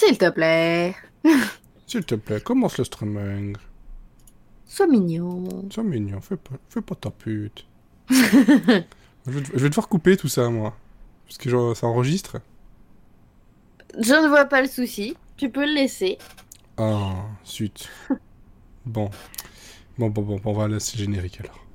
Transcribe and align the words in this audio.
S'il 0.00 0.16
te 0.16 0.30
plaît. 0.30 0.94
S'il 1.86 2.06
te 2.06 2.14
plaît, 2.14 2.40
commence 2.40 2.78
le 2.78 2.84
streaming. 2.84 3.54
Sois 4.64 4.86
mignon. 4.86 5.68
Sois 5.70 5.84
mignon, 5.84 6.22
fais 6.22 6.38
pas, 6.38 6.54
fais 6.70 6.80
pas 6.80 6.94
ta 6.94 7.10
pute. 7.10 7.66
je, 8.08 8.82
vais, 9.26 9.42
je 9.52 9.58
vais 9.58 9.68
devoir 9.68 9.88
couper 9.88 10.16
tout 10.16 10.28
ça, 10.28 10.48
moi. 10.48 10.74
Parce 11.26 11.36
que 11.36 11.50
genre, 11.50 11.76
ça 11.76 11.86
enregistre. 11.86 12.40
Je 13.98 14.14
ne 14.14 14.28
vois 14.28 14.46
pas 14.46 14.62
le 14.62 14.68
souci. 14.68 15.18
Tu 15.36 15.50
peux 15.50 15.66
le 15.66 15.74
laisser. 15.74 16.16
Ah, 16.78 17.26
zut. 17.44 17.90
bon. 18.86 19.10
Bon, 19.98 20.08
bon, 20.08 20.22
bon, 20.22 20.40
on 20.46 20.52
va 20.54 20.66
laisser 20.66 20.96
le 20.96 21.04
générique 21.04 21.40
alors. 21.40 21.66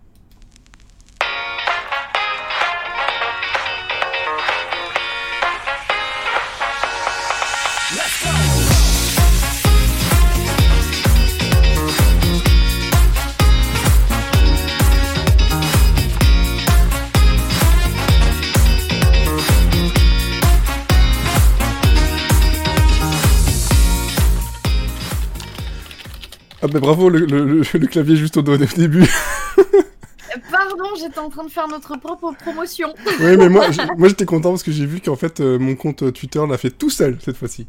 Ah 26.65 26.67
bah 26.67 26.79
bravo, 26.79 27.09
le, 27.09 27.19
le- 27.19 27.61
le 27.61 27.87
clavier 27.87 28.15
juste 28.15 28.37
au, 28.37 28.39
au 28.41 28.57
début. 28.57 29.05
Pardon, 30.51 30.83
j'étais 30.99 31.19
en 31.19 31.29
train 31.29 31.43
de 31.45 31.51
faire 31.51 31.67
notre 31.67 31.95
propre 31.99 32.33
promotion. 32.43 32.91
oui, 33.19 33.37
mais 33.37 33.49
moi, 33.49 33.67
moi 33.97 34.07
j'étais 34.09 34.25
content 34.25 34.49
parce 34.49 34.63
que 34.63 34.71
j'ai 34.71 34.85
vu 34.87 34.99
qu'en 34.99 35.15
fait 35.15 35.39
euh, 35.39 35.59
mon 35.59 35.75
compte 35.75 36.01
euh, 36.03 36.11
Twitter 36.11 36.41
l'a 36.49 36.57
fait 36.57 36.71
tout 36.71 36.89
seul 36.89 37.17
cette 37.23 37.37
fois-ci. 37.37 37.67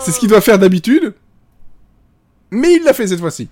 C'est 0.00 0.10
ce 0.10 0.18
qu'il 0.18 0.28
doit 0.28 0.40
faire 0.40 0.58
d'habitude, 0.58 1.14
mais 2.50 2.74
il 2.74 2.82
l'a 2.82 2.92
fait 2.92 3.06
cette 3.06 3.20
fois-ci. 3.20 3.48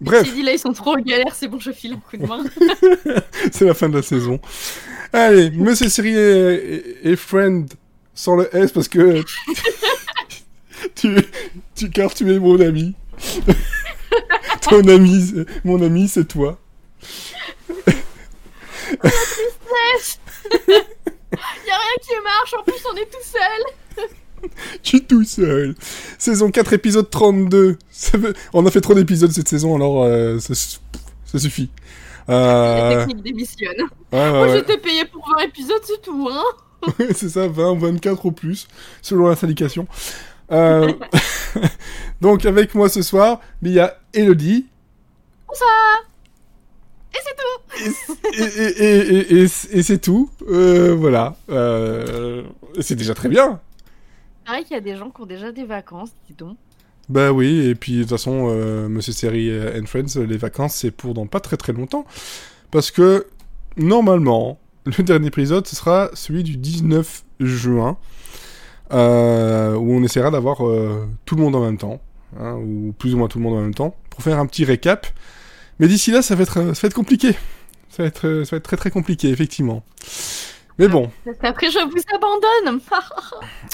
Bref, 0.00 0.24
J'ai 0.26 0.32
dit 0.32 0.42
là, 0.42 0.52
ils 0.52 0.58
sont 0.58 0.72
trop 0.72 0.92
en 0.96 1.00
galère, 1.00 1.34
c'est 1.34 1.48
bon, 1.48 1.58
je 1.58 1.72
file 1.72 1.94
un 1.94 1.96
coup 1.96 2.16
de 2.16 2.24
main. 2.26 2.42
c'est 3.52 3.66
la 3.66 3.74
fin 3.74 3.88
de 3.88 3.96
la 3.96 4.02
saison. 4.02 4.40
Allez, 5.12 5.50
Monsieur 5.50 5.88
Siri 5.90 6.14
et, 6.16 6.54
et- 7.04 7.10
et 7.10 7.16
Friend 7.16 7.68
sans 8.14 8.36
le 8.36 8.54
S 8.56 8.70
parce 8.72 8.88
que 8.88 9.22
tu, 10.94 11.16
tu, 11.74 11.90
car 11.90 12.14
tu 12.14 12.30
es 12.32 12.38
mon 12.38 12.58
ami. 12.60 12.94
Ton 14.62 14.86
ami, 14.88 15.32
mon 15.64 15.80
ami, 15.82 16.08
c'est 16.08 16.26
toi. 16.26 16.58
Y'a 21.66 21.76
rien 21.76 21.96
qui 22.02 22.14
marche, 22.24 22.54
en 22.58 22.62
plus 22.62 22.82
on 22.92 22.96
est 22.96 23.06
tout 23.06 23.24
seul. 23.24 24.48
Je 24.82 24.88
suis 24.88 25.04
tout 25.04 25.24
seul. 25.24 25.74
Saison 26.18 26.50
4, 26.50 26.72
épisode 26.72 27.10
32. 27.10 27.76
Ça 27.90 28.18
veut- 28.18 28.34
On 28.52 28.64
a 28.66 28.70
fait 28.70 28.80
trop 28.80 28.94
d'épisodes 28.94 29.30
cette 29.30 29.48
saison, 29.48 29.76
alors 29.76 30.02
euh, 30.04 30.38
ça, 30.38 30.54
ça 30.54 31.38
suffit. 31.38 31.70
La 32.28 32.34
Euh... 32.34 32.98
technique 33.06 33.22
démissionne. 33.22 33.76
Ouais, 34.12 34.18
ouais, 34.18 34.30
Moi 34.30 34.42
ouais. 34.48 34.52
j'étais 34.56 34.78
payé 34.78 35.04
pour 35.04 35.26
20 35.36 35.44
épisodes, 35.44 35.82
c'est 35.84 36.00
tout, 36.02 36.28
hein. 36.32 36.42
c'est 37.14 37.28
ça, 37.28 37.46
20, 37.48 37.78
24 37.78 38.26
au 38.26 38.30
plus, 38.30 38.66
selon 39.02 39.28
la 39.28 39.36
syndication. 39.36 39.86
Euh, 40.52 40.92
Donc, 42.20 42.44
avec 42.44 42.74
moi 42.74 42.88
ce 42.88 43.02
soir, 43.02 43.40
il 43.62 43.72
y 43.72 43.80
a 43.80 43.96
Elodie. 44.12 44.66
Et 47.12 47.18
c'est 47.24 47.36
tout. 47.36 47.60
Et, 48.32 48.42
et, 48.42 48.84
et, 48.84 49.32
et, 49.32 49.42
et- 49.42 49.78
et 49.78 49.82
c'est 49.82 49.98
tout. 49.98 50.30
Euh, 50.48 50.94
voilà. 50.94 51.36
Euh, 51.50 52.42
c'est 52.80 52.94
déjà 52.94 53.14
très 53.14 53.28
bien. 53.28 53.60
Pareil 54.46 54.64
qu'il 54.64 54.74
y 54.74 54.78
a 54.78 54.80
des 54.82 54.96
gens 54.96 55.10
qui 55.10 55.20
ont 55.22 55.26
déjà 55.26 55.50
des 55.52 55.64
vacances, 55.64 56.10
dis 56.28 56.34
donc. 56.34 56.56
Bah 57.08 57.32
oui, 57.32 57.66
et 57.66 57.74
puis 57.74 57.96
de 57.96 58.00
toute 58.02 58.10
façon, 58.10 58.46
euh, 58.50 58.88
Monsieur 58.88 59.12
Seri 59.12 59.50
and 59.76 59.86
Friends, 59.86 60.20
les 60.24 60.36
vacances, 60.36 60.74
c'est 60.76 60.92
pour 60.92 61.14
dans 61.14 61.26
pas 61.26 61.40
très 61.40 61.56
très 61.56 61.72
longtemps. 61.72 62.04
Parce 62.70 62.92
que, 62.92 63.26
normalement, 63.76 64.60
le 64.86 65.02
dernier 65.02 65.26
épisode, 65.28 65.66
ce 65.66 65.74
sera 65.74 66.10
celui 66.14 66.44
du 66.44 66.56
19 66.56 67.24
juin, 67.40 67.96
euh, 68.92 69.74
où 69.74 69.92
on 69.92 70.02
essaiera 70.02 70.30
d'avoir 70.30 70.66
euh, 70.66 71.06
tout 71.24 71.36
le 71.36 71.42
monde 71.42 71.56
en 71.56 71.64
même 71.64 71.78
temps, 71.78 72.00
hein, 72.38 72.54
ou 72.54 72.92
plus 72.98 73.14
ou 73.14 73.18
moins 73.18 73.28
tout 73.28 73.38
le 73.38 73.44
monde 73.44 73.58
en 73.58 73.62
même 73.62 73.74
temps, 73.74 73.94
pour 74.10 74.22
faire 74.22 74.38
un 74.38 74.46
petit 74.46 74.64
récap. 74.64 75.06
Mais 75.78 75.88
d'ici 75.88 76.10
là, 76.10 76.22
ça 76.22 76.34
va 76.34 76.42
être, 76.42 76.74
ça 76.74 76.82
va 76.82 76.86
être 76.86 76.94
compliqué. 76.94 77.32
Ça 77.88 78.02
va 78.02 78.08
être, 78.08 78.26
euh, 78.26 78.44
ça 78.44 78.52
va 78.52 78.56
être 78.58 78.64
très 78.64 78.76
très 78.76 78.90
compliqué, 78.90 79.28
effectivement. 79.28 79.82
Mais 80.78 80.88
bon, 80.88 81.10
qu'après 81.42 81.70
je 81.70 81.78
vous 81.78 82.02
abandonne. 82.14 82.80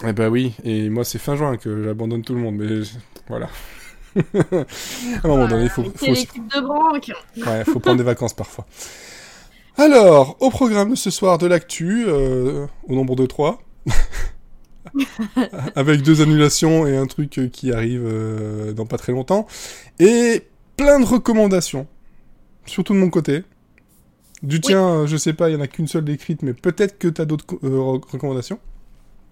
eh 0.06 0.12
ben 0.12 0.28
oui, 0.28 0.54
et 0.64 0.88
moi 0.88 1.04
c'est 1.04 1.18
fin 1.18 1.36
juin 1.36 1.56
que 1.56 1.84
j'abandonne 1.84 2.22
tout 2.22 2.34
le 2.34 2.40
monde, 2.40 2.56
mais 2.56 2.82
voilà. 3.28 3.48
à 4.16 4.64
un 5.24 5.28
moment 5.28 5.46
donné, 5.46 5.64
il 5.64 5.68
faut, 5.68 5.84
C'est 5.96 6.06
faut, 6.06 6.12
l'équipe 6.12 6.54
de 6.54 6.60
branque. 6.60 7.12
ouais, 7.36 7.64
faut 7.64 7.78
prendre 7.78 7.98
des 7.98 8.02
vacances 8.02 8.32
parfois. 8.32 8.66
Alors, 9.78 10.36
au 10.40 10.48
programme 10.48 10.90
de 10.90 10.94
ce 10.94 11.10
soir 11.10 11.36
de 11.36 11.46
l'actu, 11.46 12.06
euh, 12.08 12.66
au 12.88 12.94
nombre 12.94 13.14
de 13.14 13.26
3, 13.26 13.60
avec 15.74 16.02
deux 16.02 16.22
annulations 16.22 16.86
et 16.86 16.96
un 16.96 17.06
truc 17.06 17.38
euh, 17.38 17.48
qui 17.48 17.72
arrive 17.72 18.02
euh, 18.04 18.72
dans 18.72 18.86
pas 18.86 18.98
très 18.98 19.12
longtemps, 19.12 19.46
et 19.98 20.42
plein 20.76 21.00
de 21.00 21.06
recommandations, 21.06 21.86
surtout 22.66 22.92
de 22.94 22.98
mon 22.98 23.10
côté. 23.10 23.44
Du 24.42 24.60
tien, 24.60 24.86
euh, 24.86 25.06
je 25.06 25.16
sais 25.16 25.32
pas, 25.32 25.48
il 25.50 25.54
y 25.54 25.56
en 25.56 25.60
a 25.60 25.66
qu'une 25.66 25.88
seule 25.88 26.04
d'écrite, 26.04 26.42
mais 26.42 26.52
peut-être 26.52 26.98
que 26.98 27.08
t'as 27.08 27.24
d'autres 27.24 27.46
co- 27.46 27.60
euh, 27.64 27.80
rec- 27.80 28.04
recommandations. 28.04 28.58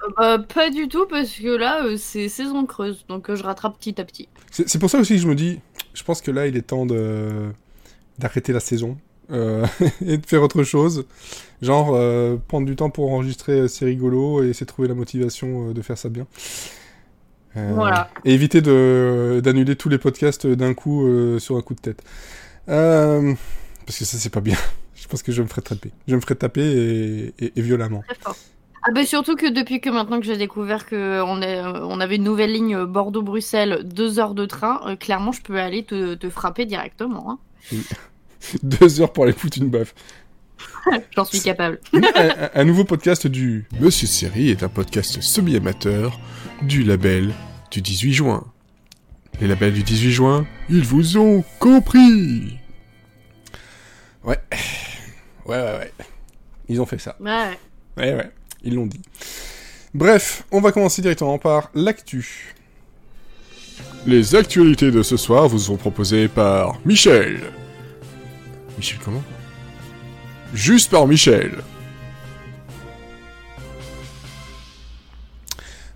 Euh, 0.02 0.38
bah, 0.38 0.38
pas 0.38 0.70
du 0.70 0.88
tout, 0.88 1.06
parce 1.08 1.30
que 1.32 1.48
là, 1.56 1.84
euh, 1.84 1.96
c'est 1.96 2.28
saison 2.28 2.64
creuse, 2.66 3.04
donc 3.08 3.32
je 3.32 3.42
rattrape 3.42 3.78
petit 3.78 4.00
à 4.00 4.04
petit. 4.04 4.28
C'est 4.50 4.78
pour 4.78 4.90
ça 4.90 4.98
aussi 4.98 5.14
que 5.14 5.20
je 5.20 5.28
me 5.28 5.34
dis, 5.34 5.60
je 5.94 6.02
pense 6.04 6.20
que 6.22 6.30
là, 6.30 6.46
il 6.46 6.56
est 6.56 6.62
temps 6.62 6.86
d'arrêter 8.18 8.52
la 8.52 8.60
saison 8.60 8.96
euh, 9.30 9.66
et 10.06 10.18
de 10.18 10.26
faire 10.26 10.42
autre 10.42 10.62
chose. 10.64 11.04
Genre, 11.62 11.92
euh, 11.94 12.36
prendre 12.48 12.66
du 12.66 12.76
temps 12.76 12.90
pour 12.90 13.12
enregistrer, 13.12 13.60
euh, 13.60 13.68
c'est 13.68 13.84
rigolo, 13.84 14.42
et 14.42 14.48
essayer 14.48 14.66
de 14.66 14.70
trouver 14.70 14.88
la 14.88 14.94
motivation 14.94 15.72
de 15.72 15.82
faire 15.82 15.96
ça 15.98 16.08
bien. 16.08 16.26
Voilà. 17.54 18.10
Et 18.24 18.32
éviter 18.34 18.60
d'annuler 18.60 19.76
tous 19.76 19.88
les 19.88 19.98
podcasts 19.98 20.46
d'un 20.46 20.74
coup 20.74 21.08
sur 21.38 21.56
un 21.56 21.60
coup 21.62 21.74
de 21.74 21.80
tête. 21.80 22.02
Parce 22.66 23.98
que 23.98 24.04
ça, 24.04 24.18
c'est 24.18 24.30
pas 24.30 24.40
bien. 24.40 24.56
Je 24.94 25.06
pense 25.08 25.22
que 25.22 25.32
je 25.32 25.42
me 25.42 25.46
ferai 25.46 25.60
taper. 25.60 25.90
Je 26.08 26.16
me 26.16 26.20
ferai 26.20 26.34
taper 26.34 26.62
et, 26.62 27.34
et- 27.38 27.52
et 27.56 27.60
violemment. 27.62 28.02
Très 28.06 28.16
fort. 28.22 28.36
Ah 28.86 28.90
bah 28.94 29.04
surtout 29.04 29.34
que 29.36 29.50
depuis 29.50 29.80
que 29.80 29.90
maintenant 29.90 30.18
que 30.20 30.24
j'ai 30.26 30.36
découvert 30.38 30.86
que 30.86 31.22
on, 31.22 31.42
est, 31.42 31.60
on 31.62 32.00
avait 32.00 32.16
une 32.16 32.22
nouvelle 32.24 32.52
ligne 32.52 32.84
Bordeaux-Bruxelles, 32.84 33.80
deux 33.84 34.18
heures 34.18 34.34
de 34.34 34.44
train, 34.46 34.80
euh, 34.86 34.96
clairement 34.96 35.32
je 35.32 35.42
peux 35.42 35.58
aller 35.58 35.84
te, 35.84 36.14
te 36.14 36.28
frapper 36.30 36.64
directement. 36.66 37.30
hein. 37.32 37.38
Deux 38.62 39.00
heures 39.00 39.12
pour 39.12 39.24
aller 39.24 39.32
foutre 39.32 39.58
une 39.58 39.70
baffe. 39.70 39.94
J'en 41.14 41.24
suis 41.24 41.40
capable. 41.40 41.80
un, 42.54 42.64
nouveau 42.64 42.84
podcast 42.84 43.26
du 43.26 43.66
Monsieur 43.80 44.06
Série 44.06 44.50
est 44.50 44.62
un 44.62 44.68
podcast 44.68 45.20
semi-amateur 45.20 46.18
du 46.62 46.82
label 46.82 47.32
du 47.70 47.80
18 47.80 48.12
juin. 48.12 48.44
Les 49.40 49.48
labels 49.48 49.72
du 49.72 49.82
18 49.82 50.10
juin, 50.12 50.46
ils 50.68 50.84
vous 50.84 51.16
ont 51.16 51.44
compris. 51.58 52.58
Ouais. 54.22 54.38
Ouais, 55.46 55.56
ouais, 55.56 55.78
ouais. 55.78 55.92
Ils 56.68 56.80
ont 56.80 56.86
fait 56.86 56.98
ça. 56.98 57.16
Ouais. 57.20 57.58
Ouais, 57.96 58.14
ouais. 58.14 58.30
Ils 58.62 58.74
l'ont 58.74 58.86
dit. 58.86 59.02
Bref, 59.92 60.44
on 60.50 60.60
va 60.60 60.72
commencer 60.72 61.02
directement 61.02 61.38
par 61.38 61.70
l'actu. 61.74 62.54
Les 64.06 64.34
actualités 64.34 64.90
de 64.90 65.02
ce 65.02 65.16
soir 65.16 65.48
vous 65.48 65.58
sont 65.58 65.76
proposées 65.76 66.28
par 66.28 66.78
Michel. 66.84 67.40
Michel 68.76 68.98
comment 69.04 69.22
Juste 70.52 70.90
par 70.90 71.06
Michel. 71.06 71.62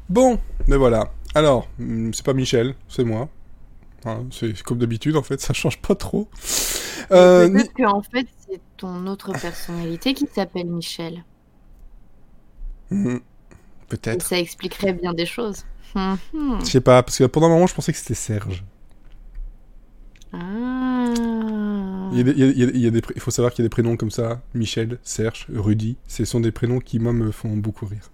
Bon, 0.09 0.39
mais 0.67 0.77
voilà. 0.77 1.13
Alors, 1.35 1.69
hum, 1.79 2.13
c'est 2.15 2.25
pas 2.25 2.33
Michel, 2.33 2.75
c'est 2.89 3.05
moi. 3.05 3.29
Hein, 4.05 4.25
c'est 4.31 4.61
comme 4.63 4.79
d'habitude, 4.79 5.17
en 5.17 5.23
fait, 5.23 5.41
ça 5.43 5.53
change 5.53 5.79
pas 5.81 5.95
trop. 5.95 6.29
Euh, 7.11 7.49
ni- 7.49 7.55
Peut-être 7.55 7.75
que 7.75 7.85
en 7.85 8.03
fait 8.03 8.27
c'est 8.47 8.61
ton 8.77 9.07
autre 9.07 9.33
personnalité 9.33 10.15
qui 10.15 10.27
s'appelle 10.35 10.67
Michel. 10.67 11.25
Et 12.91 13.21
Peut-être. 13.89 14.27
ça 14.27 14.39
expliquerait 14.39 14.93
bien 14.95 15.13
des 15.15 15.27
choses. 15.27 15.65
Hum. 15.95 16.19
Je 16.61 16.65
sais 16.65 16.81
pas, 16.81 17.03
parce 17.03 17.19
que 17.19 17.25
pendant 17.25 17.47
un 17.47 17.51
moment, 17.51 17.67
je 17.67 17.75
pensais 17.75 17.93
que 17.93 17.99
c'était 17.99 18.15
Serge. 18.15 18.65
Ah. 20.33 20.68
Il, 22.13 23.03
faut 23.19 23.31
savoir 23.31 23.53
qu'il 23.53 23.63
y 23.63 23.67
a 23.67 23.69
des 23.69 23.71
prénoms 23.71 23.97
comme 23.97 24.11
ça, 24.11 24.41
Michel, 24.55 24.99
Serge, 25.03 25.47
Rudy, 25.55 25.97
ce 26.07 26.25
sont 26.25 26.41
des 26.41 26.53
prénoms 26.53 26.81
qui, 26.81 26.99
moi, 26.99 27.13
me 27.13 27.31
font 27.31 27.57
beaucoup 27.57 27.87
rire. 27.87 28.11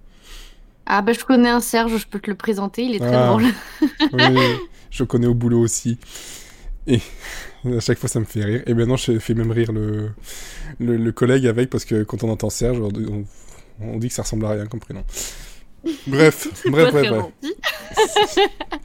Ah 0.87 1.01
bah 1.01 1.13
je 1.15 1.25
connais 1.25 1.49
un 1.49 1.61
Serge, 1.61 1.97
je 1.97 2.07
peux 2.07 2.21
te 2.21 2.31
le 2.31 2.37
présenter, 2.37 2.85
il 2.85 2.95
est 2.95 2.99
très 2.99 3.15
Ah. 3.15 3.29
drôle. 3.29 3.45
Oui, 4.13 4.39
je 4.91 5.03
le 5.03 5.07
connais 5.07 5.27
au 5.27 5.35
boulot 5.35 5.61
aussi. 5.61 5.99
Et 6.87 7.01
à 7.65 7.81
chaque 7.81 7.99
fois, 7.99 8.09
ça 8.09 8.21
me 8.21 8.27
fait 8.27 8.45
rire. 8.45 8.63
Et 8.67 8.75
maintenant, 8.75 8.97
je 8.97 9.19
fais 9.19 9.33
même 9.35 9.51
rire 9.51 9.73
le, 9.73 10.11
le, 10.79 10.97
le 10.99 11.13
collègue 11.13 11.47
avec, 11.47 11.71
parce 11.71 11.87
que 11.87 12.03
quand 12.03 12.23
on 12.23 12.29
entend 12.31 12.51
Serge, 12.51 12.79
on, 13.81 13.97
dit 13.99 14.09
que 14.09 14.15
ça 14.15 14.23
ressemble 14.23 14.45
à 14.45 14.51
rien 14.51 14.67
comme 14.67 14.81
prénom. 14.81 15.03
Bref, 16.07 16.49
bref, 16.67 16.93
bref. 16.93 17.25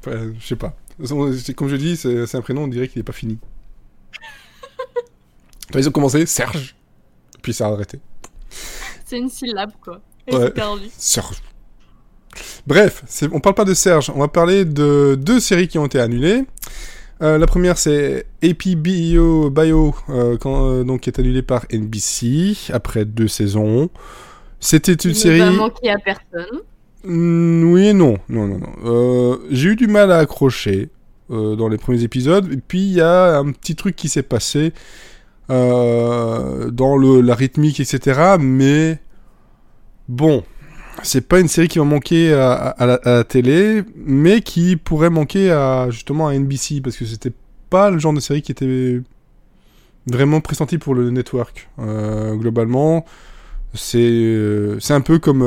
Ouais, 0.07 0.33
je 0.39 0.47
sais 0.47 0.55
pas. 0.55 0.75
Comme 1.55 1.67
je 1.69 1.75
dis, 1.75 1.97
c'est 1.97 2.35
un 2.35 2.41
prénom, 2.41 2.63
on 2.63 2.67
dirait 2.67 2.87
qu'il 2.87 2.99
est 2.99 3.03
pas 3.03 3.13
fini. 3.13 3.37
Enfin, 5.69 5.79
ils 5.79 5.87
ont 5.87 5.91
commencé 5.91 6.25
Serge, 6.25 6.75
puis 7.41 7.53
ça 7.53 7.67
a 7.67 7.71
arrêté. 7.71 7.99
C'est 9.05 9.17
une 9.17 9.29
syllabe, 9.29 9.71
quoi. 9.81 10.01
Et 10.27 10.35
Ouais. 10.35 10.51
Serge. 10.97 11.37
Bref, 12.67 13.03
on 13.31 13.39
parle 13.39 13.55
pas 13.55 13.65
de 13.65 13.73
Serge, 13.73 14.11
on 14.13 14.19
va 14.19 14.27
parler 14.27 14.65
de 14.65 15.17
deux 15.19 15.39
séries 15.39 15.67
qui 15.67 15.77
ont 15.79 15.85
été 15.85 15.99
annulées. 15.99 16.45
Euh, 17.21 17.37
la 17.37 17.47
première 17.47 17.77
c'est 17.77 18.27
AP 18.43 18.75
Bio, 18.75 19.51
euh, 19.57 20.37
quand, 20.37 20.69
euh, 20.69 20.83
donc, 20.83 21.01
qui 21.01 21.09
est 21.09 21.19
annulée 21.19 21.41
par 21.41 21.65
NBC 21.71 22.55
après 22.71 23.03
deux 23.03 23.27
saisons. 23.27 23.89
C'était 24.61 24.93
une 24.93 25.11
Il 25.11 25.15
série. 25.15 25.39
ne 25.39 25.45
va 25.45 25.51
manquer 25.51 25.89
à 25.89 25.97
personne. 25.97 26.59
Mm, 27.03 27.71
oui 27.71 27.87
et 27.87 27.93
non, 27.93 28.17
non, 28.29 28.47
non, 28.47 28.59
non. 28.59 29.39
J'ai 29.49 29.69
eu 29.69 29.75
du 29.75 29.87
mal 29.87 30.11
à 30.11 30.17
accrocher 30.19 30.89
euh, 31.31 31.55
dans 31.55 31.67
les 31.67 31.77
premiers 31.77 32.03
épisodes. 32.03 32.51
Et 32.53 32.57
puis 32.57 32.79
il 32.79 32.93
y 32.93 33.01
a 33.01 33.37
un 33.37 33.51
petit 33.51 33.75
truc 33.75 33.95
qui 33.95 34.07
s'est 34.09 34.23
passé 34.23 34.73
euh, 35.49 36.69
dans 36.71 36.95
le, 36.97 37.21
la 37.21 37.35
rythmique, 37.35 37.79
etc. 37.79 38.35
Mais 38.39 38.99
bon, 40.07 40.43
c'est 41.03 41.27
pas 41.27 41.39
une 41.39 41.47
série 41.47 41.67
qui 41.67 41.79
va 41.79 41.85
manquer 41.85 42.33
à, 42.33 42.53
à- 42.53 42.69
à 42.69 42.85
la, 42.85 42.93
à 42.95 43.09
la 43.17 43.23
télé, 43.23 43.83
mais 43.95 44.41
qui 44.41 44.75
pourrait 44.77 45.09
manquer 45.09 45.51
à 45.51 45.89
justement 45.89 46.27
à 46.27 46.33
NBC 46.37 46.81
parce 46.81 46.95
que 46.97 47.05
c'était 47.05 47.33
pas 47.69 47.89
le 47.91 47.99
genre 47.99 48.13
de 48.13 48.19
série 48.19 48.41
qui 48.41 48.51
était 48.51 49.01
vraiment 50.07 50.41
pressenti 50.41 50.77
pour 50.77 50.95
le 50.95 51.09
network. 51.09 51.69
Euh, 51.79 52.35
globalement, 52.35 53.05
c'est 53.73 53.97
euh, 53.99 54.79
c'est 54.79 54.93
un 54.93 55.01
peu 55.01 55.19
comme 55.19 55.41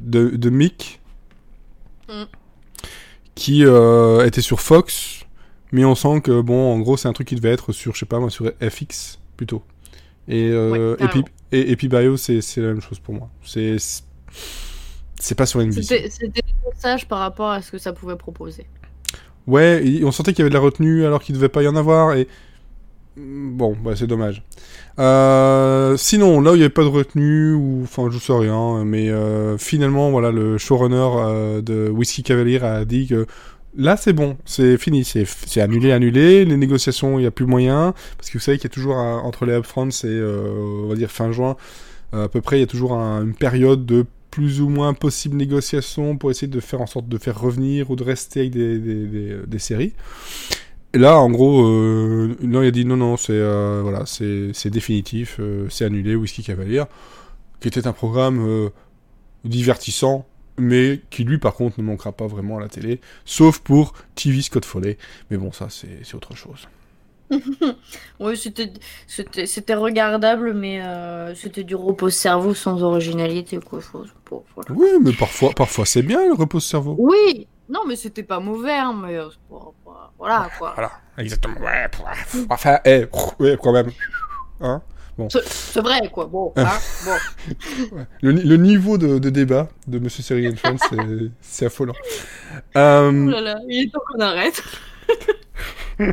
de, 0.00 0.36
de 0.36 0.50
Mick 0.50 1.00
Mm. 2.08 2.24
qui 3.34 3.64
était 4.24 4.40
sur 4.40 4.60
Fox, 4.60 5.24
mais 5.72 5.84
on 5.84 5.94
sent 5.94 6.20
que 6.22 6.40
bon, 6.40 6.72
en 6.72 6.78
gros, 6.80 6.96
c'est 6.96 7.08
un 7.08 7.12
truc 7.12 7.28
qui 7.28 7.36
devait 7.36 7.52
être 7.52 7.72
sur, 7.72 7.94
je 7.94 8.00
sais 8.00 8.06
pas 8.06 8.18
moi, 8.18 8.30
sur 8.30 8.50
FX 8.60 9.18
plutôt. 9.36 9.62
Et, 10.26 10.48
euh, 10.50 10.96
Ouais, 10.96 11.04
et 11.04 11.08
puis 11.08 11.24
et, 11.52 11.70
et 11.70 11.76
puis 11.76 11.88
Bio, 11.88 12.16
c'est 12.16 12.40
c'est 12.40 12.60
la 12.60 12.68
même 12.68 12.80
chose 12.80 12.98
pour 12.98 13.14
moi. 13.14 13.30
C'est 13.42 13.76
c'est 15.18 15.34
pas 15.34 15.46
sur 15.46 15.60
NBC. 15.60 16.10
C'était 16.10 16.42
sage 16.76 17.08
par 17.08 17.18
rapport 17.18 17.50
à 17.50 17.62
ce 17.62 17.72
que 17.72 17.78
ça 17.78 17.92
pouvait 17.92 18.16
proposer. 18.16 18.66
Ouais, 19.46 19.82
on 20.04 20.12
sentait 20.12 20.32
qu'il 20.32 20.40
y 20.40 20.42
avait 20.42 20.50
de 20.50 20.54
la 20.54 20.60
retenue 20.60 21.04
alors 21.04 21.22
qu'il 21.22 21.34
devait 21.34 21.48
pas 21.48 21.62
y 21.62 21.68
en 21.68 21.76
avoir 21.76 22.14
et 22.14 22.28
bon, 23.16 23.76
bah 23.82 23.96
c'est 23.96 24.06
dommage. 24.06 24.42
Euh, 24.98 25.96
sinon, 25.96 26.40
là 26.40 26.52
où 26.52 26.54
il 26.54 26.58
n'y 26.58 26.64
avait 26.64 26.72
pas 26.72 26.82
de 26.82 26.88
retenue 26.88 27.54
ou 27.54 27.80
enfin 27.82 28.08
je 28.10 28.18
sais 28.18 28.32
rien, 28.32 28.84
mais 28.84 29.08
euh, 29.08 29.56
finalement 29.56 30.10
voilà 30.10 30.30
le 30.30 30.58
showrunner 30.58 31.08
euh, 31.16 31.62
de 31.62 31.88
Whiskey 31.88 32.22
Cavalier 32.22 32.60
a 32.60 32.84
dit 32.84 33.06
que 33.06 33.26
là 33.76 33.96
c'est 33.96 34.12
bon, 34.12 34.36
c'est 34.44 34.76
fini, 34.78 35.04
c'est 35.04 35.60
annulé, 35.60 35.92
annulé. 35.92 36.44
Les 36.44 36.56
négociations, 36.56 37.18
il 37.18 37.22
y 37.22 37.26
a 37.26 37.30
plus 37.30 37.46
moyen 37.46 37.94
parce 38.16 38.30
que 38.30 38.38
vous 38.38 38.42
savez 38.42 38.58
qu'il 38.58 38.68
y 38.68 38.72
a 38.72 38.74
toujours 38.74 38.96
un- 38.96 39.18
entre 39.20 39.46
les 39.46 39.54
upfronts 39.54 39.88
et 39.88 40.06
euh, 40.06 40.84
on 40.84 40.88
va 40.88 40.94
dire 40.94 41.10
fin 41.10 41.32
juin 41.32 41.56
euh, 42.14 42.24
à 42.24 42.28
peu 42.28 42.40
près, 42.40 42.58
il 42.58 42.60
y 42.60 42.64
a 42.64 42.66
toujours 42.66 42.94
un- 42.94 43.22
une 43.24 43.34
période 43.34 43.86
de 43.86 44.06
plus 44.30 44.60
ou 44.60 44.68
moins 44.68 44.94
possible 44.94 45.36
négociation 45.36 46.16
pour 46.16 46.30
essayer 46.30 46.48
de 46.48 46.60
faire 46.60 46.80
en 46.80 46.86
sorte 46.86 47.08
de 47.08 47.18
faire 47.18 47.40
revenir 47.40 47.90
ou 47.90 47.96
de 47.96 48.04
rester 48.04 48.40
avec 48.40 48.52
des, 48.52 49.58
séries. 49.58 49.92
Et 50.94 50.98
là, 50.98 51.18
en 51.18 51.30
gros, 51.30 51.66
euh, 51.66 52.36
non, 52.42 52.62
il 52.62 52.68
a 52.68 52.70
dit 52.70 52.84
non, 52.84 52.96
non, 52.96 53.16
c'est 53.16 53.32
euh, 53.32 53.80
voilà, 53.82 54.04
c'est 54.06 54.70
définitif, 54.70 55.40
c'est 55.70 55.84
annulé, 55.84 56.14
Whisky 56.14 56.42
Cavalier, 56.42 56.84
qui 57.60 57.68
était 57.68 57.86
un 57.86 57.92
programme 57.92 58.70
divertissant, 59.44 60.26
mais 60.58 61.00
qui 61.10 61.24
lui, 61.24 61.38
par 61.38 61.54
contre, 61.54 61.80
ne 61.80 61.84
manquera 61.84 62.12
pas 62.12 62.26
vraiment 62.26 62.58
à 62.58 62.60
la 62.60 62.68
télé, 62.68 63.00
sauf 63.24 63.58
pour 63.58 63.92
TV 64.14 64.42
Scott 64.42 64.64
Foley. 64.64 64.98
Mais 65.30 65.36
bon, 65.36 65.52
ça, 65.52 65.68
c'est 65.70 66.14
autre 66.14 66.36
chose. 66.36 66.68
Oui, 68.20 68.36
c'était 68.36 69.74
regardable, 69.74 70.54
mais 70.54 70.82
euh, 70.82 71.34
c'était 71.34 71.64
du 71.64 71.74
repos-cerveau 71.74 72.54
sans 72.54 72.82
originalité, 72.82 73.58
quoi. 73.58 73.80
chose. 73.80 74.12
Bon, 74.28 74.42
voilà. 74.54 74.70
Oui, 74.72 74.88
mais 75.00 75.12
parfois, 75.12 75.50
parfois 75.50 75.86
c'est 75.86 76.02
bien 76.02 76.26
le 76.26 76.34
repose-cerveau. 76.34 76.96
Oui, 76.98 77.46
non, 77.68 77.80
mais 77.86 77.96
c'était 77.96 78.22
pas 78.22 78.40
mauvais, 78.40 78.72
hein, 78.72 78.94
mais 79.04 79.16
euh, 79.16 79.28
voilà, 80.18 80.48
quoi. 80.58 80.72
Voilà, 80.74 80.92
exactement. 81.18 81.60
Ouais, 81.60 81.88
enfin, 82.50 82.78
eh, 82.84 83.06
ouais, 83.38 83.58
quand 83.62 83.72
même. 83.72 83.90
Hein? 84.60 84.82
C'est 85.30 85.44
c'est 85.48 85.80
vrai, 85.80 86.08
quoi. 86.12 86.26
Bon, 86.26 86.52
hein, 86.56 86.66
bon. 87.04 87.96
Ouais. 87.96 88.04
Le, 88.22 88.32
ni- 88.32 88.42
le 88.42 88.56
niveau 88.56 88.98
de, 88.98 89.18
de 89.18 89.30
débat 89.30 89.68
de 89.86 89.98
Monsieur 89.98 90.22
Serial 90.22 90.56
Friends, 90.56 90.76
c'est- 91.42 91.66
affolant. 91.66 91.94
Euh, 92.76 93.10
Oh 93.26 93.30
là 93.30 93.40
là, 93.40 93.58
il 93.68 93.84
est 93.84 93.90
temps 93.92 94.00
qu'on 94.10 94.20
arrête. 94.20 94.62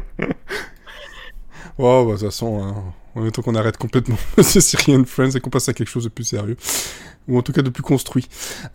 Oh, 1.77 2.05
bah, 2.05 2.13
de 2.13 2.17
toute 2.17 2.27
façon, 2.27 2.63
hein, 2.63 2.75
on 3.15 3.25
est 3.25 3.31
temps 3.31 3.41
qu'on 3.41 3.55
arrête 3.55 3.77
complètement 3.77 4.17
Monsieur 4.37 4.61
Syrian 4.61 5.03
Friends 5.05 5.31
et 5.31 5.39
qu'on 5.41 5.49
passe 5.49 5.67
à 5.69 5.73
quelque 5.73 5.89
chose 5.89 6.05
de 6.05 6.09
plus 6.09 6.23
sérieux. 6.23 6.55
Ou 7.27 7.37
en 7.37 7.41
tout 7.41 7.51
cas 7.51 7.61
de 7.61 7.69
plus 7.69 7.83
construit. 7.83 8.27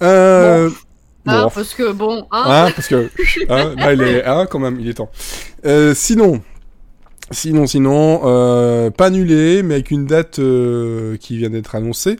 Euh... 0.03 0.69
Bon, 0.69 1.33
Hein, 1.33 1.45
enfin, 1.45 1.61
parce 1.61 1.75
que 1.75 1.93
bon, 1.93 2.27
hein, 2.31 2.45
hein, 2.47 2.73
parce 2.75 2.89
que 2.89 3.11
hein, 3.51 3.75
là, 3.77 3.93
il 3.93 4.01
est 4.01 4.25
hein, 4.25 4.47
quand 4.51 4.59
même, 4.59 4.81
il 4.81 4.89
est 4.89 4.95
temps. 4.95 5.11
Euh, 5.67 5.95
sinon, 5.95 6.41
sinon, 7.31 7.67
sinon, 7.67 8.21
euh, 8.25 8.91
pas 8.91 9.07
annulé, 9.07 9.63
mais 9.63 9.75
avec 9.75 9.91
une 9.91 10.07
date 10.07 10.39
euh, 10.39 11.17
qui 11.17 11.37
vient 11.37 11.51
d'être 11.51 11.75
annoncée. 11.75 12.19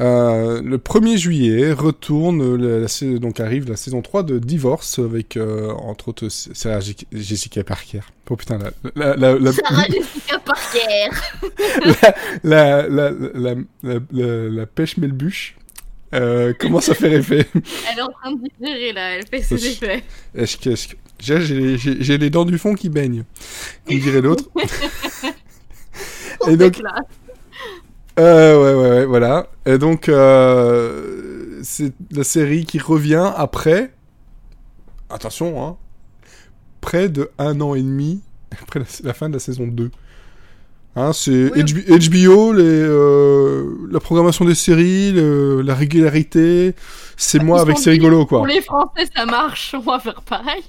Euh, 0.00 0.60
le 0.64 0.78
1er 0.78 1.16
juillet 1.16 1.72
retourne, 1.72 2.56
la, 2.56 2.78
la 2.80 2.88
sa- 2.88 3.06
donc 3.18 3.38
arrive 3.40 3.68
la 3.68 3.76
saison 3.76 4.00
3 4.02 4.22
de 4.24 4.38
Divorce 4.38 4.98
avec 4.98 5.36
euh, 5.36 5.70
entre 5.70 6.08
autres 6.08 6.28
Sarah 6.28 6.80
Jessica 7.12 7.62
Parker. 7.62 8.00
Oh 8.30 8.36
putain, 8.36 8.58
la, 8.96 9.14
la, 9.16 9.52
Sarah 9.52 9.84
Jessica 9.84 10.38
Parker. 10.44 11.10
la, 12.42 12.88
la, 12.88 13.10
la, 13.10 13.54
la, 13.82 13.94
la- 14.10 14.48
la 14.48 14.66
pêche 14.66 14.96
Melbuche 14.96 15.56
euh, 16.14 16.52
commence 16.54 16.88
à 16.88 16.94
faire 16.94 17.12
effet. 17.12 17.46
Elle 17.54 17.98
est 17.98 18.02
en 18.02 18.08
train 18.10 18.32
de 18.32 18.40
digérer, 18.60 18.92
là, 18.92 19.10
elle 19.16 19.26
fait 19.26 19.42
ses 19.42 19.66
effets. 19.66 20.02
Est-ce 20.34 20.56
que- 20.56 20.70
est-ce 20.70 20.88
que- 20.88 20.96
J'ai 21.20 21.40
j'ai- 21.40 21.78
j'ai- 21.78 22.02
j'ai 22.02 22.18
les 22.18 22.30
dents 22.30 22.44
du 22.44 22.58
fond 22.58 22.74
qui 22.74 22.88
baignent, 22.88 23.24
comme 23.86 23.98
dirait 23.98 24.20
l'autre. 24.20 24.44
Et 26.48 26.56
donc, 26.56 26.80
euh, 28.18 28.56
ouais, 28.62 28.74
ouais, 28.74 28.90
ouais, 28.98 29.06
voilà. 29.06 29.46
Et 29.66 29.78
donc, 29.78 30.08
euh, 30.08 31.60
c'est 31.62 31.92
la 32.10 32.24
série 32.24 32.64
qui 32.66 32.78
revient 32.78 33.32
après, 33.36 33.92
attention, 35.10 35.64
hein, 35.64 35.76
près 36.80 37.08
de 37.08 37.30
un 37.38 37.60
an 37.60 37.74
et 37.74 37.82
demi 37.82 38.20
après 38.62 38.80
la, 38.80 38.86
la 39.04 39.14
fin 39.14 39.28
de 39.28 39.34
la 39.34 39.40
saison 39.40 39.66
2. 39.66 39.90
Hein, 40.94 41.12
c'est 41.14 41.50
Oui. 41.56 41.62
HBO, 41.88 42.52
les, 42.52 42.62
euh, 42.64 43.64
la 43.90 43.98
programmation 44.00 44.44
des 44.44 44.54
séries, 44.54 45.12
le- 45.12 45.62
la 45.62 45.74
régularité. 45.74 46.74
C'est 47.16 47.42
moi 47.42 47.58
Ils 47.58 47.62
avec 47.62 47.78
C'est 47.78 47.90
rigolo, 47.90 48.26
quoi. 48.26 48.38
Pour 48.38 48.46
les 48.46 48.60
Français, 48.60 49.08
ça 49.14 49.24
marche, 49.24 49.74
on 49.74 49.80
va 49.80 49.98
faire 49.98 50.20
pareil. 50.22 50.62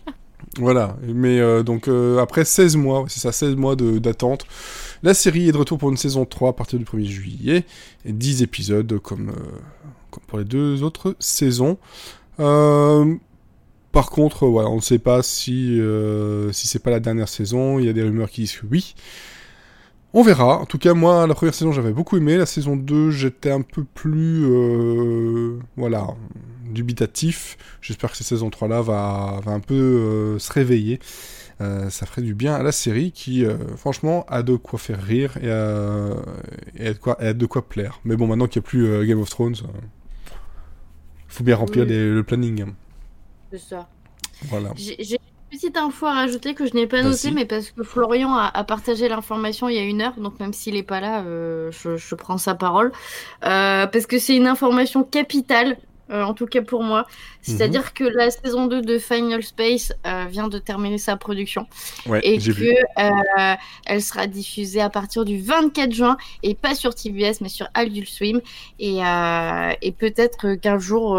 Voilà, 0.60 0.96
mais 1.04 1.40
euh, 1.40 1.64
donc 1.64 1.88
euh, 1.88 2.20
après 2.20 2.46
16 2.46 2.76
mois, 2.78 3.06
c'est 3.08 3.20
ça, 3.20 3.32
16 3.32 3.56
mois 3.56 3.76
d'attente, 3.76 4.46
la 5.02 5.16
série 5.16 5.50
est 5.50 5.52
de 5.52 5.58
retour 5.58 5.80
pour 5.80 5.90
une 5.90 5.98
saison 5.98 6.26
3 6.26 6.50
à 6.52 6.54
partir 6.54 6.78
du 6.78 6.86
1er 6.86 7.06
juillet, 7.06 7.66
et 8.06 8.14
10 8.14 8.44
épisodes 8.44 9.00
comme, 9.00 9.30
euh, 9.30 9.34
comme 10.12 10.24
pour 10.28 10.38
les 10.38 10.46
deux 10.46 10.84
autres 10.84 11.16
saisons. 11.20 11.80
Euh, 12.40 13.16
par 13.92 14.10
contre, 14.12 14.46
voilà, 14.46 14.70
on 14.70 14.76
ne 14.76 14.82
sait 14.82 15.00
pas 15.00 15.24
si, 15.24 15.80
euh, 15.82 16.52
si 16.52 16.68
c'est 16.68 16.80
pas 16.84 16.92
la 16.92 17.00
dernière 17.00 17.30
saison, 17.30 17.80
il 17.80 17.86
y 17.86 17.90
a 17.90 17.94
des 17.94 18.04
rumeurs 18.04 18.30
qui 18.30 18.42
disent 18.42 18.54
que 18.58 18.66
oui. 18.70 18.94
On 20.16 20.22
verra. 20.22 20.60
En 20.60 20.66
tout 20.66 20.78
cas, 20.78 20.94
moi, 20.94 21.26
la 21.26 21.34
première 21.34 21.56
saison, 21.56 21.72
j'avais 21.72 21.92
beaucoup 21.92 22.18
aimé. 22.18 22.38
La 22.38 22.46
saison 22.46 22.76
2, 22.76 23.10
j'étais 23.12 23.50
un 23.52 23.62
peu 23.62 23.84
plus... 23.84 24.46
euh, 24.46 25.58
voilà, 25.76 26.08
dubitatif. 26.66 27.58
J'espère 27.82 28.12
que 28.12 28.18
cette 28.18 28.28
saison 28.28 28.50
3-là 28.50 28.82
va, 28.82 29.40
va 29.44 29.52
un 29.52 29.60
peu 29.60 29.74
euh, 29.74 30.40
se 30.40 30.52
réveiller. 30.54 31.00
Euh, 31.62 31.90
ça 31.90 32.06
ferait 32.06 32.22
du 32.22 32.36
bien 32.36 32.54
à 32.56 32.62
la 32.64 32.72
série 32.72 33.12
qui, 33.12 33.44
franchement, 33.78 34.26
a 34.28 34.44
de 34.44 34.56
quoi 34.56 34.78
faire 34.78 35.02
rire 35.02 35.38
et, 35.42 35.48
et 35.48 36.88
a, 36.88 36.94
de 36.94 36.98
quoi, 37.00 37.18
et 37.24 37.28
a 37.28 37.34
de 37.34 37.46
quoi 37.48 37.68
plaire. 37.68 38.00
Mais 38.06 38.16
bon, 38.16 38.28
maintenant 38.28 38.48
qu'il 38.48 38.60
n'y 38.62 38.66
a 38.66 38.70
plus 38.70 39.08
Game 39.08 39.20
of 39.20 39.30
Thrones, 39.30 39.56
il 39.56 39.64
faut 41.30 41.44
bien 41.44 41.56
remplir 41.56 41.84
Oui. 41.86 41.90
les- 41.90 42.10
le 42.14 42.24
planning. 42.24 42.66
C'est 43.52 43.60
ça. 43.60 43.88
Voilà. 44.46 44.74
J'ai 44.76 45.18
petite 45.54 45.78
info 45.78 46.06
à 46.08 46.14
rajouter 46.14 46.54
que 46.56 46.66
je 46.66 46.74
n'ai 46.74 46.88
pas 46.88 47.02
Vas-y. 47.02 47.04
notée, 47.04 47.32
mais 47.32 47.46
parce 47.46 47.72
que 47.72 47.84
Florian 47.84 48.34
a, 48.36 48.48
a 48.54 48.64
partagé 48.64 49.08
l'information 49.08 49.70
il 49.70 49.76
y 49.76 49.80
a 49.80 49.84
une 49.84 50.02
heure, 50.02 50.16
donc 50.18 50.40
même 50.40 50.54
s'il 50.54 50.74
n'est 50.76 50.84
pas 50.84 51.00
là, 51.00 51.24
euh, 51.24 51.72
je, 51.72 51.98
je 51.98 52.16
prends 52.16 52.38
sa 52.38 52.56
parole. 52.56 52.92
Euh, 53.46 53.88
parce 53.88 54.08
que 54.08 54.20
c'est 54.20 54.36
une 54.36 54.48
information 54.48 55.04
capitale, 55.04 55.78
euh, 56.10 56.24
en 56.24 56.34
tout 56.34 56.46
cas 56.48 56.62
pour 56.62 56.84
moi. 56.84 57.06
C'est-à-dire 57.42 57.94
que 57.94 58.04
la 58.04 58.32
saison 58.32 58.68
2 58.68 58.82
de 58.82 58.98
Final 59.00 59.44
Space 59.44 59.94
euh, 60.08 60.26
vient 60.30 60.48
de 60.48 60.58
terminer 60.60 60.98
sa 60.98 61.18
production 61.18 61.68
Ouais, 62.06 62.22
et 62.24 62.40
j'ai 62.40 62.54
que 62.54 62.58
vu. 62.58 62.76
euh, 63.00 64.00
sera 64.00 64.28
diffusée 64.28 64.82
à 64.82 64.90
partir 64.90 65.26
du 65.26 65.40
24 65.42 65.92
juin 65.94 66.18
et 66.44 66.56
pas 66.56 66.76
sur 66.76 66.96
TBS 66.96 67.42
mais 67.42 67.50
sur 67.50 67.68
Adult 67.74 68.08
Swim 68.08 68.42
et, 68.80 69.06
euh, 69.06 69.72
et 69.82 69.92
peut-être 69.92 70.56
qu'un 70.56 70.80
jour 70.80 71.18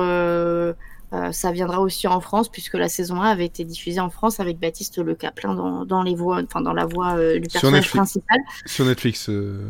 euh, 1.13 1.33
ça 1.33 1.53
viendra 1.53 1.81
aussi 1.81 2.09
en 2.09 2.21
France 2.21 2.49
puisque 2.49 2.75
la 2.75 2.89
saison 2.89 3.21
1 3.21 3.31
avait 3.31 3.45
été 3.47 3.65
diffusée 3.65 4.01
en 4.01 4.11
France 4.11 4.41
avec 4.41 4.59
Baptiste 4.59 4.99
Le 4.99 5.15
Caplin 5.15 5.55
dans, 5.55 5.85
dans 5.85 6.03
les 6.03 6.15
voix, 6.15 6.41
enfin 6.43 6.61
dans 6.61 6.73
la 6.73 6.87
voix 6.87 7.17
euh, 7.17 7.39
du 7.39 7.49
personnage 7.49 7.91
principal. 7.91 8.39
Sur 8.67 8.85
Netflix. 8.85 9.29
Euh, 9.29 9.69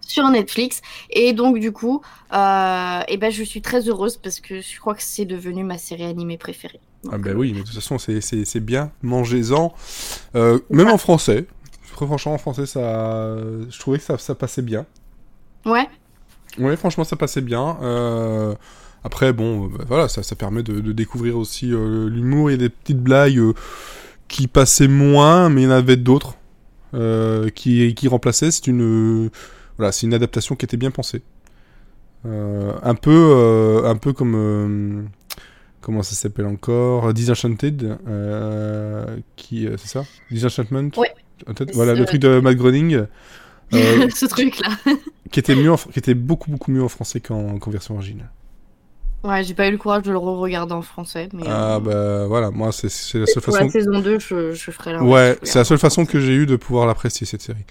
Sur 0.00 0.28
Netflix. 0.30 0.80
Et 1.10 1.32
donc 1.34 1.58
du 1.58 1.72
coup, 1.72 2.02
et 2.32 3.04
eh 3.08 3.16
ben 3.16 3.30
je 3.30 3.42
suis 3.44 3.62
très 3.62 3.88
heureuse 3.88 4.16
parce 4.16 4.40
que 4.40 4.60
je 4.60 4.80
crois 4.80 4.94
que 4.94 5.02
c'est 5.02 5.24
devenu 5.24 5.62
ma 5.62 5.78
série 5.78 6.04
animée 6.04 6.38
préférée. 6.38 6.80
ah 7.10 7.18
ben 7.18 7.36
oui, 7.36 7.52
mais 7.52 7.60
de 7.60 7.66
toute 7.66 7.74
façon 7.74 7.98
c'est 7.98 8.60
bien, 8.60 8.90
mangez-en, 9.02 9.74
même 10.34 10.88
en 10.88 10.98
français. 10.98 11.46
Franchement 11.82 12.34
en 12.34 12.38
français 12.38 12.66
ça, 12.66 13.36
je 13.68 13.78
trouvais 13.78 13.98
que 13.98 14.04
ça, 14.04 14.18
ça 14.18 14.34
passait 14.34 14.62
bien. 14.62 14.86
Ouais. 15.64 15.88
Ouais, 16.58 16.76
franchement 16.76 17.04
ça 17.04 17.16
passait 17.16 17.40
bien. 17.40 17.78
Euh... 17.82 18.54
Après, 19.04 19.32
bon, 19.32 19.66
euh, 19.66 19.68
bah, 19.68 19.84
voilà, 19.86 20.08
ça, 20.08 20.22
ça 20.22 20.36
permet 20.36 20.62
de, 20.62 20.92
découvrir 20.92 21.36
aussi 21.36 21.72
euh, 21.72 22.08
l'humour. 22.08 22.50
Et 22.50 22.56
des 22.56 22.68
petites 22.68 23.00
blagues 23.00 23.38
euh, 23.38 23.54
qui 24.28 24.46
passaient 24.46 24.88
moins, 24.88 25.48
mais 25.48 25.62
il 25.62 25.64
y 25.64 25.68
en 25.68 25.70
avait 25.70 25.96
d'autres 25.96 26.36
qui, 27.54 27.94
qui 27.94 28.08
remplaçaient. 28.08 28.50
C'est 28.50 28.66
une, 28.66 29.30
voilà, 29.78 29.92
c'est 29.92 30.06
une 30.06 30.12
adaptation 30.12 30.56
qui 30.56 30.66
était 30.66 30.76
bien 30.76 30.90
pensée. 30.90 31.22
un 32.24 32.94
peu, 32.94 33.82
un 33.86 33.96
peu 33.96 34.12
comme 34.12 35.08
comment 35.80 36.02
ça 36.02 36.14
s'appelle 36.14 36.44
encore? 36.44 37.14
Disenchanted 37.14 37.98
qui 39.36 39.66
c'est 39.78 39.88
ça? 39.88 40.04
Disenchantment? 40.30 40.90
Ouais. 40.98 41.14
voilà 41.72 41.94
le 41.94 42.04
truc 42.04 42.20
de 42.20 42.40
Matt 42.40 42.56
Groening 42.56 43.06
ce 43.72 44.26
truc 44.26 44.60
là 44.60 44.68
qui 45.30 45.40
était 45.40 45.54
mieux 45.54 45.72
qui 45.94 45.98
était 45.98 46.12
beaucoup 46.12 46.50
beaucoup 46.50 46.70
mieux 46.70 46.82
en 46.82 46.90
français 46.90 47.20
qu'en 47.20 47.58
version 47.70 47.94
originale 47.94 48.28
Ouais, 49.24 49.44
j'ai 49.44 49.54
pas 49.54 49.68
eu 49.68 49.70
le 49.70 49.78
courage 49.78 50.02
de 50.02 50.10
le 50.10 50.18
re-regarder 50.18 50.72
en 50.72 50.82
français. 50.82 51.28
Mais, 51.32 51.44
ah, 51.46 51.78
bah 51.80 52.26
voilà, 52.26 52.50
moi, 52.50 52.72
c'est 52.72 52.86
la 53.18 53.26
seule 53.26 53.42
façon. 53.42 53.58
Pour 53.58 53.66
la 53.66 53.68
saison 53.70 54.00
2, 54.00 54.18
je, 54.18 54.52
je 54.52 54.70
ferai 54.70 54.92
la 54.92 55.02
Ouais, 55.02 55.38
c'est 55.42 55.58
la 55.58 55.64
seule 55.64 55.78
façon 55.78 56.04
que 56.04 56.18
j'ai 56.18 56.34
eu 56.34 56.46
de 56.46 56.56
pouvoir 56.56 56.86
l'apprécier, 56.86 57.26
cette 57.26 57.42
série. 57.42 57.64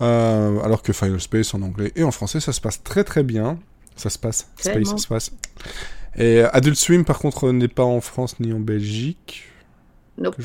Euh, 0.00 0.60
alors 0.62 0.82
que 0.82 0.92
Final 0.92 1.20
Space 1.20 1.54
en 1.54 1.62
anglais 1.62 1.92
et 1.96 2.04
en 2.04 2.12
français, 2.12 2.40
ça 2.40 2.52
se 2.52 2.60
passe 2.60 2.82
très 2.82 3.04
très 3.04 3.22
bien. 3.22 3.58
Ça 3.96 4.10
se 4.10 4.18
passe. 4.18 4.48
Space, 4.56 4.88
ça 4.88 4.96
se 4.96 5.08
passe. 5.08 5.32
Et 6.16 6.40
Adult 6.40 6.76
Swim, 6.76 7.04
par 7.04 7.18
contre, 7.18 7.50
n'est 7.52 7.68
pas 7.68 7.84
en 7.84 8.00
France 8.00 8.38
ni 8.40 8.52
en 8.52 8.60
Belgique. 8.60 9.44
Nope. 10.16 10.36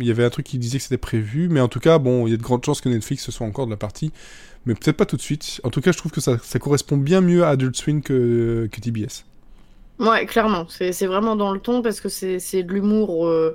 Il 0.00 0.06
y 0.06 0.10
avait 0.10 0.24
un 0.24 0.30
truc 0.30 0.46
qui 0.46 0.58
disait 0.58 0.78
que 0.78 0.84
c'était 0.84 0.98
prévu, 0.98 1.48
mais 1.48 1.60
en 1.60 1.68
tout 1.68 1.80
cas, 1.80 1.98
bon, 1.98 2.26
il 2.26 2.30
y 2.30 2.34
a 2.34 2.36
de 2.36 2.42
grandes 2.42 2.64
chances 2.64 2.80
que 2.80 2.88
Netflix 2.88 3.28
soit 3.30 3.46
encore 3.46 3.66
de 3.66 3.70
la 3.70 3.76
partie, 3.76 4.12
mais 4.64 4.74
peut-être 4.74 4.96
pas 4.96 5.04
tout 5.04 5.16
de 5.16 5.22
suite. 5.22 5.60
En 5.62 5.70
tout 5.70 5.80
cas, 5.80 5.92
je 5.92 5.98
trouve 5.98 6.12
que 6.12 6.20
ça, 6.20 6.38
ça 6.42 6.58
correspond 6.58 6.96
bien 6.96 7.20
mieux 7.20 7.44
à 7.44 7.50
Adult 7.50 7.76
Swim 7.76 8.02
que, 8.02 8.68
que 8.70 8.80
TBS. 8.80 9.24
Ouais, 9.98 10.26
clairement. 10.26 10.66
C'est 10.68 11.06
vraiment 11.06 11.36
dans 11.36 11.52
le 11.52 11.60
ton 11.60 11.82
parce 11.82 12.00
que 12.00 12.08
c'est 12.08 12.62
de 12.62 12.72
l'humour 12.72 13.26
euh, 13.26 13.54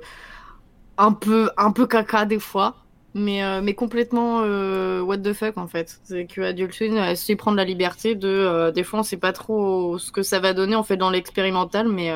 un, 0.96 1.12
peu, 1.12 1.50
un 1.56 1.70
peu 1.70 1.86
caca 1.86 2.24
des 2.24 2.38
fois, 2.38 2.76
mais, 3.14 3.44
euh, 3.44 3.60
mais 3.62 3.74
complètement 3.74 4.40
euh, 4.42 5.02
what 5.02 5.18
the 5.18 5.34
fuck 5.34 5.58
en 5.58 5.66
fait. 5.66 6.00
C'est 6.04 6.26
que 6.26 6.40
Adult 6.40 6.72
Swim 6.72 7.14
s'y 7.14 7.36
prendre 7.36 7.56
la 7.58 7.64
liberté 7.64 8.14
de. 8.14 8.70
des 8.70 8.84
fois, 8.84 9.00
on 9.00 9.02
sait 9.02 9.18
pas 9.18 9.32
trop 9.32 9.98
ce 9.98 10.12
que 10.12 10.22
ça 10.22 10.40
va 10.40 10.54
donner, 10.54 10.76
on 10.76 10.82
fait 10.82 10.96
dans 10.96 11.10
l'expérimental, 11.10 11.88
mais, 11.88 12.10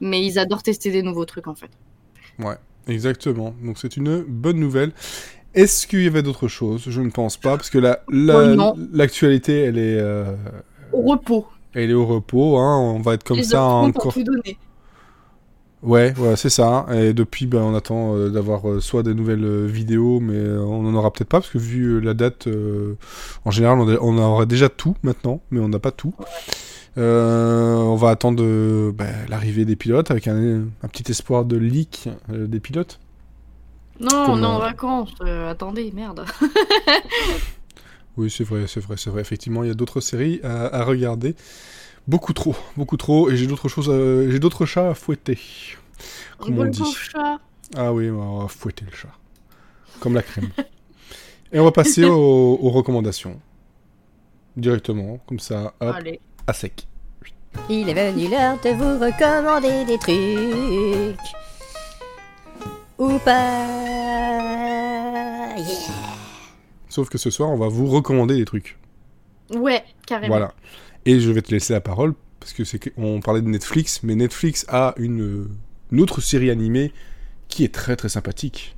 mais 0.00 0.24
ils 0.24 0.38
adorent 0.38 0.62
tester 0.62 0.90
des 0.90 1.02
nouveaux 1.02 1.24
trucs 1.24 1.48
en 1.48 1.54
fait. 1.54 1.70
Ouais, 2.38 2.56
exactement. 2.86 3.54
Donc 3.62 3.78
c'est 3.78 3.96
une 3.96 4.22
bonne 4.22 4.58
nouvelle. 4.58 4.92
Est-ce 5.54 5.86
qu'il 5.86 6.02
y 6.02 6.06
avait 6.08 6.22
d'autres 6.22 6.48
choses? 6.48 6.84
Je 6.88 7.00
ne 7.00 7.10
pense 7.10 7.36
pas, 7.36 7.56
parce 7.56 7.70
que 7.70 7.78
l'actualité, 7.78 9.62
la, 9.62 9.68
elle 9.68 9.78
est. 9.78 10.00
Au 10.92 11.02
repos. 11.02 11.46
Elle 11.74 11.90
est 11.90 11.94
au 11.94 12.06
repos, 12.06 12.58
hein. 12.58 12.78
on 12.78 13.00
va 13.00 13.14
être 13.14 13.24
comme 13.24 13.42
ça 13.42 13.64
encore. 13.64 14.14
Ouais, 15.84 16.14
ouais, 16.18 16.34
c'est 16.36 16.50
ça. 16.50 16.86
Et 16.94 17.12
depuis, 17.12 17.44
ben, 17.44 17.60
on 17.60 17.74
attend 17.74 18.16
euh, 18.16 18.30
d'avoir 18.30 18.66
euh, 18.68 18.80
soit 18.80 19.02
des 19.02 19.12
nouvelles 19.12 19.44
euh, 19.44 19.66
vidéos, 19.66 20.18
mais 20.18 20.40
on 20.58 20.82
n'en 20.82 20.94
aura 20.94 21.12
peut-être 21.12 21.28
pas, 21.28 21.40
parce 21.40 21.50
que 21.50 21.58
vu 21.58 22.00
la 22.00 22.14
date, 22.14 22.48
en 23.44 23.50
général, 23.50 23.78
on, 23.78 23.88
on, 24.00 24.18
aura 24.18 24.46
déjà 24.46 24.70
tout 24.70 24.96
maintenant, 25.02 25.42
mais 25.50 25.60
on 25.60 25.68
n'a 25.68 25.78
pas 25.78 25.90
tout. 25.90 26.14
on 26.96 27.96
va 27.96 28.08
attendre 28.08 28.42
ben, 28.92 29.12
l'arrivée 29.28 29.66
des 29.66 29.76
pilotes, 29.76 30.10
avec 30.10 30.26
un, 30.26 30.62
un, 30.82 30.88
petit 30.88 31.10
espoir 31.10 31.44
de 31.44 31.56
leak 31.56 32.08
des 32.30 32.60
pilotes. 32.60 32.98
Non, 34.00 34.24
on 34.28 34.42
est 34.42 34.46
en 34.46 34.58
vacances. 34.58 35.14
attendez, 35.20 35.92
merde. 35.94 36.24
Oui, 38.16 38.30
c'est 38.30 38.44
vrai, 38.44 38.66
c'est 38.66 38.80
vrai, 38.80 38.96
c'est 38.96 39.10
vrai. 39.10 39.20
Effectivement, 39.20 39.62
il 39.64 39.68
y 39.68 39.70
a 39.70 39.74
d'autres 39.74 40.00
séries 40.00 40.40
à, 40.44 40.84
regarder. 40.84 41.34
Beaucoup 42.06 42.32
trop, 42.32 42.54
beaucoup 42.76 42.96
trop. 42.96 43.30
Et 43.30 43.36
j'ai 43.36 43.46
d'autres 43.46 43.68
choses, 43.68 43.90
j'ai 44.30 44.38
d'autres 44.38 44.66
chats 44.66 44.90
à 44.90 44.94
fouetter. 44.94 45.38
Comme 46.38 46.58
on, 46.58 46.64
dit. 46.64 46.82
Chat. 46.94 47.38
Ah 47.76 47.92
oui, 47.92 48.10
on 48.10 48.40
va 48.40 48.48
fouetter 48.48 48.84
le 48.84 48.96
chat. 48.96 49.12
Comme 50.00 50.14
la 50.14 50.22
crème. 50.22 50.50
et 51.52 51.58
on 51.58 51.64
va 51.64 51.72
passer 51.72 52.04
aux, 52.04 52.70
recommandations. 52.70 53.40
Directement, 54.56 55.18
comme 55.26 55.40
ça, 55.40 55.74
hop, 55.80 55.96
à 56.46 56.52
sec. 56.52 56.86
Il 57.68 57.88
est 57.88 58.12
venu 58.12 58.28
l'heure 58.28 58.58
de 58.62 58.70
vous 58.70 58.98
recommander 58.98 59.84
des 59.84 59.98
trucs. 59.98 61.18
Ou 62.98 63.18
pas. 63.18 63.84
Yeah. 65.56 66.23
Sauf 66.94 67.08
que 67.08 67.18
ce 67.18 67.28
soir, 67.28 67.50
on 67.50 67.56
va 67.56 67.66
vous 67.66 67.88
recommander 67.88 68.36
des 68.36 68.44
trucs. 68.44 68.78
Ouais, 69.52 69.82
carrément. 70.06 70.36
Voilà. 70.36 70.54
Et 71.06 71.18
je 71.18 71.28
vais 71.32 71.42
te 71.42 71.50
laisser 71.50 71.72
la 71.72 71.80
parole, 71.80 72.14
parce 72.38 72.52
que 72.52 72.62
c'est 72.62 72.78
qu'on 72.78 73.18
parlait 73.18 73.42
de 73.42 73.48
Netflix, 73.48 74.04
mais 74.04 74.14
Netflix 74.14 74.64
a 74.68 74.94
une, 74.96 75.48
autre 75.98 76.20
série 76.20 76.50
animée 76.50 76.92
qui 77.48 77.64
est 77.64 77.74
très 77.74 77.96
très 77.96 78.08
sympathique. 78.08 78.76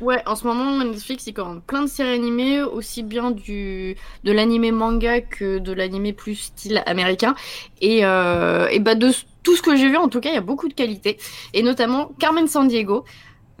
Ouais, 0.00 0.22
en 0.26 0.36
ce 0.36 0.46
moment, 0.46 0.84
Netflix, 0.84 1.26
il 1.26 1.32
commande 1.32 1.60
plein 1.64 1.82
de 1.82 1.88
séries 1.88 2.14
animées, 2.14 2.62
aussi 2.62 3.02
bien 3.02 3.32
du, 3.32 3.96
de 4.22 4.30
l'animé 4.30 4.70
manga 4.70 5.20
que 5.20 5.58
de 5.58 5.72
l'animé 5.72 6.12
plus 6.12 6.36
style 6.36 6.84
américain. 6.86 7.34
Et, 7.80 8.04
euh, 8.04 8.68
et 8.68 8.78
bah 8.78 8.94
de 8.94 9.10
tout 9.42 9.56
ce 9.56 9.62
que 9.62 9.74
j'ai 9.74 9.88
vu, 9.88 9.96
en 9.96 10.08
tout 10.08 10.20
cas, 10.20 10.28
il 10.28 10.34
y 10.34 10.38
a 10.38 10.40
beaucoup 10.40 10.68
de 10.68 10.74
qualité. 10.74 11.18
Et 11.52 11.64
notamment 11.64 12.12
Carmen 12.20 12.46
Sandiego. 12.46 13.04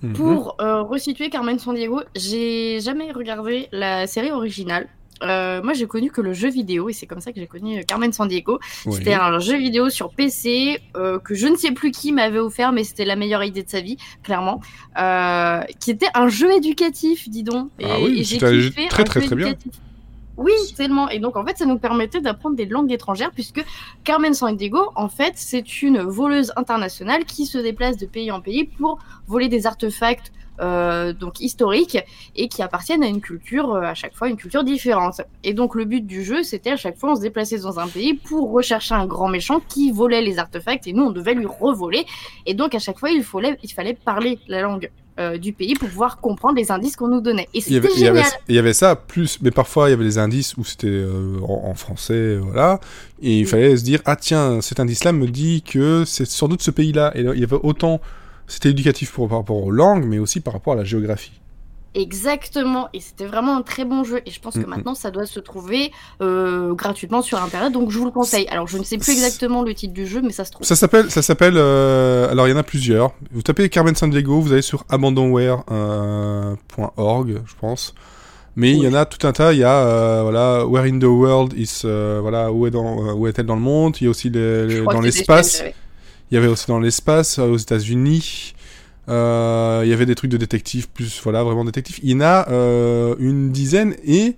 Mhm. 0.02 0.12
Pour 0.12 0.56
euh, 0.60 0.82
resituer 0.82 1.30
Carmen 1.30 1.58
Sandiego, 1.58 2.02
j'ai 2.14 2.80
jamais 2.80 3.12
regardé 3.12 3.68
la 3.72 4.06
série 4.06 4.30
originale. 4.30 4.88
Euh, 5.22 5.62
moi, 5.62 5.72
j'ai 5.72 5.86
connu 5.86 6.10
que 6.10 6.20
le 6.20 6.34
jeu 6.34 6.50
vidéo, 6.50 6.90
et 6.90 6.92
c'est 6.92 7.06
comme 7.06 7.22
ça 7.22 7.32
que 7.32 7.40
j'ai 7.40 7.46
connu 7.46 7.78
euh, 7.78 7.82
Carmen 7.82 8.12
Sandiego. 8.12 8.58
C'était 8.90 9.14
un 9.14 9.38
jeu 9.38 9.56
vidéo 9.56 9.88
sur 9.88 10.10
PC 10.10 10.78
que 10.92 11.34
je 11.34 11.46
ne 11.46 11.56
sais 11.56 11.72
plus 11.72 11.90
qui 11.90 12.12
m'avait 12.12 12.38
offert, 12.38 12.72
mais 12.72 12.84
c'était 12.84 13.06
la 13.06 13.16
meilleure 13.16 13.42
idée 13.42 13.62
de 13.62 13.70
sa 13.70 13.80
vie, 13.80 13.96
clairement. 14.22 14.60
qui 15.80 15.90
était 15.90 16.08
un 16.14 16.28
jeu 16.28 16.52
éducatif, 16.52 17.28
dis 17.30 17.42
donc. 17.42 17.70
Et, 17.78 17.86
ah 17.86 17.96
oui, 18.02 18.24
c'était 18.24 18.70
très 18.88 19.04
très 19.04 19.20
très 19.22 19.36
bien. 19.36 19.54
Oui, 20.36 20.52
tellement. 20.76 21.08
Et 21.08 21.18
donc, 21.18 21.36
en 21.36 21.44
fait, 21.44 21.56
ça 21.56 21.66
nous 21.66 21.78
permettait 21.78 22.20
d'apprendre 22.20 22.56
des 22.56 22.66
langues 22.66 22.92
étrangères, 22.92 23.30
puisque 23.32 23.64
Carmen 24.04 24.34
Sandiego, 24.34 24.90
en 24.94 25.08
fait, 25.08 25.32
c'est 25.36 25.82
une 25.82 26.00
voleuse 26.00 26.52
internationale 26.56 27.24
qui 27.24 27.46
se 27.46 27.58
déplace 27.58 27.96
de 27.96 28.06
pays 28.06 28.30
en 28.30 28.40
pays 28.40 28.64
pour 28.64 28.98
voler 29.26 29.48
des 29.48 29.66
artefacts 29.66 30.32
euh, 30.58 31.12
donc 31.12 31.40
historiques 31.40 31.98
et 32.34 32.48
qui 32.48 32.62
appartiennent 32.62 33.02
à 33.02 33.08
une 33.08 33.20
culture, 33.20 33.74
euh, 33.74 33.82
à 33.82 33.94
chaque 33.94 34.14
fois 34.14 34.28
une 34.28 34.36
culture 34.36 34.64
différente. 34.64 35.20
Et 35.44 35.52
donc 35.52 35.74
le 35.74 35.84
but 35.84 36.06
du 36.06 36.24
jeu, 36.24 36.42
c'était 36.42 36.70
à 36.70 36.76
chaque 36.76 36.96
fois 36.96 37.12
on 37.12 37.16
se 37.16 37.20
déplaçait 37.20 37.58
dans 37.58 37.78
un 37.78 37.88
pays 37.88 38.14
pour 38.14 38.50
rechercher 38.50 38.94
un 38.94 39.04
grand 39.04 39.28
méchant 39.28 39.60
qui 39.68 39.90
volait 39.90 40.22
les 40.22 40.38
artefacts 40.38 40.86
et 40.86 40.94
nous 40.94 41.04
on 41.04 41.10
devait 41.10 41.34
lui 41.34 41.46
revoler. 41.46 42.06
Et 42.46 42.54
donc 42.54 42.74
à 42.74 42.78
chaque 42.78 42.98
fois 42.98 43.10
il 43.10 43.22
fallait, 43.22 43.58
il 43.62 43.70
fallait 43.70 43.92
parler 43.92 44.38
la 44.48 44.62
langue 44.62 44.90
euh, 45.18 45.38
du 45.38 45.52
pays 45.52 45.74
pour 45.74 45.88
pouvoir 45.88 46.18
comprendre 46.18 46.56
les 46.56 46.70
indices 46.70 46.96
qu'on 46.96 47.08
nous 47.08 47.20
donnait. 47.20 47.48
Et 47.54 47.60
c'était 47.60 47.88
génial. 47.96 48.24
Il 48.48 48.54
y 48.54 48.58
avait 48.58 48.74
ça, 48.74 48.96
plus, 48.96 49.40
mais 49.40 49.50
parfois 49.50 49.88
il 49.88 49.92
y 49.92 49.94
avait 49.94 50.04
des 50.04 50.18
indices 50.18 50.56
où 50.56 50.64
c'était 50.64 50.88
euh, 50.88 51.38
en, 51.42 51.74
français, 51.74 52.36
voilà, 52.36 52.80
et 53.22 53.40
il 53.40 53.46
fallait 53.46 53.76
se 53.76 53.84
dire 53.84 54.00
ah 54.04 54.16
tiens 54.16 54.60
cet 54.60 54.80
indice-là 54.80 55.12
me 55.12 55.26
dit 55.26 55.62
que 55.62 56.04
c'est 56.04 56.26
sans 56.26 56.48
doute 56.48 56.62
ce 56.62 56.70
pays-là. 56.70 57.12
Et 57.14 57.20
il 57.20 57.40
y 57.40 57.44
avait 57.44 57.58
autant, 57.62 58.00
c'était 58.46 58.70
éducatif 58.70 59.12
pour, 59.12 59.28
par 59.28 59.38
rapport 59.38 59.62
aux 59.62 59.70
langues, 59.70 60.04
mais 60.04 60.18
aussi 60.18 60.40
par 60.40 60.52
rapport 60.52 60.74
à 60.74 60.76
la 60.76 60.84
géographie. 60.84 61.40
Exactement, 61.96 62.88
et 62.92 63.00
c'était 63.00 63.24
vraiment 63.24 63.56
un 63.56 63.62
très 63.62 63.86
bon 63.86 64.04
jeu. 64.04 64.20
Et 64.26 64.30
je 64.30 64.38
pense 64.38 64.58
que 64.58 64.66
maintenant, 64.66 64.94
ça 64.94 65.10
doit 65.10 65.24
se 65.24 65.40
trouver 65.40 65.92
euh, 66.20 66.74
gratuitement 66.74 67.22
sur 67.22 67.42
Internet, 67.42 67.72
donc 67.72 67.90
je 67.90 67.98
vous 67.98 68.04
le 68.04 68.10
conseille. 68.10 68.46
Alors, 68.48 68.68
je 68.68 68.76
ne 68.76 68.82
sais 68.82 68.98
plus 68.98 69.12
exactement 69.12 69.62
le 69.62 69.72
titre 69.72 69.94
du 69.94 70.06
jeu, 70.06 70.20
mais 70.20 70.32
ça 70.32 70.44
se 70.44 70.50
trouve. 70.50 70.66
Ça 70.66 70.76
s'appelle, 70.76 71.10
ça 71.10 71.22
s'appelle. 71.22 71.54
Euh, 71.56 72.30
alors, 72.30 72.48
il 72.48 72.50
y 72.50 72.54
en 72.54 72.58
a 72.58 72.62
plusieurs. 72.62 73.12
Vous 73.32 73.40
tapez 73.40 73.70
Carmen 73.70 73.94
San 73.94 74.10
Diego, 74.10 74.40
vous 74.40 74.52
allez 74.52 74.60
sur 74.60 74.84
abandonware.org, 74.90 77.40
je 77.46 77.54
pense. 77.58 77.94
Mais 78.56 78.72
il 78.72 78.82
y 78.82 78.88
en 78.88 78.94
a 78.94 79.06
tout 79.06 79.26
un 79.26 79.32
tas. 79.32 79.54
Il 79.54 79.60
y 79.60 79.64
a 79.64 79.86
euh, 79.86 80.20
voilà, 80.22 80.66
Where 80.66 80.84
in 80.84 80.98
the 80.98 81.04
World 81.04 81.54
is 81.56 81.80
voilà 81.82 82.52
où 82.52 82.66
est 82.66 82.70
dans 82.70 83.14
où 83.14 83.26
est-elle 83.26 83.46
dans 83.46 83.56
le 83.56 83.62
monde? 83.62 83.96
Il 84.02 84.04
y 84.04 84.06
a 84.06 84.10
aussi 84.10 84.30
dans 84.30 85.00
l'espace. 85.00 85.64
Il 86.30 86.34
y 86.34 86.36
avait 86.36 86.48
aussi 86.48 86.66
dans 86.66 86.80
l'espace 86.80 87.38
aux 87.38 87.56
États-Unis. 87.56 88.52
Euh, 89.08 89.82
il 89.84 89.88
y 89.88 89.92
avait 89.92 90.06
des 90.06 90.14
trucs 90.14 90.30
de 90.30 90.36
détective, 90.36 90.88
plus 90.88 91.20
voilà, 91.22 91.44
vraiment 91.44 91.64
détective. 91.64 91.98
Il 92.02 92.10
y 92.10 92.14
en 92.14 92.20
a 92.20 92.48
euh, 92.50 93.14
une 93.18 93.50
dizaine 93.52 93.94
et 94.04 94.36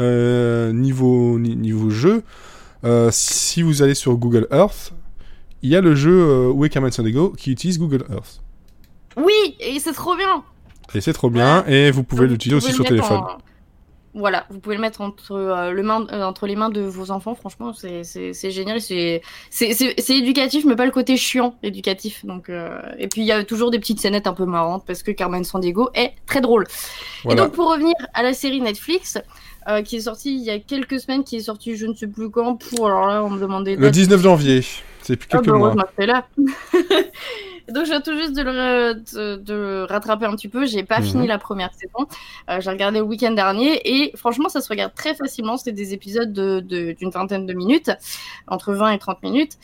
euh, 0.00 0.72
niveau, 0.72 1.38
niveau 1.38 1.90
jeu, 1.90 2.22
si 3.10 3.62
vous 3.62 3.82
allez 3.82 3.94
sur 3.94 4.16
Google 4.16 4.46
Earth, 4.50 4.92
il 5.62 5.70
y 5.70 5.76
a 5.76 5.80
le 5.80 5.94
jeu 5.94 6.48
Où 6.50 6.64
est 6.64 6.68
Carmen 6.68 6.90
Sandiego 6.92 7.30
qui 7.30 7.50
utilise 7.50 7.78
Google 7.78 8.04
Earth. 8.10 8.40
Oui, 9.16 9.56
et 9.60 9.78
c'est 9.80 9.92
trop 9.92 10.16
bien. 10.16 10.42
Et 10.94 11.00
c'est 11.00 11.12
trop 11.12 11.28
bien, 11.30 11.64
et 11.66 11.90
vous 11.90 12.02
pouvez 12.04 12.26
l'utiliser 12.26 12.56
aussi 12.56 12.72
sur 12.72 12.84
téléphone. 12.84 13.18
en- 13.18 13.38
Voilà, 14.18 14.46
vous 14.50 14.58
pouvez 14.58 14.74
le 14.74 14.80
mettre 14.80 15.00
entre, 15.00 15.32
euh, 15.32 15.70
le 15.70 15.82
main, 15.84 16.04
euh, 16.12 16.24
entre 16.24 16.48
les 16.48 16.56
mains 16.56 16.70
de 16.70 16.80
vos 16.80 17.12
enfants. 17.12 17.36
Franchement, 17.36 17.72
c'est 17.72 18.50
génial. 18.50 18.80
C'est 18.80 19.22
éducatif, 20.08 20.64
mais 20.64 20.74
pas 20.74 20.84
le 20.84 20.90
côté 20.90 21.16
chiant 21.16 21.54
éducatif. 21.62 22.26
Donc, 22.26 22.50
euh, 22.50 22.80
et 22.98 23.06
puis, 23.06 23.20
il 23.20 23.26
y 23.26 23.32
a 23.32 23.44
toujours 23.44 23.70
des 23.70 23.78
petites 23.78 24.00
scénettes 24.00 24.26
un 24.26 24.32
peu 24.32 24.44
marrantes 24.44 24.84
parce 24.86 25.04
que 25.04 25.12
Carmen 25.12 25.44
Sandiego 25.44 25.90
est 25.94 26.14
très 26.26 26.40
drôle. 26.40 26.66
Voilà. 27.22 27.42
Et 27.42 27.44
donc, 27.44 27.54
pour 27.54 27.70
revenir 27.70 27.94
à 28.12 28.24
la 28.24 28.32
série 28.32 28.60
Netflix, 28.60 29.18
qui 29.84 29.96
est 29.96 30.00
sortie 30.00 30.34
il 30.34 30.42
y 30.42 30.50
a 30.50 30.58
quelques 30.58 30.98
semaines, 30.98 31.24
qui 31.24 31.36
est 31.36 31.40
sortie 31.40 31.76
je 31.76 31.86
ne 31.86 31.94
sais 31.94 32.06
plus 32.06 32.30
quand, 32.30 32.56
pour. 32.56 32.86
Alors 32.86 33.06
là, 33.06 33.22
on 33.22 33.30
me 33.30 33.38
demandait. 33.38 33.76
Le 33.76 33.90
19 33.90 34.20
janvier, 34.20 34.64
c'est 35.02 35.16
plus 35.16 35.28
Ah 35.30 35.36
quelques 35.36 35.50
bah, 35.50 35.58
mois. 35.58 35.68
heureusement 35.68 36.24
que 36.36 36.42
Donc 37.68 37.84
je 37.84 37.90
viens 37.90 38.00
tout 38.00 38.16
juste 38.16 38.34
de 38.34 38.42
le, 38.42 38.94
de, 38.94 39.36
de 39.36 39.86
rattraper 39.88 40.26
un 40.26 40.34
petit 40.34 40.48
peu. 40.48 40.66
J'ai 40.66 40.84
pas 40.84 41.00
Mhm. 41.00 41.04
fini 41.06 41.26
la 41.26 41.38
première 41.38 41.70
saison. 41.74 42.06
Euh, 42.50 42.60
J'ai 42.60 42.70
regardé 42.70 42.98
le 42.98 43.04
week-end 43.04 43.32
dernier 43.32 43.80
et 43.84 44.12
franchement 44.16 44.48
ça 44.48 44.60
se 44.60 44.68
regarde 44.68 44.94
très 44.94 45.14
facilement. 45.14 45.56
C'est 45.56 45.72
des 45.72 45.92
épisodes 45.94 46.32
de- 46.32 46.60
de- 46.60 46.92
d'une 46.92 47.10
vingtaine 47.10 47.46
de 47.46 47.52
minutes, 47.52 47.90
entre 48.46 48.72
20 48.72 48.92
et 48.92 48.98
30 48.98 49.22
minutes. 49.22 49.58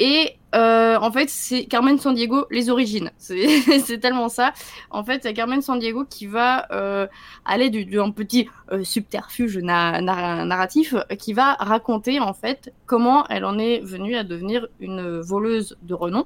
Et 0.00 0.34
euh, 0.56 0.96
en 1.00 1.10
fait, 1.12 1.28
c'est 1.30 1.66
Carmen 1.66 1.98
Sandiego, 1.98 2.46
les 2.50 2.68
origines. 2.70 3.10
C'est 3.18 3.98
tellement 4.00 4.28
ça. 4.28 4.52
En 4.90 5.04
fait, 5.04 5.22
c'est 5.22 5.34
Carmen 5.34 5.62
Sandiego 5.62 6.04
qui 6.04 6.26
va 6.26 6.66
euh, 6.72 7.06
aller 7.44 7.70
du- 7.70 7.84
d'un 7.84 8.10
petit 8.10 8.48
euh, 8.72 8.82
subterfuge 8.84 9.58
na- 9.58 10.00
na- 10.00 10.44
narratif 10.44 10.94
qui 11.18 11.32
va 11.32 11.54
raconter 11.54 12.18
en 12.20 12.34
fait 12.34 12.72
comment 12.86 13.24
elle 13.28 13.44
en 13.44 13.58
est 13.58 13.80
venue 13.80 14.16
à 14.16 14.22
devenir 14.24 14.66
une 14.80 15.20
voleuse 15.20 15.76
de 15.82 15.94
renom. 15.94 16.24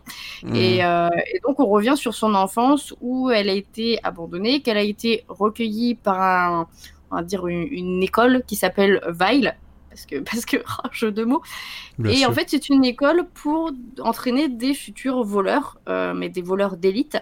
Et, 0.55 0.85
euh, 0.85 1.09
et 1.35 1.41
donc, 1.47 1.59
on 1.61 1.67
revient 1.67 1.95
sur 1.97 2.15
son 2.15 2.35
enfance 2.35 2.95
où 3.01 3.31
elle 3.31 3.49
a 3.51 3.55
été 3.55 3.99
abandonnée, 4.03 4.61
qu'elle 4.61 4.79
a 4.79 4.83
été 4.83 5.25
recueillie 5.29 5.95
par 5.95 6.21
un, 6.21 6.69
on 7.11 7.17
va 7.17 7.23
dire 7.23 7.47
une, 7.47 7.67
une 7.71 8.03
école 8.03 8.43
qui 8.47 8.57
s'appelle 8.57 9.01
Weil. 9.19 9.57
Parce 9.99 10.07
que, 10.07 10.17
parce 10.31 10.45
que, 10.45 10.57
oh, 10.85 10.89
jeu 10.93 11.11
de 11.13 11.25
mots. 11.25 11.43
Bien 11.99 12.13
et 12.13 12.17
sûr. 12.17 12.31
en 12.31 12.33
fait, 12.33 12.47
c'est 12.49 12.69
une 12.69 12.85
école 12.85 13.27
pour 13.35 13.73
entraîner 14.01 14.49
des 14.49 14.75
futurs 14.75 15.25
voleurs, 15.25 15.79
euh, 15.89 16.15
mais 16.15 16.29
des 16.29 16.43
voleurs 16.43 16.77
d'élite. 16.77 17.19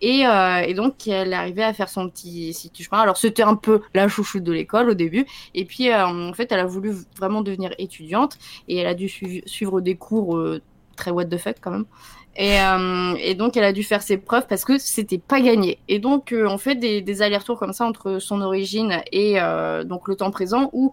Et, 0.00 0.26
euh, 0.26 0.58
et 0.60 0.74
donc, 0.74 1.06
elle 1.08 1.32
est 1.32 1.36
arrivée 1.36 1.62
à 1.64 1.72
faire 1.72 1.88
son 1.88 2.08
petit, 2.08 2.52
si 2.54 2.70
tu 2.70 2.82
chemin. 2.84 3.00
Alors, 3.02 3.16
c'était 3.16 3.42
un 3.42 3.54
peu 3.56 3.82
la 3.94 4.08
chouchoute 4.08 4.42
de 4.44 4.52
l'école 4.52 4.90
au 4.90 4.94
début. 4.94 5.26
Et 5.54 5.64
puis, 5.64 5.90
euh, 5.90 6.06
en 6.06 6.32
fait, 6.34 6.50
elle 6.52 6.60
a 6.60 6.66
voulu 6.66 6.92
vraiment 7.16 7.42
devenir 7.42 7.72
étudiante. 7.78 8.38
Et 8.68 8.76
elle 8.78 8.86
a 8.86 8.94
dû 8.94 9.06
suivi- 9.08 9.42
suivre 9.46 9.80
des 9.80 9.96
cours 9.96 10.36
euh, 10.36 10.60
très 10.96 11.10
what 11.10 11.24
the 11.26 11.38
fuck 11.38 11.56
quand 11.60 11.70
même. 11.72 11.86
Et, 12.36 12.58
euh, 12.60 13.14
et 13.20 13.34
donc, 13.34 13.56
elle 13.56 13.64
a 13.64 13.72
dû 13.72 13.82
faire 13.84 14.02
ses 14.02 14.16
preuves 14.16 14.46
parce 14.48 14.64
que 14.64 14.78
c'était 14.78 15.18
pas 15.18 15.40
gagné. 15.40 15.78
Et 15.88 15.98
donc, 15.98 16.32
euh, 16.32 16.46
on 16.48 16.56
fait 16.58 16.74
des, 16.74 17.02
des 17.02 17.20
allers-retours 17.22 17.58
comme 17.58 17.74
ça 17.74 17.84
entre 17.84 18.18
son 18.20 18.40
origine 18.40 19.02
et 19.12 19.34
euh, 19.40 19.84
donc 19.84 20.08
le 20.08 20.16
temps 20.16 20.30
présent 20.30 20.70
où 20.72 20.92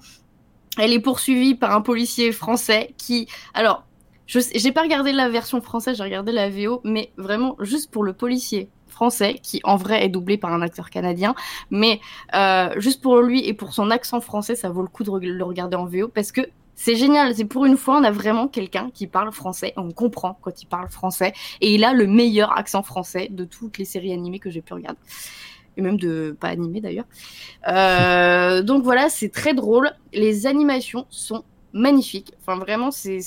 elle 0.77 0.93
est 0.93 0.99
poursuivie 0.99 1.55
par 1.55 1.75
un 1.75 1.81
policier 1.81 2.31
français 2.31 2.93
qui, 2.97 3.27
alors, 3.53 3.83
je 4.27 4.39
j'ai 4.53 4.71
pas 4.71 4.83
regardé 4.83 5.11
la 5.11 5.27
version 5.27 5.59
française, 5.59 5.97
j'ai 5.97 6.03
regardé 6.03 6.31
la 6.31 6.49
VO, 6.49 6.81
mais 6.83 7.11
vraiment 7.17 7.55
juste 7.59 7.89
pour 7.89 8.03
le 8.03 8.13
policier 8.13 8.69
français 8.87 9.39
qui 9.41 9.59
en 9.63 9.75
vrai 9.75 10.05
est 10.05 10.09
doublé 10.09 10.37
par 10.37 10.53
un 10.53 10.61
acteur 10.61 10.89
canadien, 10.89 11.33
mais 11.71 11.99
euh, 12.35 12.69
juste 12.77 13.01
pour 13.01 13.21
lui 13.21 13.47
et 13.47 13.53
pour 13.53 13.73
son 13.73 13.89
accent 13.89 14.21
français, 14.21 14.55
ça 14.55 14.69
vaut 14.69 14.81
le 14.81 14.87
coup 14.87 15.03
de 15.03 15.11
le 15.11 15.43
regarder 15.43 15.77
en 15.77 15.85
VO 15.85 16.09
parce 16.09 16.31
que 16.31 16.41
c'est 16.79 16.95
génial. 16.95 17.35
C'est 17.35 17.43
pour 17.43 17.65
une 17.65 17.75
fois, 17.75 17.97
on 17.97 18.03
a 18.05 18.11
vraiment 18.11 18.47
quelqu'un 18.47 18.89
qui 18.93 19.05
parle 19.05 19.33
français, 19.33 19.73
on 19.75 19.91
comprend 19.91 20.39
quand 20.41 20.61
il 20.61 20.65
parle 20.65 20.89
français, 20.89 21.33
et 21.59 21.75
il 21.75 21.83
a 21.83 21.93
le 21.93 22.07
meilleur 22.07 22.57
accent 22.57 22.83
français 22.83 23.27
de 23.31 23.43
toutes 23.43 23.77
les 23.77 23.85
séries 23.85 24.13
animées 24.13 24.39
que 24.39 24.49
j'ai 24.49 24.61
pu 24.61 24.73
regarder. 24.73 24.99
Et 25.79 25.81
même 25.81 25.97
de 25.97 26.35
pas 26.37 26.49
animées 26.49 26.81
d'ailleurs. 26.81 27.05
Euh, 27.69 28.61
donc 28.61 28.83
voilà, 28.83 29.07
c'est 29.07 29.29
très 29.29 29.53
drôle. 29.53 29.91
Les 30.11 30.45
animations 30.45 31.05
sont 31.09 31.45
magnifiques. 31.71 32.33
Enfin, 32.41 32.57
vraiment, 32.57 32.91
c'est 32.91 33.21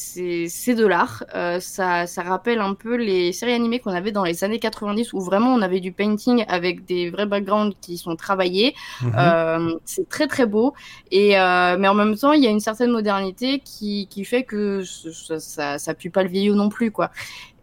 de 0.75 0.87
l'art. 0.87 1.25
Euh, 1.35 1.61
ça, 1.61 2.07
ça 2.07 2.23
rappelle 2.23 2.61
un 2.61 2.75
peu 2.75 2.97
les 2.97 3.33
séries 3.33 3.55
animées 3.55 3.79
qu'on 3.79 3.93
avait 3.93 4.13
dans 4.13 4.25
les 4.25 4.45
années 4.45 4.59
90 4.59 5.13
où 5.13 5.21
vraiment 5.21 5.55
on 5.55 5.63
avait 5.63 5.81
du 5.81 5.93
painting 5.93 6.45
avec 6.49 6.85
des 6.85 7.11
vrais 7.11 7.27
backgrounds 7.27 7.75
qui 7.81 7.97
sont 7.97 8.17
travaillés. 8.17 8.75
Mhm. 9.01 9.13
Euh, 9.17 9.75
c'est 9.87 10.09
très 10.09 10.27
très 10.27 10.47
beau. 10.47 10.75
Et, 11.11 11.39
euh, 11.39 11.77
mais 11.79 11.89
en 11.89 11.95
même 11.95 12.17
temps, 12.17 12.33
il 12.33 12.43
y 12.43 12.47
a 12.47 12.51
une 12.51 12.61
certaine 12.61 12.91
modernité 12.91 13.61
qui, 13.61 14.09
qui 14.09 14.25
fait 14.27 14.43
que 14.43 14.83
ça, 14.85 15.39
ça, 15.39 15.79
ça 15.79 15.95
pue 15.95 16.11
pas 16.11 16.23
le 16.23 16.29
vieillot 16.29 16.55
non 16.55 16.69
plus. 16.69 16.91
quoi. 16.91 17.11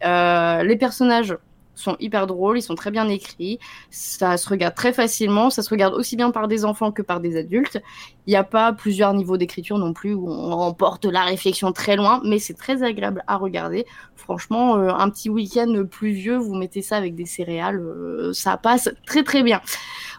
Les 0.01 0.77
personnages 0.79 1.37
sont 1.79 1.95
hyper 1.99 2.27
drôles, 2.27 2.57
ils 2.57 2.61
sont 2.61 2.75
très 2.75 2.91
bien 2.91 3.07
écrits, 3.07 3.59
ça 3.89 4.37
se 4.37 4.47
regarde 4.49 4.75
très 4.75 4.93
facilement, 4.93 5.49
ça 5.49 5.61
se 5.61 5.69
regarde 5.69 5.93
aussi 5.93 6.15
bien 6.15 6.31
par 6.31 6.47
des 6.47 6.65
enfants 6.65 6.91
que 6.91 7.01
par 7.01 7.19
des 7.19 7.37
adultes. 7.37 7.81
Il 8.27 8.31
n'y 8.31 8.35
a 8.35 8.43
pas 8.43 8.73
plusieurs 8.73 9.13
niveaux 9.13 9.37
d'écriture 9.37 9.77
non 9.77 9.93
plus 9.93 10.13
où 10.13 10.29
on 10.29 10.51
emporte 10.51 11.05
la 11.05 11.23
réflexion 11.23 11.71
très 11.71 11.95
loin, 11.95 12.21
mais 12.25 12.39
c'est 12.39 12.53
très 12.53 12.83
agréable 12.83 13.23
à 13.27 13.37
regarder. 13.37 13.85
Franchement, 14.15 14.75
euh, 14.75 14.89
un 14.89 15.09
petit 15.09 15.29
week-end 15.29 15.85
pluvieux, 15.89 16.37
vous 16.37 16.55
mettez 16.55 16.81
ça 16.81 16.97
avec 16.97 17.15
des 17.15 17.25
céréales, 17.25 17.79
euh, 17.79 18.33
ça 18.33 18.57
passe 18.57 18.89
très 19.05 19.23
très 19.23 19.43
bien. 19.43 19.61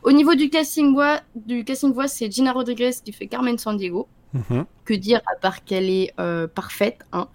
Au 0.02 0.12
niveau 0.12 0.34
du 0.34 0.50
casting 0.50 0.92
voix, 0.92 1.20
du 1.34 1.64
casting 1.64 1.92
voix, 1.92 2.08
c'est 2.08 2.30
Gina 2.30 2.52
Rodriguez 2.52 2.92
qui 3.04 3.12
fait 3.12 3.26
Carmen 3.26 3.58
Sandiego 3.58 4.08
Mhm. 4.32 4.64
que 4.84 4.94
dire 4.94 5.20
à 5.26 5.34
part 5.40 5.64
qu'elle 5.64 5.90
est 5.90 6.14
euh, 6.20 6.46
parfaite 6.46 6.98
hein. 7.12 7.26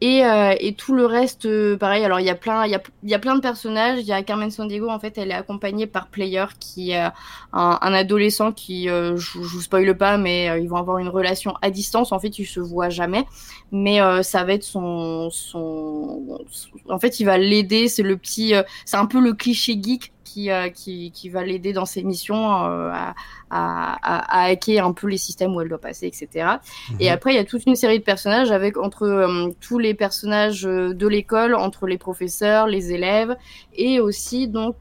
et, 0.00 0.24
euh, 0.24 0.54
et 0.58 0.72
tout 0.72 0.94
le 0.94 1.04
reste 1.04 1.44
euh, 1.44 1.76
pareil. 1.76 2.02
Alors 2.02 2.18
il 2.18 2.24
y 2.24 2.30
a 2.30 2.34
plein 2.34 2.64
il 2.64 2.72
y 2.72 2.74
a, 2.74 2.82
y 3.04 3.12
a 3.14 3.18
plein 3.18 3.34
de 3.34 3.40
personnages. 3.40 3.98
Il 4.00 4.06
y 4.06 4.12
a 4.12 4.22
Carmen 4.22 4.50
Sandiego 4.50 4.88
en 4.88 4.98
fait 4.98 5.18
elle 5.18 5.30
est 5.30 5.34
accompagnée 5.34 5.86
par 5.86 6.08
Player 6.08 6.46
qui 6.58 6.92
est 6.92 7.10
un, 7.52 7.92
adolescent 7.92 8.52
qui 8.52 8.86
je, 8.86 9.16
je 9.16 9.38
vous 9.38 9.60
spoile 9.60 9.94
pas 9.96 10.16
mais 10.16 10.62
ils 10.62 10.68
vont 10.68 10.76
avoir 10.76 10.98
une 10.98 11.08
relation 11.08 11.54
à 11.60 11.70
distance. 11.70 12.10
En 12.10 12.18
fait 12.18 12.38
ils 12.38 12.46
se 12.46 12.60
voient 12.60 12.90
jamais. 12.90 13.26
Mais 13.72 14.00
ça 14.22 14.44
va 14.44 14.54
être 14.54 14.64
son 14.64 15.28
son 15.30 16.40
en 16.88 16.98
fait 16.98 17.20
il 17.20 17.24
va 17.24 17.36
l'aider. 17.36 17.88
C'est 17.88 18.02
le 18.02 18.16
petit 18.16 18.54
c'est 18.86 18.96
un 18.96 19.06
peu 19.06 19.20
le 19.20 19.34
cliché 19.34 19.78
geek 19.80 20.12
qui, 20.32 20.50
euh, 20.50 20.68
qui, 20.68 21.10
qui 21.12 21.28
va 21.28 21.44
l'aider 21.44 21.72
dans 21.72 21.86
ses 21.86 22.02
missions 22.02 22.36
euh, 22.64 22.90
à, 22.92 23.14
à, 23.50 23.96
à, 24.02 24.40
à 24.40 24.44
hacker 24.50 24.84
un 24.86 24.92
peu 24.92 25.08
les 25.08 25.16
systèmes 25.18 25.54
où 25.54 25.60
elle 25.60 25.68
doit 25.68 25.80
passer, 25.80 26.06
etc. 26.06 26.60
Et 26.98 27.06
Mhm. 27.06 27.12
après, 27.14 27.32
il 27.32 27.36
y 27.36 27.38
a 27.38 27.44
toute 27.44 27.66
une 27.66 27.74
série 27.76 27.98
de 27.98 28.04
personnages 28.04 28.50
avec 28.52 28.76
entre 28.76 29.02
euh, 29.04 29.48
tous 29.60 29.78
les 29.78 29.94
personnages 29.94 30.62
de 30.62 31.08
l'école, 31.08 31.54
entre 31.54 31.86
les 31.86 31.98
professeurs, 31.98 32.66
les 32.66 32.92
élèves, 32.92 33.36
et 33.74 34.00
aussi 34.00 34.48
donc 34.48 34.76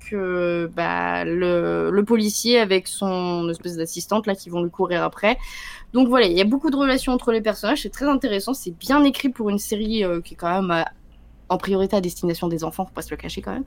bah, 0.76 1.24
le, 1.26 1.90
le 1.92 2.04
policier 2.04 2.60
avec 2.60 2.88
son 2.88 3.50
espèce 3.50 3.76
d'assistante 3.78 4.28
là 4.28 4.36
qui 4.36 4.50
vont 4.50 4.64
lui 4.64 4.72
courir 4.72 5.04
après. 5.04 5.38
Donc 5.94 6.08
voilà, 6.08 6.28
il 6.28 6.38
y 6.38 6.42
a 6.42 6.46
beaucoup 6.46 6.70
de 6.70 6.76
relations 6.76 7.14
entre 7.14 7.32
les 7.32 7.42
personnages, 7.42 7.82
c'est 7.82 7.90
très 7.90 8.06
intéressant, 8.08 8.54
c'est 8.54 8.72
bien 8.78 9.04
écrit 9.04 9.30
pour 9.30 9.50
une 9.50 9.58
série 9.58 10.04
qui 10.24 10.34
est 10.34 10.38
quand 10.38 10.62
même 10.62 10.86
en 11.50 11.58
priorité 11.58 11.96
à 11.96 12.02
destination 12.02 12.48
des 12.48 12.64
enfants, 12.64 12.86
faut 12.86 12.94
pas 12.94 13.02
se 13.02 13.12
le 13.12 13.18
cacher 13.18 13.42
quand 13.42 13.52
même. 13.52 13.64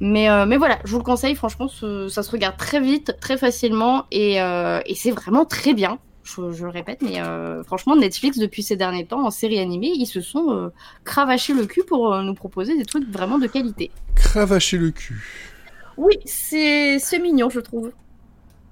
Mais, 0.00 0.28
euh, 0.28 0.46
mais 0.46 0.56
voilà, 0.56 0.78
je 0.84 0.92
vous 0.92 0.98
le 0.98 1.04
conseille, 1.04 1.34
franchement, 1.34 1.68
ce- 1.68 2.08
ça 2.08 2.22
se 2.22 2.30
regarde 2.30 2.56
très 2.56 2.80
vite, 2.80 3.16
très 3.20 3.36
facilement, 3.38 4.04
et, 4.10 4.40
euh, 4.42 4.80
et 4.86 4.94
c'est 4.94 5.10
vraiment 5.12 5.44
très 5.44 5.74
bien. 5.74 5.98
Je, 6.24 6.52
je 6.52 6.64
le 6.64 6.70
répète, 6.70 7.02
mais 7.02 7.20
euh, 7.20 7.64
franchement, 7.64 7.96
Netflix, 7.96 8.38
depuis 8.38 8.62
ces 8.62 8.76
derniers 8.76 9.06
temps, 9.06 9.24
en 9.26 9.30
série 9.32 9.58
animée, 9.58 9.90
ils 9.94 10.06
se 10.06 10.20
sont 10.20 10.50
euh, 10.52 10.68
cravachés 11.04 11.52
le 11.52 11.66
cul 11.66 11.82
pour 11.86 12.12
euh, 12.14 12.22
nous 12.22 12.34
proposer 12.34 12.76
des 12.76 12.84
trucs 12.84 13.08
vraiment 13.10 13.38
de 13.38 13.48
qualité. 13.48 13.90
Cravacher 14.14 14.78
le 14.78 14.90
cul. 14.92 15.50
Oui, 15.96 16.14
c'est 16.24 16.98
c'est 17.00 17.18
mignon, 17.18 17.50
je 17.50 17.58
trouve. 17.60 17.90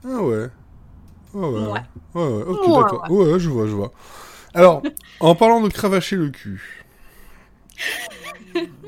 Ah 0.05 0.23
ouais. 0.23 0.49
Ouais, 1.35 1.49
ouais. 1.49 1.61
Ouais. 1.67 1.81
Ouais, 2.15 2.23
ouais, 2.23 2.43
ok, 2.45 2.61
Ouais, 2.67 2.73
d'accord. 2.75 3.05
Ouais, 3.11 3.39
je 3.41 3.49
vois, 3.49 3.67
je 3.67 3.73
vois. 3.73 3.93
Alors, 4.55 4.83
en 5.21 5.35
parlant 5.35 5.61
de 5.61 5.69
cravacher 5.69 6.17
le 6.17 6.31
cul. 6.31 6.85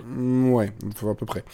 Mm, 0.07 0.51
ouais, 0.53 0.73
à 1.09 1.15
peu 1.15 1.27
près. 1.27 1.45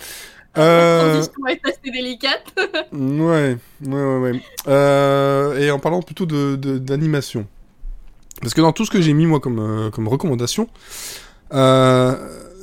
Euh, 0.56 1.22
est 1.48 1.60
assez 1.68 1.90
délicate. 1.92 2.52
ouais, 2.92 3.56
ouais, 3.84 4.04
ouais, 4.04 4.18
ouais. 4.18 4.42
Euh, 4.66 5.58
et 5.58 5.70
en 5.70 5.78
parlant 5.78 6.02
plutôt 6.02 6.26
de, 6.26 6.56
de- 6.56 6.78
d'animation. 6.78 7.46
Parce 8.40 8.54
que 8.54 8.60
dans 8.60 8.72
tout 8.72 8.84
ce 8.84 8.90
que 8.90 9.00
j'ai 9.00 9.12
mis, 9.12 9.26
moi, 9.26 9.40
comme, 9.40 9.58
euh, 9.58 9.90
comme 9.90 10.08
recommandation, 10.08 10.68
euh, 11.52 12.16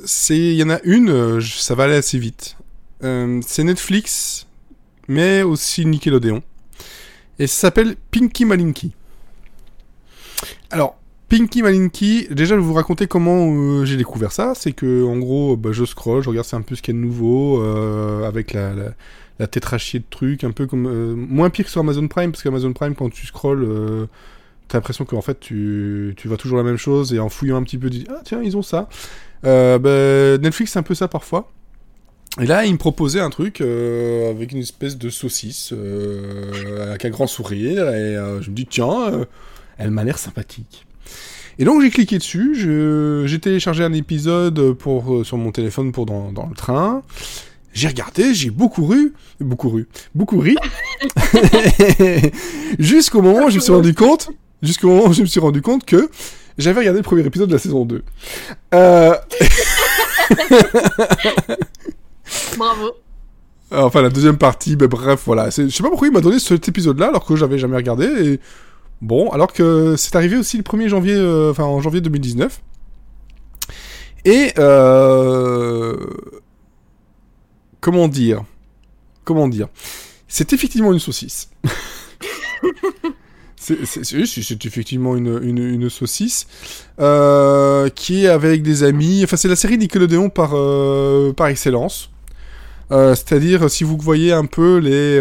c'est, 0.04 0.36
il 0.36 0.54
y 0.54 0.62
en 0.62 0.70
a 0.70 0.80
une, 0.84 1.40
ça 1.40 1.74
va 1.74 1.84
aller 1.84 1.96
assez 1.96 2.18
vite. 2.18 2.56
C'est 3.00 3.62
Netflix, 3.64 4.46
mais 5.08 5.42
aussi 5.42 5.86
Nickelodeon. 5.86 6.42
Et 7.38 7.46
ça 7.46 7.68
s'appelle 7.68 7.96
Pinky 8.10 8.44
Malinky. 8.44 8.92
Alors, 10.70 10.96
Pinky 11.28 11.60
Malinky, 11.60 12.28
déjà 12.30 12.54
je 12.54 12.60
vais 12.60 12.66
vous 12.66 12.74
raconter 12.74 13.08
comment 13.08 13.48
euh, 13.50 13.84
j'ai 13.84 13.96
découvert 13.96 14.30
ça. 14.30 14.52
C'est 14.54 14.70
que 14.70 15.04
en 15.04 15.18
gros, 15.18 15.56
bah, 15.56 15.70
je 15.72 15.84
scroll, 15.84 16.22
je 16.22 16.28
regarde 16.28 16.46
c'est 16.46 16.54
un 16.54 16.62
peu 16.62 16.76
ce 16.76 16.82
qu'il 16.82 16.94
y 16.94 16.98
a 16.98 17.00
de 17.00 17.04
nouveau, 17.04 17.60
euh, 17.60 18.22
avec 18.22 18.52
la, 18.52 18.72
la, 18.74 18.92
la 19.40 19.46
de 19.46 20.02
trucs, 20.08 20.44
un 20.44 20.52
peu 20.52 20.66
comme... 20.66 20.86
euh, 20.86 21.14
moins 21.16 21.50
pire 21.50 21.64
que 21.64 21.70
sur 21.72 21.80
Amazon 21.80 22.06
Prime, 22.06 22.30
parce 22.30 22.44
qu'Amazon 22.44 22.72
Prime, 22.72 22.94
quand 22.94 23.10
tu 23.10 23.26
scrolls, 23.26 23.66
t'as 24.68 24.78
l'impression 24.78 25.04
qu'en 25.04 25.20
fait 25.20 25.40
tu, 25.40 26.14
tu 26.16 26.28
vois 26.28 26.36
toujours 26.36 26.58
la 26.58 26.64
même 26.64 26.76
chose, 26.76 27.12
et 27.12 27.18
en 27.18 27.28
fouillant 27.28 27.56
un 27.56 27.64
petit 27.64 27.78
peu, 27.78 27.90
tu 27.90 27.98
dis, 27.98 28.06
ah 28.08 28.20
tiens, 28.24 28.40
ils 28.40 28.56
ont 28.56 28.62
ça. 28.62 28.88
Bah, 29.42 30.38
Netflix, 30.38 30.72
c'est 30.72 30.78
un 30.78 30.84
peu 30.84 30.94
ça 30.94 31.08
parfois. 31.08 31.50
Et 32.40 32.46
là, 32.46 32.66
il 32.66 32.72
me 32.72 32.78
proposait 32.78 33.20
un 33.20 33.30
truc 33.30 33.60
avec 33.62 34.52
une 34.52 34.58
espèce 34.58 34.96
de 34.96 35.10
saucisse, 35.10 35.74
avec 36.80 37.04
un 37.04 37.10
grand 37.10 37.26
sourire, 37.26 37.88
et 37.88 38.14
je 38.40 38.48
me 38.48 38.54
dis, 38.54 38.66
tiens, 38.66 39.26
elle 39.76 39.90
m'a 39.90 40.04
l'air 40.04 40.18
sympathique. 40.18 40.86
Et 41.58 41.64
donc 41.64 41.82
j'ai 41.82 41.90
cliqué 41.90 42.18
dessus, 42.18 42.54
j'ai 43.26 43.38
téléchargé 43.38 43.82
un 43.82 43.92
épisode 43.92 44.74
pour, 44.74 45.14
euh, 45.14 45.24
sur 45.24 45.38
mon 45.38 45.52
téléphone 45.52 45.92
pour 45.92 46.06
dans, 46.06 46.32
dans 46.32 46.46
le 46.46 46.54
train. 46.54 47.02
J'ai 47.72 47.88
regardé, 47.88 48.34
j'ai 48.34 48.50
beaucoup 48.50 48.86
ru, 48.86 49.12
beaucoup 49.40 49.68
ru, 49.68 49.86
beaucoup 50.14 50.38
ri, 50.38 50.56
jusqu'au 52.78 53.20
moment 53.20 53.46
où 53.46 53.50
je 53.50 53.56
me 53.56 53.60
suis 53.60 53.72
rendu 53.72 53.94
compte, 53.94 54.30
jusqu'au 54.62 54.88
moment 54.88 55.08
où 55.08 55.12
je 55.12 55.20
me 55.20 55.26
suis 55.26 55.40
rendu 55.40 55.60
compte 55.60 55.84
que 55.84 56.08
j'avais 56.56 56.80
regardé 56.80 57.00
le 57.00 57.04
premier 57.04 57.26
épisode 57.26 57.48
de 57.48 57.54
la 57.54 57.58
saison 57.58 57.84
2. 57.84 58.02
Euh, 58.74 59.14
Bravo. 62.56 62.92
Enfin, 63.70 64.00
la 64.00 64.10
deuxième 64.10 64.38
partie, 64.38 64.76
bref, 64.76 65.22
voilà. 65.26 65.50
Je 65.50 65.68
sais 65.68 65.82
pas 65.82 65.88
pourquoi 65.88 66.08
il 66.08 66.12
m'a 66.12 66.20
donné 66.20 66.38
cet 66.38 66.68
épisode-là 66.68 67.08
alors 67.08 67.26
que 67.26 67.36
j'avais 67.36 67.58
jamais 67.58 67.76
regardé. 67.76 68.06
Et 68.06 68.40
bon, 69.00 69.30
alors 69.30 69.52
que 69.52 69.96
c'est 69.96 70.16
arrivé 70.16 70.36
aussi 70.36 70.56
le 70.56 70.62
1er 70.62 70.88
janvier, 70.88 71.14
euh, 71.14 71.50
enfin 71.50 71.64
en 71.64 71.80
janvier 71.80 72.00
2019. 72.00 72.60
Et 74.24 74.52
euh... 74.58 75.96
comment 77.80 78.08
dire 78.08 78.44
Comment 79.24 79.48
dire 79.48 79.68
C'est 80.28 80.52
effectivement 80.52 80.92
une 80.92 80.98
saucisse. 80.98 81.50
C'est 83.58 84.64
effectivement 84.64 85.16
une, 85.16 85.90
saucisse 85.90 86.46
euh, 87.00 87.88
qui 87.88 88.24
est 88.24 88.28
avec 88.28 88.62
des 88.62 88.84
amis. 88.84 89.22
Enfin, 89.24 89.36
c'est 89.36 89.48
la 89.48 89.56
série 89.56 89.76
Nickelodeon 89.76 90.30
par, 90.30 90.54
excellence. 91.48 92.10
C'est-à-dire, 92.90 93.68
si 93.68 93.82
vous 93.82 93.96
voyez 93.98 94.32
un 94.32 94.44
peu 94.44 94.76
les, 94.76 95.18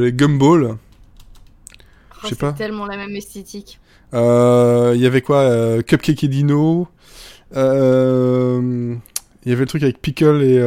les 0.00 0.12
Gumball, 0.12 0.76
Je 2.22 2.28
sais 2.28 2.34
c'est 2.34 2.38
pas. 2.40 2.52
tellement 2.52 2.86
la 2.86 2.96
même 2.96 3.14
esthétique. 3.16 3.80
euh, 4.14 4.92
il 4.94 5.00
y 5.00 5.06
avait 5.06 5.22
quoi 5.22 5.38
euh, 5.42 5.82
Cupcake 5.82 6.24
et 6.24 6.28
Dino. 6.28 6.88
euh, 7.56 8.94
Il 9.44 9.50
y 9.50 9.52
avait 9.52 9.62
le 9.62 9.66
truc 9.66 9.82
avec 9.82 10.00
Pickle 10.00 10.42
et 10.42 10.58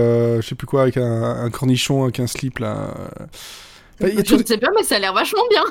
je 0.42 0.46
sais 0.48 0.56
plus 0.56 0.68
quoi, 0.68 0.84
avec 0.84 0.98
un, 0.98 1.04
un 1.44 1.50
cornichon, 1.50 2.04
avec 2.04 2.20
un 2.20 2.28
slip 2.28 2.60
là. 2.60 2.94
Bah, 4.00 4.08
Je 4.26 4.36
ne 4.36 4.44
sais 4.46 4.58
pas, 4.58 4.70
mais 4.76 4.84
ça 4.84 4.96
a 4.96 5.00
l'air 5.00 5.14
vachement 5.14 5.44
bien. 5.50 5.64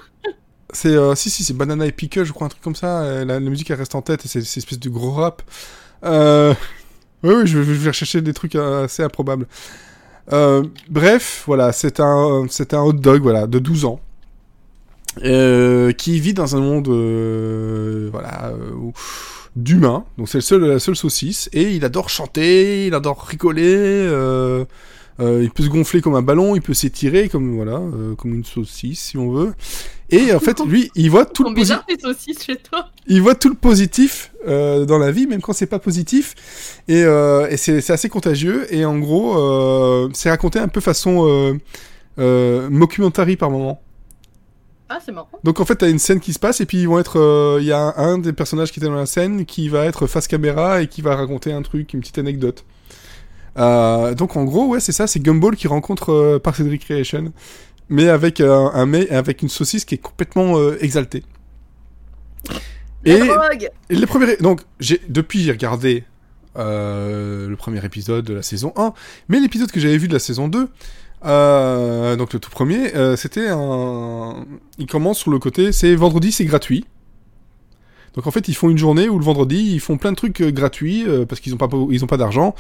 C'est 0.72 0.94
si 1.16 1.30
si 1.30 1.42
c'est 1.42 1.54
Banana 1.54 1.86
et 1.86 1.92
Pickle, 1.92 2.24
je 2.24 2.32
crois 2.32 2.46
un 2.46 2.50
truc 2.50 2.62
comme 2.62 2.76
ça. 2.76 3.24
La, 3.24 3.40
la 3.40 3.40
musique 3.40 3.70
elle 3.70 3.78
reste 3.78 3.94
en 3.96 4.02
tête 4.02 4.24
et 4.24 4.28
c'est 4.28 4.42
c'est 4.42 4.58
espèce 4.60 4.78
de 4.78 4.88
gros 4.88 5.12
rap. 5.12 5.42
Euh... 6.04 6.54
Oui 7.22 7.34
oui, 7.34 7.46
je, 7.46 7.58
vais- 7.58 7.88
rechercher 7.88 8.22
des 8.22 8.32
trucs 8.32 8.54
assez 8.54 9.02
improbables. 9.02 9.46
Euh, 10.32 10.62
bref, 10.88 11.42
voilà, 11.46 11.70
c'est 11.72 12.00
un 12.00 12.46
c'est 12.48 12.72
un 12.72 12.80
hot 12.80 12.94
dog 12.94 13.20
voilà 13.20 13.46
de 13.46 13.58
12 13.58 13.84
ans 13.84 14.00
euh, 15.25 15.92
qui 15.92 16.20
vit 16.20 16.35
dans 16.35 16.57
un 16.57 16.61
monde 16.61 16.88
euh, 16.88 18.09
voilà 18.12 18.53
euh, 18.55 18.90
d'humains. 19.57 20.05
Donc 20.18 20.29
c'est 20.29 20.38
le 20.38 20.42
seul 20.42 20.64
la 20.64 20.79
seule 20.79 20.96
saucisse 20.96 21.49
et 21.53 21.73
il 21.75 21.85
adore 21.85 22.09
chanter, 22.09 22.87
il 22.87 22.94
adore 22.94 23.23
rigoler. 23.23 23.62
euh, 23.62 24.64
il 25.18 25.51
peut 25.51 25.62
se 25.62 25.68
gonfler 25.68 26.01
comme 26.01 26.14
un 26.14 26.23
ballon, 26.23 26.55
il 26.57 26.62
peut 26.62 26.73
s'étirer 26.73 27.29
comme 27.29 27.55
voilà, 27.55 27.83
comme 28.16 28.35
une 28.35 28.44
saucisse 28.44 29.01
si 29.01 29.18
on 29.18 29.31
veut. 29.31 29.53
Et 30.09 30.33
en 30.33 30.40
fait, 30.40 30.59
lui, 30.64 30.90
il 30.94 31.11
voit 31.11 31.27
tout 31.27 31.44
le 31.44 31.55
positif 31.55 31.77
il 33.07 33.20
voit 33.20 33.35
tout 33.35 33.51
le 33.51 33.55
positif 33.55 34.33
dans 34.46 34.99
la 34.99 35.12
vie, 35.12 35.27
même 35.27 35.42
quand 35.42 35.53
c'est 35.53 35.66
pas 35.66 35.79
positif. 35.79 36.81
Et, 36.88 37.01
et 37.01 37.57
c'est 37.59 37.90
assez 37.90 38.09
contagieux. 38.09 38.66
Et 38.75 38.87
en 38.87 38.99
gros, 38.99 40.09
c'est 40.14 40.31
raconté 40.31 40.59
un 40.59 40.68
peu 40.68 40.81
façon 40.81 41.59
mockumentary 42.16 43.37
par 43.37 43.51
moment. 43.51 43.83
Ah, 44.92 44.98
c'est 45.05 45.12
marrant. 45.12 45.29
Donc 45.44 45.61
en 45.61 45.64
fait, 45.64 45.76
t'as 45.76 45.88
une 45.88 46.00
scène 46.00 46.18
qui 46.18 46.33
se 46.33 46.40
passe 46.40 46.61
et 46.61 46.66
puis 46.66 46.81
ils 46.83 46.88
vont 46.88 46.98
être, 46.98 47.20
euh, 47.20 47.59
il 47.61 47.66
y 47.66 47.72
a 47.72 47.79
un, 47.79 47.94
un 47.96 48.18
des 48.18 48.33
personnages 48.33 48.72
qui 48.72 48.81
était 48.81 48.88
dans 48.88 48.94
la 48.94 49.07
scène 49.07 49.46
qui 49.46 49.68
va 49.68 49.87
être 49.87 50.09
face 50.09 50.26
caméra 50.26 50.83
et 50.83 50.88
qui 50.88 51.00
va 51.00 51.14
raconter 51.14 51.53
un 51.53 51.62
truc, 51.62 51.94
une 51.94 52.00
petite 52.00 52.18
anecdote. 52.18 52.64
Euh, 53.57 54.14
donc 54.14 54.37
en 54.37 54.44
gros, 54.44 54.66
ouais, 54.66 54.81
c'est 54.81 54.90
ça, 54.90 55.07
c'est 55.07 55.20
Gumball 55.20 55.55
qui 55.55 55.68
rencontre 55.68 56.11
euh, 56.11 56.40
Recreation, 56.44 57.33
mais 57.88 58.09
avec 58.09 58.40
euh, 58.40 58.68
un 58.72 58.87
mets, 58.87 59.09
avec 59.11 59.42
une 59.42 59.48
saucisse 59.48 59.85
qui 59.85 59.94
est 59.94 59.98
complètement 59.98 60.59
euh, 60.59 60.76
exaltée. 60.81 61.22
La 63.05 63.14
Et 63.14 63.18
drogue 63.20 63.70
et 63.90 63.94
les 63.94 64.07
premiers, 64.07 64.37
donc 64.38 64.62
j'ai 64.79 65.00
depuis 65.09 65.42
j'ai 65.42 65.53
regardé 65.53 66.05
euh, 66.57 67.48
le 67.48 67.57
premier 67.57 67.85
épisode 67.85 68.24
de 68.24 68.35
la 68.35 68.42
saison 68.42 68.72
1, 68.76 68.92
mais 69.29 69.40
l'épisode 69.40 69.70
que 69.70 69.79
j'avais 69.81 69.98
vu 69.98 70.09
de 70.09 70.12
la 70.12 70.18
saison 70.18 70.48
2, 70.48 70.68
euh, 71.24 72.16
donc 72.16 72.33
le 72.33 72.38
tout 72.38 72.50
premier, 72.50 72.94
euh, 72.94 73.16
c'était 73.16 73.48
un, 73.48 74.44
il 74.78 74.87
commence 74.87 75.18
sur 75.18 75.30
le 75.30 75.38
côté, 75.38 75.72
c'est 75.72 75.94
vendredi 75.94 76.33
c'est 76.33 76.44
gratuit. 76.44 76.85
Donc 78.16 78.26
en 78.26 78.33
fait 78.33 78.48
ils 78.48 78.54
font 78.54 78.68
une 78.68 78.76
journée 78.78 79.09
où 79.09 79.20
le 79.20 79.24
vendredi 79.24 79.56
ils 79.72 79.78
font 79.78 79.96
plein 79.96 80.11
de 80.11 80.16
trucs 80.16 80.40
euh, 80.40 80.50
gratuits 80.50 81.04
euh, 81.06 81.24
parce 81.26 81.40
qu'ils 81.40 81.54
ont 81.54 81.59
pas 81.59 81.68
ils 81.90 82.02
ont 82.02 82.09
pas 82.09 82.16
d'argent 82.16 82.56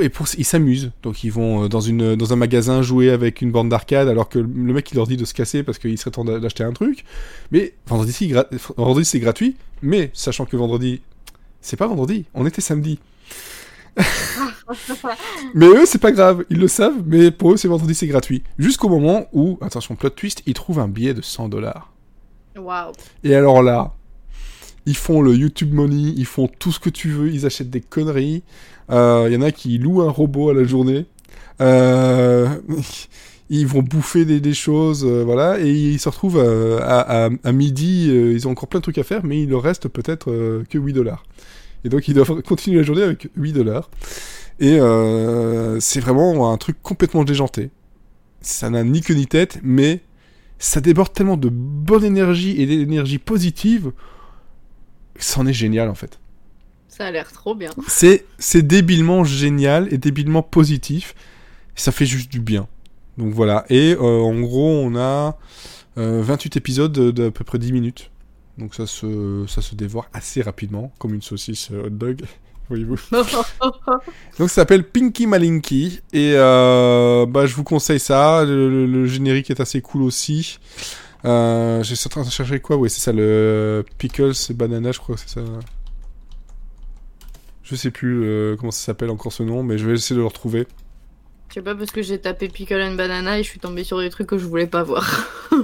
et 0.00 0.08
pour 0.08 0.26
ils 0.38 0.44
s'amusent. 0.44 0.90
Donc 1.02 1.22
ils 1.22 1.30
vont 1.30 1.64
euh, 1.64 1.68
dans 1.68 1.82
une 1.82 2.16
dans 2.16 2.32
un 2.32 2.36
magasin 2.36 2.80
jouer 2.80 3.10
avec 3.10 3.42
une 3.42 3.50
bande 3.50 3.68
d'arcade 3.68 4.08
alors 4.08 4.30
que 4.30 4.38
le 4.38 4.72
mec 4.72 4.90
il 4.92 4.94
leur 4.94 5.06
dit 5.06 5.18
de 5.18 5.26
se 5.26 5.34
casser 5.34 5.62
parce 5.62 5.78
qu'il 5.78 5.98
serait 5.98 6.12
temps 6.12 6.24
d'a- 6.24 6.38
d'acheter 6.38 6.64
un 6.64 6.72
truc. 6.72 7.04
Mais 7.52 7.74
vendredi 7.86 8.12
c'est 8.12 8.26
gra- 8.26 8.46
vendredi 8.78 9.04
c'est 9.04 9.20
gratuit, 9.20 9.56
mais 9.82 10.10
sachant 10.14 10.46
que 10.46 10.56
vendredi 10.56 11.02
c'est 11.60 11.76
pas 11.76 11.88
vendredi, 11.88 12.24
on 12.32 12.46
était 12.46 12.62
samedi. 12.62 12.98
Mais 15.54 15.66
eux 15.66 15.86
c'est 15.86 16.00
pas 16.00 16.12
grave, 16.12 16.44
ils 16.50 16.58
le 16.58 16.68
savent, 16.68 17.02
mais 17.06 17.30
pour 17.30 17.52
eux 17.52 17.56
c'est 17.56 17.68
vendredi 17.68 17.94
c'est 17.94 18.06
gratuit. 18.06 18.42
Jusqu'au 18.58 18.88
moment 18.88 19.26
où 19.32 19.58
attention 19.60 19.94
plot 19.96 20.10
twist, 20.10 20.42
ils 20.46 20.54
trouvent 20.54 20.80
un 20.80 20.88
billet 20.88 21.14
de 21.14 21.22
100 21.22 21.48
dollars. 21.48 21.92
Waouh. 22.58 22.92
Et 23.22 23.34
alors 23.34 23.62
là, 23.62 23.92
ils 24.86 24.96
font 24.96 25.20
le 25.20 25.34
YouTube 25.34 25.72
Money, 25.74 26.14
ils 26.16 26.24
font 26.26 26.48
tout 26.58 26.72
ce 26.72 26.80
que 26.80 26.90
tu 26.90 27.08
veux, 27.10 27.30
ils 27.30 27.44
achètent 27.46 27.70
des 27.70 27.80
conneries. 27.80 28.42
Euh, 28.90 29.26
Il 29.28 29.34
y 29.34 29.36
en 29.36 29.42
a 29.42 29.50
qui 29.52 29.76
louent 29.78 30.02
un 30.02 30.10
robot 30.10 30.50
à 30.50 30.54
la 30.54 30.64
journée. 30.64 31.06
Euh, 31.60 32.48
ils 33.50 33.66
vont 33.66 33.82
bouffer 33.82 34.24
des, 34.24 34.40
des 34.40 34.54
choses, 34.54 35.04
euh, 35.04 35.22
voilà, 35.24 35.60
et 35.60 35.70
ils 35.70 35.98
se 36.00 36.08
retrouvent 36.08 36.38
euh, 36.38 36.78
à, 36.82 37.26
à- 37.26 37.30
à 37.44 37.52
midi, 37.52 38.08
euh, 38.10 38.32
ils 38.32 38.48
ont 38.48 38.52
encore 38.52 38.68
plein 38.68 38.80
de 38.80 38.82
trucs 38.82 38.98
à 38.98 39.04
faire, 39.04 39.24
mais 39.24 39.42
il 39.42 39.50
leur 39.50 39.62
reste 39.62 39.86
peut-être 39.88 40.30
euh, 40.32 40.64
que 40.68 40.78
8 40.78 40.92
dollars. 40.94 41.24
Et 41.84 41.88
donc 41.88 42.08
ils 42.08 42.14
doivent 42.14 42.42
continuer 42.46 42.78
la 42.78 42.82
journée 42.82 43.02
avec 43.02 43.28
8 43.36 43.52
dollars. 43.52 43.90
Et 44.58 44.78
euh, 44.80 45.78
c'est 45.80 46.00
vraiment 46.00 46.52
un 46.52 46.56
truc 46.56 46.76
complètement 46.82 47.24
déjanté. 47.24 47.70
Ça 48.40 48.70
n'a 48.70 48.84
ni 48.84 49.00
queue 49.00 49.14
ni 49.14 49.26
tête, 49.26 49.58
mais 49.62 50.00
ça 50.58 50.80
déborde 50.80 51.12
tellement 51.12 51.36
de 51.36 51.48
bonne 51.50 52.04
énergie 52.04 52.60
et 52.60 52.66
d'énergie 52.66 53.18
positive 53.18 53.92
que 55.14 55.24
c'en 55.24 55.46
est 55.46 55.52
génial 55.52 55.88
en 55.88 55.94
fait. 55.94 56.18
Ça 56.88 57.06
a 57.06 57.10
l'air 57.10 57.30
trop 57.30 57.54
bien. 57.54 57.70
C'est 58.38 58.62
débilement 58.62 59.24
génial 59.24 59.92
et 59.92 59.98
débilement 59.98 60.42
positif. 60.42 61.14
Ça 61.74 61.92
fait 61.92 62.06
juste 62.06 62.32
du 62.32 62.40
bien. 62.40 62.68
Donc 63.18 63.34
voilà. 63.34 63.66
Et 63.68 63.94
euh, 63.94 64.20
en 64.20 64.40
gros, 64.40 64.70
on 64.70 64.96
a 64.96 65.36
euh, 65.98 66.22
28 66.22 66.56
épisodes 66.56 66.92
de- 66.92 67.10
d'à 67.10 67.30
peu 67.30 67.44
près 67.44 67.58
10 67.58 67.72
minutes. 67.72 68.10
Donc 68.56 68.74
ça 68.74 68.86
se, 68.86 69.44
ça 69.46 69.60
se 69.60 69.74
dévore 69.74 70.06
assez 70.14 70.40
rapidement, 70.40 70.90
comme 70.98 71.12
une 71.12 71.20
saucisse 71.20 71.68
euh, 71.72 71.86
hot 71.86 71.90
dog. 71.90 72.22
Voyez-vous. 72.68 72.96
Donc 74.38 74.48
ça 74.48 74.56
s'appelle 74.56 74.84
Pinky 74.84 75.26
Malinky 75.26 76.00
et 76.12 76.32
euh, 76.34 77.24
bah, 77.26 77.46
je 77.46 77.54
vous 77.54 77.64
conseille 77.64 78.00
ça. 78.00 78.44
Le, 78.44 78.68
le- 78.68 78.86
le 78.86 79.06
générique 79.06 79.50
est 79.50 79.60
assez 79.60 79.80
cool 79.80 80.02
aussi. 80.02 80.58
Euh, 81.24 81.82
J'essaie 81.82 82.08
en 82.08 82.10
train 82.10 82.22
de 82.24 82.30
chercher 82.30 82.60
quoi? 82.60 82.76
Oui, 82.76 82.90
c'est 82.90 83.00
ça, 83.00 83.12
le 83.12 83.84
Pickles 83.98 84.32
Banana, 84.50 84.92
je 84.92 84.98
crois 84.98 85.14
que 85.14 85.20
c'est 85.20 85.28
ça. 85.40 85.40
Je 87.62 87.74
sais 87.74 87.90
plus 87.90 88.22
euh, 88.24 88.56
comment 88.56 88.70
ça 88.70 88.84
s'appelle 88.86 89.10
encore 89.10 89.32
ce 89.32 89.42
nom, 89.42 89.62
mais 89.62 89.76
je 89.78 89.86
vais 89.86 89.94
essayer 89.94 90.14
de 90.16 90.20
le 90.20 90.26
retrouver. 90.26 90.66
Je 91.48 91.54
sais 91.54 91.62
pas 91.62 91.74
parce 91.74 91.90
que 91.90 92.02
j'ai 92.02 92.20
tapé 92.20 92.48
Pickle 92.48 92.80
and 92.80 92.94
Banana 92.94 93.38
et 93.38 93.42
je 93.42 93.48
suis 93.48 93.58
tombée 93.60 93.82
sur 93.84 93.98
des 94.00 94.10
trucs 94.10 94.26
que 94.28 94.38
je 94.38 94.46
voulais 94.46 94.66
pas 94.66 94.82
voir. 94.82 95.08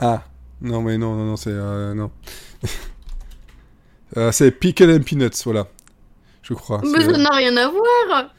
Ah, 0.00 0.24
non, 0.60 0.82
mais 0.82 0.98
non, 0.98 1.14
non, 1.14 1.24
non, 1.24 1.36
c'est. 1.36 1.50
euh, 1.52 1.94
non. 1.94 2.10
Euh, 4.16 4.30
c'est 4.30 4.52
Pickle 4.52 4.90
and 4.92 5.02
Peanuts, 5.02 5.42
voilà. 5.44 5.66
Je 6.44 6.52
crois. 6.52 6.80
Mais 6.84 7.00
c'est, 7.00 7.12
ça 7.12 7.18
n'a 7.18 7.30
rien 7.30 7.56
à 7.56 7.68
voir. 7.68 8.30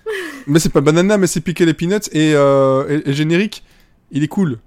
Mais 0.46 0.60
c'est 0.60 0.70
pas 0.70 0.82
banana, 0.82 1.18
mais 1.18 1.26
c'est 1.26 1.42
pickle 1.42 1.68
et 1.68 1.74
peanuts. 1.74 2.08
Et, 2.12 2.34
euh, 2.36 3.02
et, 3.04 3.10
et 3.10 3.14
générique, 3.14 3.64
il 4.12 4.24
est 4.24 4.28
cool. 4.28 4.60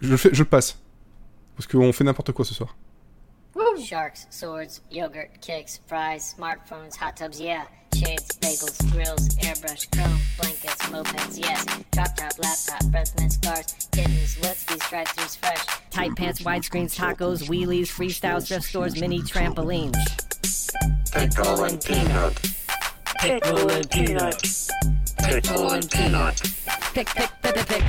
Je 0.00 0.10
le, 0.10 0.16
fais, 0.16 0.30
je 0.32 0.38
le 0.38 0.48
passe. 0.48 0.78
Parce 1.56 1.66
qu'on 1.66 1.92
fait 1.92 2.04
n'importe 2.04 2.30
quoi 2.30 2.44
ce 2.44 2.54
soir. 2.54 2.76
Sharks, 3.84 4.26
swords, 4.30 4.80
yogurt, 4.90 5.30
cakes, 5.40 5.80
fries, 5.86 6.34
smartphones, 6.38 6.94
hot 7.00 7.14
tubs, 7.16 7.38
yeah. 7.40 7.64
Shades, 7.94 8.26
bagels, 8.40 8.78
grills, 8.92 9.28
airbrush, 9.42 9.88
chrome, 9.90 10.18
blankets, 10.38 10.82
mopeds, 10.90 11.38
yes. 11.38 11.64
Drop 11.92 12.14
top, 12.16 12.38
laptop, 12.38 12.90
breath 12.90 13.18
mints, 13.18 13.36
cars, 13.38 13.66
kittens, 13.92 14.36
what's 14.40 14.64
these 14.64 14.78
drive-thrus 14.88 15.36
fresh? 15.36 15.64
Tight 15.90 16.16
pants, 16.16 16.42
widescreens, 16.42 16.94
tacos, 16.94 17.48
wheelies, 17.48 17.88
freestyle 17.88 18.46
thrift 18.46 18.64
stores, 18.64 18.98
mini 19.00 19.20
trampolines. 19.20 19.96
Pickle 21.12 21.64
and 21.64 21.82
peanut. 21.84 22.55
Pickle 23.20 23.70
and 23.70 23.88
peanut. 23.90 24.36
Pickle 25.18 25.70
and 25.72 25.88
peanut. 25.90 26.34
Pick, 26.94 27.08
pick, 27.14 27.30
pick, 27.42 27.54
pick, 27.54 27.66
pick. 27.66 27.82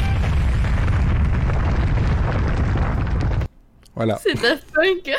Voilà. 3.95 4.19
C'est 4.23 4.35
Daft 4.35 4.63
Punk. 4.73 5.11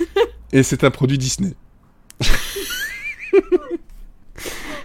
Et 0.52 0.62
c'est 0.62 0.84
un 0.84 0.90
produit 0.90 1.18
Disney. 1.18 1.54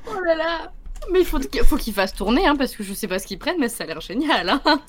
Oh 0.07 0.19
là 0.23 0.35
là. 0.35 0.71
Mais 1.11 1.19
il 1.21 1.25
faut, 1.25 1.39
qu'il- 1.39 1.63
faut 1.63 1.77
qu'ils 1.77 1.93
fassent 1.93 2.13
tourner, 2.13 2.45
hein, 2.47 2.55
parce 2.55 2.75
que 2.75 2.83
je 2.83 2.93
sais 2.93 3.07
pas 3.07 3.19
ce 3.19 3.27
qu'ils 3.27 3.37
prennent, 3.39 3.59
mais 3.59 3.69
ça 3.69 3.83
a 3.83 3.87
l'air 3.87 4.01
génial. 4.01 4.49
Hein. 4.49 4.81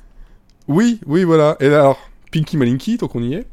Oui, 0.69 1.01
oui, 1.07 1.25
voilà. 1.25 1.57
Et 1.61 1.67
alors, 1.67 1.99
Pinky 2.33 2.57
Malinky, 2.57 2.97
donc 2.97 3.15
on 3.15 3.23
y 3.23 3.35
est. 3.35 3.47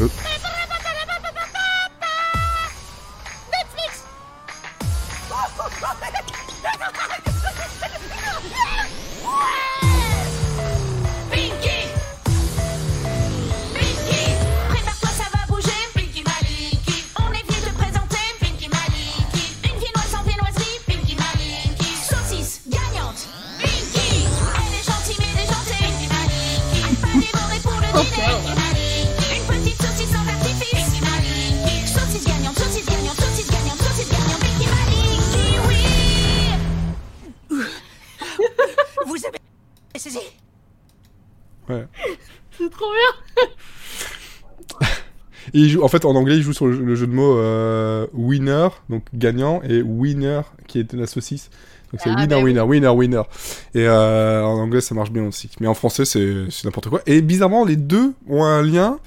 Euh. 0.00 0.08
Et 45.54 45.58
il 45.60 45.68
joue, 45.70 45.82
en 45.82 45.88
fait, 45.88 46.04
en 46.04 46.14
anglais, 46.14 46.36
il 46.36 46.42
joue 46.42 46.52
sur 46.52 46.66
le, 46.66 46.78
le 46.78 46.94
jeu 46.94 47.06
de 47.06 47.12
mots 47.12 47.36
euh, 47.36 48.06
winner, 48.14 48.68
donc 48.88 49.04
gagnant, 49.14 49.60
et 49.62 49.82
winner, 49.82 50.40
qui 50.66 50.78
était 50.78 50.96
la 50.96 51.06
saucisse. 51.06 51.50
Donc 51.92 52.00
c'est 52.02 52.08
Ah, 52.10 52.14
winner, 52.14 52.26
bah 52.28 52.36
oui. 52.38 52.52
winner, 52.52 52.60
winner, 52.60 52.88
winner. 52.88 53.22
Et 53.74 53.86
euh, 53.86 54.42
en 54.44 54.58
anglais, 54.58 54.80
ça 54.80 54.94
marche 54.94 55.10
bien 55.10 55.24
aussi. 55.24 55.50
Mais 55.60 55.66
en 55.66 55.74
français, 55.74 56.04
c'est 56.06 56.46
n'importe 56.64 56.88
quoi. 56.88 57.02
Et 57.06 57.20
bizarrement, 57.20 57.64
les 57.66 57.76
deux 57.76 58.14
ont 58.28 58.44
un 58.44 58.62
lien, 58.62 58.98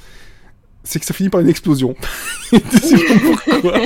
c'est 0.84 1.00
que 1.00 1.06
ça 1.06 1.14
finit 1.16 1.30
par 1.30 1.42
une 1.42 1.50
explosion. 1.50 1.96
Pourquoi. 2.52 3.80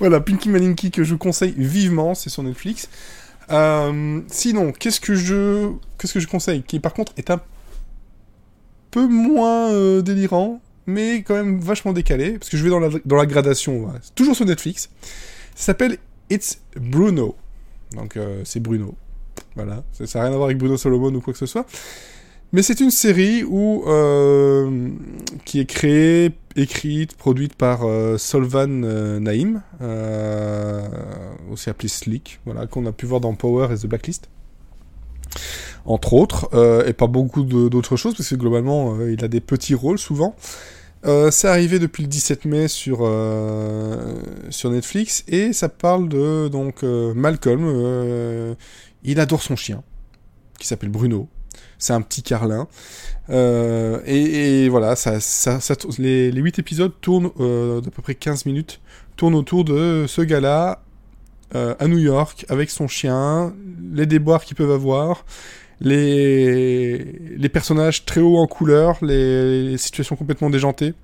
voilà, 0.00 0.20
Pinky 0.20 0.48
Malinky 0.48 0.90
que 0.90 1.04
je 1.04 1.12
vous 1.12 1.18
conseille 1.18 1.54
vivement, 1.56 2.14
c'est 2.16 2.30
sur 2.30 2.42
Netflix. 2.42 2.88
Euh, 3.50 4.20
sinon, 4.26 4.72
qu'est-ce 4.72 5.00
que 5.00 5.14
je 5.14 5.70
qu'est-ce 5.98 6.12
que 6.14 6.20
je 6.20 6.26
conseille 6.26 6.62
Qui 6.62 6.80
par 6.80 6.92
contre 6.92 7.12
est 7.16 7.30
un 7.30 7.40
peu 8.90 9.06
moins 9.06 9.70
euh, 9.70 10.02
délirant, 10.02 10.60
mais 10.88 11.22
quand 11.22 11.34
même 11.34 11.60
vachement 11.60 11.92
décalé, 11.92 12.38
parce 12.38 12.48
que 12.48 12.56
je 12.56 12.64
vais 12.64 12.70
dans 12.70 12.80
la, 12.80 12.88
dans 13.04 13.16
la 13.16 13.26
gradation, 13.26 13.80
voilà. 13.80 14.00
Toujours 14.14 14.34
sur 14.34 14.46
Netflix. 14.46 14.88
Ça 15.54 15.66
s'appelle 15.66 15.98
It's 16.30 16.60
Bruno. 16.76 17.36
Donc 17.94 18.16
euh, 18.16 18.40
c'est 18.44 18.58
Bruno. 18.58 18.94
Voilà, 19.54 19.84
ça 19.92 20.04
n'a 20.18 20.24
rien 20.24 20.32
à 20.32 20.36
voir 20.36 20.46
avec 20.46 20.56
Bruno 20.56 20.78
Solomon 20.78 21.14
ou 21.14 21.20
quoi 21.20 21.34
que 21.34 21.38
ce 21.38 21.44
soit. 21.44 21.66
Mais 22.52 22.62
c'est 22.62 22.80
une 22.80 22.90
série 22.90 23.44
où, 23.44 23.84
euh, 23.86 24.88
qui 25.44 25.60
est 25.60 25.66
créée, 25.66 26.30
écrite, 26.56 27.14
produite 27.16 27.54
par 27.54 27.80
euh, 27.82 28.16
Solvan 28.16 28.68
Naïm, 29.20 29.60
aussi 31.50 31.68
appelé 31.68 31.88
Slick, 31.88 32.40
voilà, 32.46 32.66
qu'on 32.66 32.86
a 32.86 32.92
pu 32.92 33.04
voir 33.04 33.20
dans 33.20 33.34
Power 33.34 33.68
et 33.74 33.76
The 33.76 33.86
Blacklist 33.86 34.30
entre 35.84 36.14
autres, 36.14 36.50
et 36.86 36.92
pas 36.92 37.06
beaucoup 37.06 37.42
d'autres 37.44 37.96
choses, 37.96 38.14
parce 38.14 38.28
que 38.28 38.34
globalement, 38.34 38.98
il 39.06 39.24
a 39.24 39.28
des 39.28 39.40
petits 39.40 39.74
rôles 39.74 39.98
souvent. 39.98 40.34
Euh, 41.06 41.30
c'est 41.30 41.48
arrivé 41.48 41.78
depuis 41.78 42.02
le 42.02 42.08
17 42.08 42.44
mai 42.44 42.68
sur, 42.68 43.00
euh, 43.02 44.20
sur 44.50 44.70
Netflix, 44.70 45.24
et 45.28 45.52
ça 45.52 45.68
parle 45.68 46.08
de 46.08 46.48
donc 46.48 46.82
euh, 46.82 47.14
Malcolm. 47.14 47.64
euh, 47.64 48.54
il 49.04 49.20
adore 49.20 49.42
son 49.42 49.54
chien, 49.54 49.82
qui 50.58 50.66
s'appelle 50.66 50.90
Bruno. 50.90 51.28
C'est 51.78 51.92
un 51.92 52.00
petit 52.00 52.22
carlin. 52.22 52.66
Et, 53.28 54.68
voilà, 54.68 54.96
ça, 54.96 55.18
les, 55.98 56.32
les 56.32 56.40
8 56.40 56.58
épisodes 56.58 56.92
tournent 57.00 57.30
d'à 57.80 57.90
peu 57.90 58.02
près 58.02 58.16
15 58.16 58.46
minutes, 58.46 58.80
tournent 59.16 59.36
autour 59.36 59.64
de 59.64 60.06
ce 60.08 60.20
gars-là 60.22 60.82
à 61.54 61.86
New 61.86 61.98
York 61.98 62.44
avec 62.48 62.70
son 62.70 62.88
chien, 62.88 63.54
les 63.92 64.06
déboires 64.06 64.44
qu'ils 64.44 64.56
peuvent 64.56 64.72
avoir, 64.72 65.24
les, 65.80 66.98
les 67.36 67.48
personnages 67.48 68.04
très 68.04 68.20
hauts 68.20 68.38
en 68.38 68.46
couleur, 68.46 68.98
les, 69.02 69.70
les 69.70 69.78
situations 69.78 70.16
complètement 70.16 70.50
déjantées. 70.50 70.94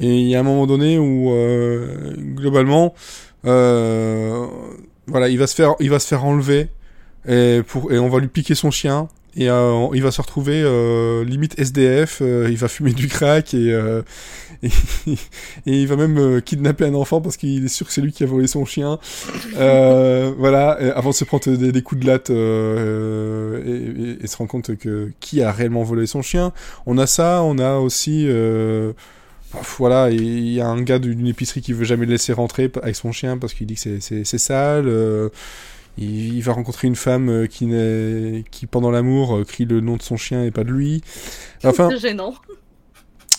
Et 0.00 0.20
il 0.20 0.28
y 0.28 0.36
a 0.36 0.40
un 0.40 0.44
moment 0.44 0.66
donné 0.66 0.98
où, 0.98 1.32
euh, 1.32 2.14
globalement, 2.16 2.94
euh, 3.44 4.46
voilà, 5.06 5.28
il 5.28 5.38
va 5.38 5.46
se 5.46 5.54
faire, 5.54 5.74
il 5.80 5.90
va 5.90 5.98
se 5.98 6.08
faire 6.08 6.24
enlever 6.24 6.68
et, 7.28 7.62
pour, 7.66 7.92
et 7.92 7.98
on 7.98 8.08
va 8.08 8.18
lui 8.18 8.28
piquer 8.28 8.54
son 8.54 8.70
chien. 8.70 9.08
Et 9.34 9.48
euh, 9.48 9.88
il 9.94 10.02
va 10.02 10.10
se 10.10 10.20
retrouver 10.20 10.60
euh, 10.62 11.24
limite 11.24 11.58
SDF, 11.58 12.18
euh, 12.20 12.48
il 12.50 12.56
va 12.56 12.68
fumer 12.68 12.92
du 12.92 13.08
crack 13.08 13.54
et, 13.54 13.74
et, 14.62 14.68
et 15.66 15.80
il 15.82 15.86
va 15.86 15.96
même 15.96 16.18
euh, 16.18 16.40
kidnapper 16.40 16.84
un 16.86 16.94
enfant 16.94 17.20
parce 17.20 17.36
qu'il 17.36 17.64
est 17.64 17.68
sûr 17.68 17.86
que 17.86 17.92
c'est 17.92 18.00
lui 18.00 18.12
qui 18.12 18.22
a 18.22 18.26
volé 18.26 18.46
son 18.46 18.64
chien. 18.64 18.98
Euh, 19.56 20.32
voilà, 20.38 20.70
avant 20.96 21.10
de 21.10 21.14
se 21.14 21.24
prendre 21.24 21.44
des, 21.56 21.72
des 21.72 21.82
coups 21.82 22.00
de 22.02 22.06
latte 22.06 22.30
euh, 22.30 23.62
et, 23.64 24.02
et- 24.20 24.24
et 24.24 24.26
se 24.26 24.36
rendre 24.36 24.50
compte 24.50 24.76
que 24.76 25.10
qui 25.20 25.42
a 25.42 25.50
réellement 25.52 25.82
volé 25.82 26.06
son 26.06 26.22
chien. 26.22 26.52
On 26.86 26.98
a 26.98 27.06
ça, 27.06 27.42
on 27.42 27.58
a 27.58 27.76
aussi... 27.76 28.26
voilà, 29.78 30.10
il 30.10 30.48
y 30.48 30.60
a 30.60 30.66
un 30.68 30.80
gars 30.82 30.98
d'une 30.98 31.26
épicerie 31.26 31.60
qui 31.60 31.72
veut 31.72 31.84
jamais 31.84 32.06
le 32.06 32.12
laisser 32.12 32.32
rentrer 32.32 32.70
avec 32.82 32.96
son 32.96 33.12
chien 33.12 33.36
parce 33.38 33.54
qu'il 33.54 33.66
dit 33.66 33.74
que 33.74 34.00
c'est- 34.00 34.38
sale. 34.38 34.86
euh, 34.88 35.28
il, 35.98 36.34
il 36.36 36.42
va 36.42 36.54
rencontrer 36.54 36.88
une 36.88 36.96
femme 36.96 37.46
qui, 37.48 37.68
qui 38.50 38.66
pendant 38.66 38.90
l'amour, 38.90 39.40
crie 39.46 39.66
le 39.66 39.80
nom 39.82 39.96
de 39.98 40.02
son 40.02 40.16
chien 40.16 40.42
et 40.44 40.50
pas 40.50 40.64
de 40.64 40.70
lui. 40.70 41.02
Enfin, 41.64 41.90
C'est 41.92 41.98
gênant. 42.08 42.34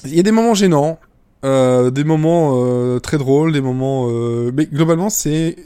il 0.05 0.15
y 0.15 0.19
a 0.19 0.23
des 0.23 0.31
moments 0.31 0.53
gênants, 0.53 0.99
euh, 1.43 1.91
des 1.91 2.03
moments 2.03 2.63
euh, 2.65 2.99
très 2.99 3.17
drôles, 3.17 3.51
des 3.53 3.61
moments. 3.61 4.07
euh, 4.09 4.51
Mais 4.53 4.65
globalement, 4.65 5.09
c'est 5.09 5.57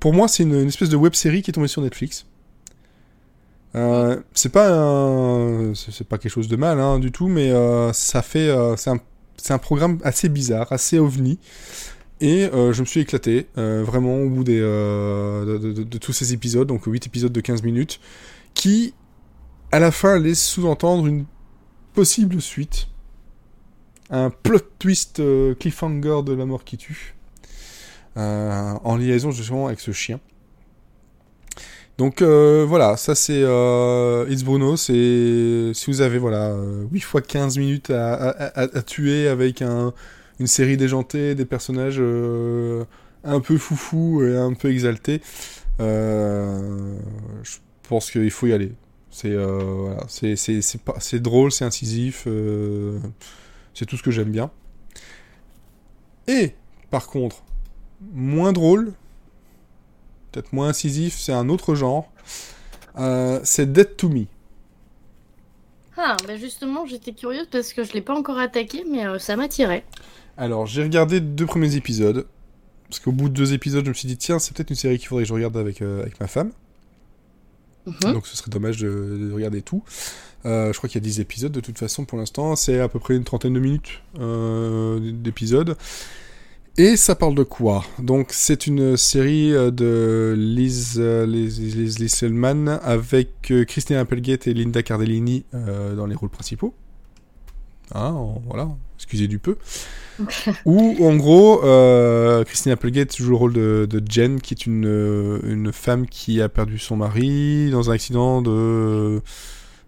pour 0.00 0.12
moi, 0.12 0.28
c'est 0.28 0.42
une, 0.42 0.66
espèce 0.66 0.88
de 0.88 0.96
web 0.96 1.14
série 1.14 1.42
qui 1.42 1.50
est 1.50 1.54
tombée 1.54 1.68
sur 1.68 1.82
Netflix. 1.82 2.26
Euh, 3.74 4.20
c'est 4.34 4.50
pas 4.52 4.68
un... 4.70 5.72
c'est 5.74 6.06
pas 6.06 6.18
quelque 6.18 6.32
chose 6.32 6.48
de 6.48 6.56
mal 6.56 6.78
hein, 6.78 6.98
du 6.98 7.10
tout, 7.10 7.28
mais 7.28 7.50
euh, 7.50 7.92
ça 7.92 8.20
fait 8.22 8.54
c'est 8.76 8.90
un 8.90 8.98
un 9.48 9.58
programme 9.58 9.98
assez 10.04 10.28
bizarre, 10.28 10.70
assez 10.72 10.98
ovni. 11.00 11.38
Et 12.20 12.48
je 12.52 12.80
me 12.80 12.86
suis 12.86 13.00
éclaté, 13.00 13.48
vraiment, 13.56 14.18
au 14.18 14.28
bout 14.28 14.44
des, 14.44 14.60
de, 14.60 15.58
de- 15.58 15.82
de 15.82 15.98
tous 15.98 16.12
ces 16.12 16.32
épisodes, 16.32 16.68
donc 16.68 16.84
8 16.86 17.06
épisodes 17.08 17.32
de 17.32 17.40
15 17.40 17.64
minutes, 17.64 17.98
qui, 18.54 18.94
à 19.72 19.80
la 19.80 19.90
fin, 19.90 20.20
laissent 20.20 20.44
sous-entendre 20.46 21.06
une 21.08 21.24
possible 21.94 22.40
suite. 22.40 22.86
Un 24.12 24.30
plot 24.30 24.60
twist 24.78 25.18
euh, 25.20 25.54
cliffhanger 25.54 26.22
de 26.24 26.32
la 26.34 26.44
mort 26.46 26.64
qui 26.64 26.76
tue. 26.76 27.14
Euh, 28.18 28.74
en 28.84 28.96
liaison 28.96 29.30
justement 29.30 29.66
avec 29.68 29.80
ce 29.80 29.90
chien. 29.92 30.20
Donc 31.98 32.20
euh, 32.22 32.64
voilà, 32.66 32.96
ça 32.96 33.14
c'est 33.14 33.40
It's 34.30 34.42
Bruno, 34.42 34.76
c'est 34.76 35.72
si 35.74 35.86
vous 35.90 36.00
avez 36.00 36.18
voilà 36.18 36.48
euh, 36.50 36.84
8 36.92 37.00
fois 37.00 37.20
15 37.22 37.58
minutes 37.58 37.90
à, 37.90 38.14
à- 38.14 38.82
tuer 38.82 39.28
avec 39.28 39.62
un, 39.62 39.92
une 40.40 40.46
série 40.46 40.76
déjantée, 40.76 41.34
des 41.34 41.44
personnages 41.44 42.00
un 43.24 43.40
peu 43.40 43.56
foufou 43.58 44.24
et 44.24 44.36
un 44.36 44.52
peu 44.54 44.70
exaltés, 44.70 45.20
je 45.78 47.58
pense 47.88 48.10
qu'il 48.10 48.30
faut 48.30 48.46
y 48.46 48.52
aller. 48.52 48.72
C'est 49.10 49.34
voilà, 49.36 50.04
c'est 50.08 51.20
drôle, 51.20 51.52
c'est 51.52 51.64
incisif, 51.66 52.26
c'est 53.74 53.86
tout 53.86 53.96
ce 53.96 54.02
que 54.02 54.10
j'aime 54.10 54.30
bien. 54.30 54.50
Et 56.28 56.54
par 56.90 57.06
contre, 57.06 57.42
moins 58.12 58.52
drôle, 58.52 58.92
peut-être 60.30 60.52
moins 60.52 60.68
incisif, 60.68 61.18
c'est 61.18 61.32
un 61.32 61.48
autre 61.48 61.74
genre. 61.74 62.10
Euh, 62.98 63.40
c'est 63.44 63.72
Dead 63.72 63.96
to 63.96 64.08
Me. 64.08 64.26
Ah, 65.96 66.16
bah 66.26 66.36
justement, 66.36 66.86
j'étais 66.86 67.12
curieuse 67.12 67.46
parce 67.50 67.72
que 67.72 67.84
je 67.84 67.92
l'ai 67.92 68.00
pas 68.00 68.14
encore 68.14 68.38
attaqué, 68.38 68.84
mais 68.90 69.06
euh, 69.06 69.18
ça 69.18 69.36
m'attirait. 69.36 69.84
Alors, 70.36 70.66
j'ai 70.66 70.82
regardé 70.82 71.20
deux 71.20 71.46
premiers 71.46 71.76
épisodes. 71.76 72.26
Parce 72.88 73.00
qu'au 73.00 73.12
bout 73.12 73.28
de 73.28 73.34
deux 73.34 73.54
épisodes, 73.54 73.84
je 73.84 73.88
me 73.88 73.94
suis 73.94 74.08
dit, 74.08 74.18
tiens, 74.18 74.38
c'est 74.38 74.54
peut-être 74.54 74.70
une 74.70 74.76
série 74.76 74.98
qu'il 74.98 75.08
faudrait 75.08 75.24
que 75.24 75.28
je 75.28 75.34
regarde 75.34 75.56
avec, 75.56 75.80
euh, 75.80 76.02
avec 76.02 76.20
ma 76.20 76.26
femme. 76.26 76.52
Mhm. 77.86 78.12
Donc 78.12 78.26
ce 78.26 78.36
serait 78.36 78.50
dommage 78.50 78.78
de, 78.78 78.88
de 79.28 79.32
regarder 79.32 79.62
tout. 79.62 79.82
Euh, 80.44 80.72
je 80.72 80.78
crois 80.78 80.88
qu'il 80.88 81.00
y 81.00 81.04
a 81.04 81.06
10 81.06 81.20
épisodes 81.20 81.52
de 81.52 81.60
toute 81.60 81.78
façon 81.78 82.04
pour 82.04 82.18
l'instant. 82.18 82.56
C'est 82.56 82.80
à 82.80 82.88
peu 82.88 82.98
près 82.98 83.14
une 83.16 83.24
trentaine 83.24 83.54
de 83.54 83.60
minutes 83.60 84.02
euh, 84.18 84.98
d'épisodes. 85.12 85.76
Et 86.78 86.96
ça 86.96 87.14
parle 87.14 87.34
de 87.34 87.42
quoi? 87.42 87.84
Donc 87.98 88.28
c'est 88.32 88.66
une 88.66 88.96
série 88.96 89.52
euh, 89.52 89.70
de 89.70 90.34
Liz, 90.36 90.94
euh, 90.98 91.26
Liz, 91.26 91.60
avec 92.82 93.50
euh, 93.50 93.64
Christina 93.64 94.00
Applegate 94.00 94.46
et 94.46 94.54
Linda 94.54 94.82
Cardellini 94.82 95.44
dans 95.52 96.06
les 96.06 96.14
rôles 96.14 96.30
principaux. 96.30 96.74
En- 97.94 98.40
voilà, 98.46 98.70
excusez 98.96 99.28
du 99.28 99.38
peu. 99.38 99.58
Où 100.64 101.06
en 101.06 101.16
gros, 101.16 101.64
euh, 101.64 102.44
Christina 102.44 102.74
Applegate 102.74 103.16
joue 103.16 103.30
le 103.30 103.36
rôle 103.36 103.52
de, 103.52 104.02
Jen, 104.08 104.40
qui 104.40 104.54
est 104.54 104.66
une, 104.66 104.86
euh, 104.86 105.40
une 105.44 105.72
femme 105.72 106.06
qui 106.06 106.40
a 106.42 106.48
perdu 106.48 106.78
son 106.78 106.96
mari 106.96 107.70
dans 107.70 107.90
un 107.90 107.94
accident 107.94 108.42
de, 108.42 109.22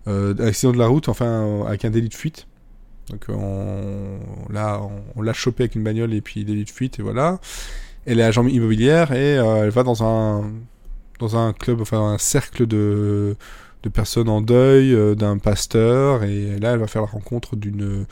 euh, 0.07 0.47
accident 0.47 0.73
de 0.73 0.79
la 0.79 0.87
route, 0.87 1.09
enfin 1.09 1.65
avec 1.67 1.85
un 1.85 1.91
délit 1.91 2.09
de 2.09 2.15
fuite. 2.15 2.47
Donc 3.11 3.27
on, 3.29 4.19
là, 4.51 4.81
on, 5.15 5.23
l'a 5.23 5.35
chopé 5.35 5.65
avec 5.65 5.75
une 5.75 5.85
bagnole 5.85 6.15
et 6.15 6.23
puis 6.23 6.45
délit 6.45 6.65
de 6.65 6.71
fuite 6.71 6.99
et 6.99 7.03
voilà. 7.03 7.39
Elle 8.07 8.21
est 8.21 8.23
agent 8.23 8.47
immobilière 8.47 9.13
et 9.13 9.33
elle 9.35 9.71
va 9.71 9.83
dans 9.83 10.03
un 10.05 10.51
dans 11.21 11.37
un 11.37 11.53
club, 11.53 11.81
enfin 11.81 12.01
un 12.01 12.19
cercle 12.19 12.67
de 12.67 13.37
de 13.83 13.89
personnes 13.91 14.31
en 14.31 14.41
deuil, 14.41 14.97
d'un 15.17 15.37
pasteur 15.37 16.23
et 16.25 16.59
là 16.59 16.73
elle 16.73 16.79
va 16.79 16.87
faire 16.87 17.03
la 17.03 17.09
rencontre 17.09 17.57
d'une 17.57 18.07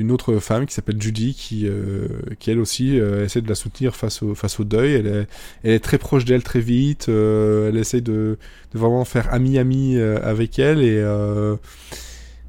d'une 0.00 0.12
autre 0.12 0.38
femme 0.38 0.64
qui 0.64 0.72
s'appelle 0.72 1.00
Judy 1.00 1.34
qui 1.34 1.68
euh, 1.68 2.08
elle 2.46 2.58
aussi 2.58 2.98
euh, 2.98 3.22
essaie 3.26 3.42
de 3.42 3.48
la 3.48 3.54
soutenir 3.54 3.94
face 3.94 4.22
au 4.22 4.34
face 4.34 4.58
au 4.58 4.64
deuil. 4.64 4.94
Elle 4.94 5.26
est 5.70 5.78
très 5.78 5.98
proche 5.98 6.24
d'elle 6.24 6.42
très 6.42 6.60
vite. 6.60 7.10
euh, 7.10 7.68
elle 7.68 7.76
essaie 7.76 8.00
de 8.00 8.38
vraiment 8.72 9.04
faire 9.04 9.32
ami 9.32 9.58
ami 9.58 9.96
euh, 9.96 10.18
avec 10.22 10.58
elle 10.58 11.58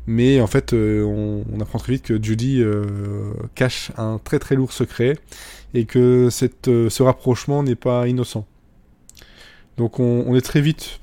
mais 0.07 0.41
en 0.41 0.47
fait, 0.47 0.73
on, 0.73 1.43
apprend 1.61 1.77
très 1.77 1.93
vite 1.93 2.03
que 2.03 2.21
Judy 2.21 2.63
cache 3.53 3.91
un 3.97 4.19
très 4.21 4.39
très 4.39 4.55
lourd 4.55 4.73
secret 4.73 5.17
et 5.75 5.85
que 5.85 6.29
cette, 6.31 6.65
ce 6.65 7.03
rapprochement 7.03 7.61
n'est 7.61 7.75
pas 7.75 8.07
innocent. 8.07 8.47
Donc 9.77 9.99
on, 9.99 10.25
on 10.27 10.35
est 10.35 10.41
très 10.41 10.59
vite, 10.59 10.99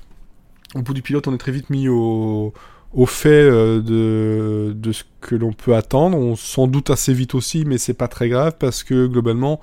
au 0.75 0.81
bout 0.81 0.93
du 0.93 1.01
pilote, 1.01 1.27
on 1.29 1.33
est 1.33 1.39
très 1.39 1.53
vite 1.53 1.69
mis 1.69 1.87
au, 1.87 2.53
au 2.93 3.05
fait 3.05 3.29
euh, 3.29 4.73
de, 4.73 4.91
ce 4.91 5.03
que 5.21 5.35
l'on 5.35 5.53
peut 5.53 5.75
attendre. 5.75 6.17
On 6.17 6.35
s'en 6.35 6.67
doute 6.67 6.89
assez 6.89 7.13
vite 7.13 7.35
aussi, 7.35 7.65
mais 7.65 7.77
c'est 7.77 7.93
pas 7.93 8.07
très 8.07 8.29
grave 8.29 8.55
parce 8.59 8.83
que 8.83 9.07
globalement, 9.07 9.59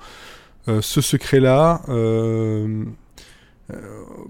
euh, 0.67 0.81
ce 0.81 1.01
secret-là, 1.01 1.81
euh, 1.89 2.85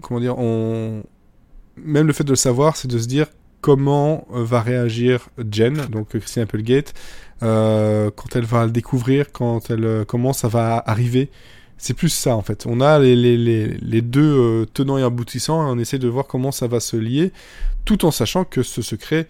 comment 0.02 0.20
dire, 0.20 0.36
même 0.38 2.08
le 2.08 2.14
fait 2.14 2.24
de 2.24 2.32
le 2.32 2.36
savoir, 2.36 2.76
c'est 2.76 2.88
de 2.88 2.98
se 2.98 3.08
dire 3.08 3.28
comment 3.62 4.26
va 4.30 4.62
réagir 4.62 5.30
Jen, 5.52 5.76
donc 5.92 6.10
Christine 6.10 6.44
Applegate, 6.44 6.94
quand 7.42 8.36
elle 8.36 8.46
va 8.46 8.66
le 8.66 8.72
découvrir, 8.72 9.32
quand 9.32 9.70
elle, 9.70 10.06
comment 10.08 10.34
ça 10.34 10.48
va 10.48 10.82
arriver. 10.86 11.30
C'est 11.78 11.94
plus 11.94 12.10
ça 12.10 12.36
en 12.36 12.42
fait. 12.42 12.66
On 12.68 12.82
a 12.82 13.00
les, 13.00 13.16
les, 13.16 13.38
les, 13.38 13.68
les 13.68 14.02
deux 14.02 14.22
euh, 14.38 14.66
tenants 14.66 14.98
et 14.98 15.04
aboutissants 15.04 15.68
et 15.68 15.72
on 15.72 15.78
essaie 15.80 16.00
de 16.00 16.08
voir 16.08 16.26
comment 16.28 16.52
ça 16.52 16.68
va 16.68 16.80
se 16.80 16.98
lier, 16.98 17.32
tout 17.86 18.06
en 18.06 18.12
sachant 18.12 18.46
que 18.46 18.64
ce 18.64 18.82
secret 18.82 19.28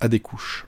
a 0.00 0.08
des 0.08 0.20
couches. 0.20 0.66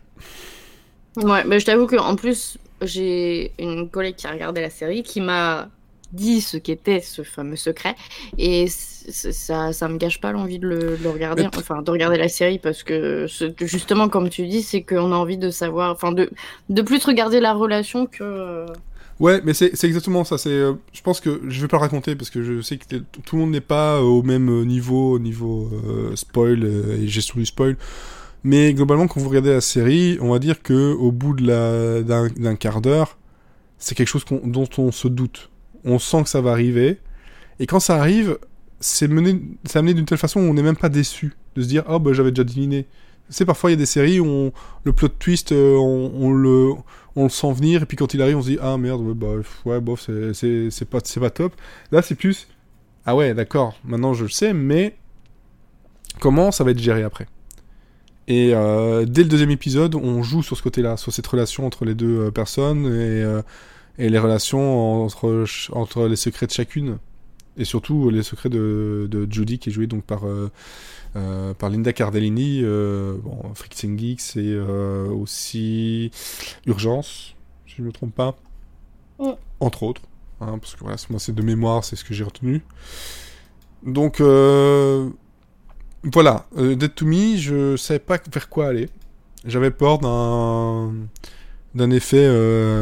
Ouais, 1.17 1.45
mais 1.45 1.61
je 1.61 1.67
t'avoue 1.67 1.87
que 1.87 1.97
en 1.97 2.17
plus, 2.17 2.57
j'ai 2.81 3.53
une 3.59 3.89
collègue 3.91 4.17
qui 4.17 4.27
a 4.27 4.33
regardé 4.33 4.61
la 4.63 4.71
série 4.71 5.03
qui 5.03 5.21
m'a 5.21 5.69
dit 6.13 6.41
ce 6.43 6.59
qu'était 6.59 7.01
ce 7.01 7.23
fameux 7.23 7.57
secret 7.57 7.95
et 8.37 8.67
ça 8.69 9.73
ça 9.73 9.89
me 9.89 9.97
gâche 9.97 10.21
pas 10.21 10.31
l'envie 10.33 10.59
de 10.59 10.69
le, 10.69 10.99
de 10.99 11.03
le 11.03 11.09
regarder 11.09 11.45
t- 11.49 11.57
enfin 11.57 11.81
de 11.81 11.91
regarder 11.91 12.19
la 12.19 12.29
série 12.29 12.59
parce 12.59 12.83
que 12.83 13.27
justement 13.63 14.11
comme 14.11 14.29
tu 14.29 14.47
dis 14.47 14.63
c'est 14.63 14.83
qu'on 14.83 15.11
a 15.11 15.17
envie 15.17 15.39
de 15.39 15.49
savoir 15.51 15.91
enfin 15.91 16.13
de 16.13 16.31
de 16.69 16.83
plus 16.83 17.03
regarder 17.07 17.41
la 17.41 17.55
relation 17.55 18.05
que 18.05 18.23
euh, 18.25 18.67
Ouais, 19.23 19.41
mais 19.45 19.55
c'est 19.55 19.85
exactement 19.85 20.25
ça. 20.25 20.37
C'est, 20.37 20.51
euh, 20.51 20.73
je 20.93 21.01
pense 21.01 21.21
que 21.21 21.43
je 21.47 21.61
vais 21.61 21.69
pas 21.69 21.77
le 21.77 21.83
raconter 21.83 22.17
parce 22.17 22.29
que 22.29 22.43
je 22.43 22.61
sais 22.61 22.77
que 22.77 22.97
tout 22.97 23.37
le 23.37 23.43
monde 23.43 23.53
n'est 23.53 23.61
pas 23.61 23.99
euh, 23.99 24.01
au 24.01 24.25
même 24.25 24.51
euh, 24.51 24.65
niveau, 24.65 25.13
au 25.13 25.21
niveau 25.21 25.71
spoil 26.17 26.65
et 26.65 27.07
gestion 27.07 27.39
du 27.39 27.47
spoil. 27.47 27.77
Mais 28.43 28.75
globalement, 28.75 29.07
quand 29.07 29.21
vous 29.21 29.29
regardez 29.29 29.53
la 29.53 29.61
série, 29.61 30.19
on 30.21 30.31
va 30.33 30.41
dire 30.41 30.61
que 30.61 30.93
au 30.95 31.13
bout 31.13 31.35
de 31.35 31.47
la 31.47 32.03
d'un 32.03 32.57
quart 32.57 32.81
d'heure, 32.81 33.17
c'est 33.79 33.95
quelque 33.95 34.09
chose 34.09 34.25
dont 34.43 34.69
on 34.79 34.91
se 34.91 35.07
doute. 35.07 35.51
On 35.85 36.01
sent 36.01 36.25
que 36.25 36.29
ça 36.29 36.41
va 36.41 36.51
arriver, 36.51 36.99
et 37.61 37.67
quand 37.67 37.79
ça 37.79 37.99
arrive, 38.01 38.39
c'est 38.81 39.07
mené, 39.07 39.41
amené 39.75 39.95
d'une 39.95 40.05
telle 40.05 40.19
façon 40.19 40.41
où 40.41 40.45
on 40.45 40.55
n'est 40.55 40.65
même 40.65 40.77
pas 40.77 40.89
déçu 40.89 41.37
de 41.55 41.63
se 41.63 41.69
dire 41.69 41.85
oh 41.89 42.01
bah 42.01 42.13
j'avais 42.13 42.33
déjà 42.33 42.43
deviné. 42.43 42.89
C'est 43.33 43.47
parfois 43.47 43.71
il 43.71 43.73
y 43.73 43.77
a 43.77 43.79
des 43.79 43.87
séries 43.87 44.21
où 44.21 44.53
le 44.85 44.93
plot 44.93 45.09
twist, 45.09 45.53
euh, 45.53 45.75
on, 45.77 46.33
le 46.33 46.73
on 47.17 47.25
le 47.25 47.31
sent 47.31 47.51
venir 47.55 47.83
et 47.83 47.87
puis 47.87 47.97
quand 47.97 48.13
il 48.13 48.21
arrive 48.21 48.37
on 48.37 48.43
se 48.43 48.51
dit 48.51 48.59
ah 48.61 48.77
merde 48.77 49.01
ouais, 49.01 49.15
bah 49.15 49.33
ouais 49.65 49.81
bof 49.81 50.09
c'est 50.33 50.85
pas 50.85 51.31
top. 51.31 51.55
Là 51.91 52.03
c'est 52.03 52.15
plus 52.15 52.47
ah 53.07 53.17
ouais 53.17 53.33
d'accord 53.33 53.79
maintenant 53.85 54.13
je 54.13 54.25
le 54.25 54.29
sais 54.29 54.53
mais 54.53 54.97
comment 56.21 56.53
ça 56.53 56.63
va 56.63 56.73
être 56.73 56.79
géré 56.79 57.03
après? 57.03 57.27
Et 58.29 58.51
euh, 58.55 59.07
dès 59.07 59.23
le 59.23 59.31
deuxième 59.31 59.51
épisode 59.51 59.95
on 59.95 60.23
joue 60.23 60.43
sur 60.43 60.57
ce 60.57 60.63
côté 60.63 60.83
là 60.83 60.99
sur 60.99 61.11
cette 61.11 61.27
relation 61.27 61.67
entre 61.67 61.87
les 61.87 61.95
deux 61.95 62.27
euh, 62.27 62.31
personnes 62.31 62.87
et 63.99 64.09
les 64.11 64.19
relations 64.19 65.05
entre 65.05 66.07
les 66.07 66.17
secrets 66.17 66.47
de 66.47 66.53
chacune 66.53 66.99
et 67.57 67.65
surtout 67.65 68.11
les 68.11 68.23
secrets 68.23 68.51
de, 68.51 69.09
de 69.11 69.27
Judy 69.31 69.59
qui 69.59 69.71
est 69.71 69.73
jouée 69.73 69.87
donc 69.87 70.05
par 70.05 70.25
euh, 71.15 71.53
par 71.55 71.69
Linda 71.69 71.93
Cardellini, 71.93 72.61
euh, 72.63 73.17
bon, 73.23 73.55
Freaks 73.55 73.85
and 73.85 73.99
Geeks 73.99 74.37
et 74.37 74.53
euh, 74.55 75.09
aussi 75.09 76.11
Urgence, 76.67 77.35
si 77.67 77.75
je 77.77 77.83
ne 77.83 77.89
me 77.89 77.93
trompe 77.93 78.15
pas, 78.15 78.37
entre 79.61 79.83
autres, 79.83 80.03
hein, 80.41 80.59
parce 80.59 80.75
que 80.75 80.81
voilà, 80.81 80.97
moi 81.11 81.21
c'est 81.21 81.35
de 81.35 81.43
mémoire, 81.43 81.85
c'est 81.85 81.97
ce 81.97 82.05
que 82.05 82.15
j'ai 82.15 82.25
retenu. 82.25 82.63
Donc 83.85 84.21
euh, 84.21 85.11
voilà, 86.03 86.47
Dead 86.57 86.95
to 86.95 87.05
Me, 87.05 87.37
je 87.37 87.77
savais 87.77 87.99
pas 87.99 88.19
vers 88.33 88.49
quoi 88.49 88.69
aller. 88.69 88.89
J'avais 89.45 89.71
peur 89.71 89.99
d'un 89.99 90.95
d'un 91.75 91.91
effet 91.91 92.29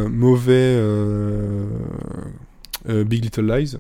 mauvais 0.08 0.80
Big 2.86 3.24
Little 3.24 3.46
Lies. 3.46 3.76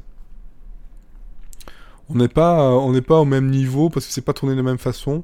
On 2.12 2.16
n'est 2.16 2.28
pas, 2.28 2.60
euh, 2.62 2.72
on 2.72 2.92
n'est 2.92 3.02
pas 3.02 3.20
au 3.20 3.24
même 3.24 3.50
niveau 3.50 3.88
parce 3.88 4.06
que 4.06 4.12
c'est 4.12 4.24
pas 4.24 4.32
tourné 4.32 4.54
de 4.54 4.58
la 4.58 4.64
même 4.64 4.78
façon. 4.78 5.22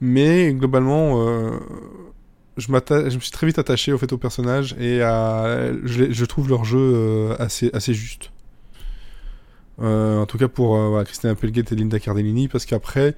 Mais 0.00 0.52
globalement, 0.52 1.22
euh, 1.22 1.58
je, 2.58 2.70
me 2.70 3.20
suis 3.20 3.30
très 3.30 3.46
vite 3.46 3.58
attaché 3.58 3.92
au 3.92 3.98
fait 3.98 4.12
au 4.12 4.18
personnage 4.18 4.74
et 4.74 4.98
je, 4.98 6.24
trouve 6.24 6.48
leur 6.50 6.64
jeu 6.64 6.78
euh, 6.78 7.36
assez, 7.38 7.94
juste. 7.94 8.30
En 9.78 10.26
tout 10.26 10.38
cas 10.38 10.48
pour 10.48 10.78
Christina 11.04 11.32
Applegate 11.32 11.72
et 11.72 11.76
Linda 11.76 11.98
Cardellini 11.98 12.48
parce 12.48 12.66
qu'après 12.66 13.16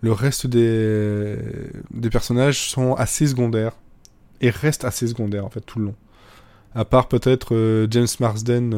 le 0.00 0.10
reste 0.10 0.48
des, 0.48 1.36
des 1.92 2.10
personnages 2.10 2.68
sont 2.68 2.94
assez 2.94 3.26
secondaires 3.26 3.76
et 4.40 4.50
restent 4.50 4.84
assez 4.84 5.06
secondaires 5.06 5.44
en 5.44 5.50
fait 5.50 5.60
tout 5.60 5.78
le 5.78 5.86
long. 5.86 5.94
À 6.74 6.84
part 6.84 7.08
peut-être 7.08 7.86
James 7.90 8.08
Marsden 8.18 8.74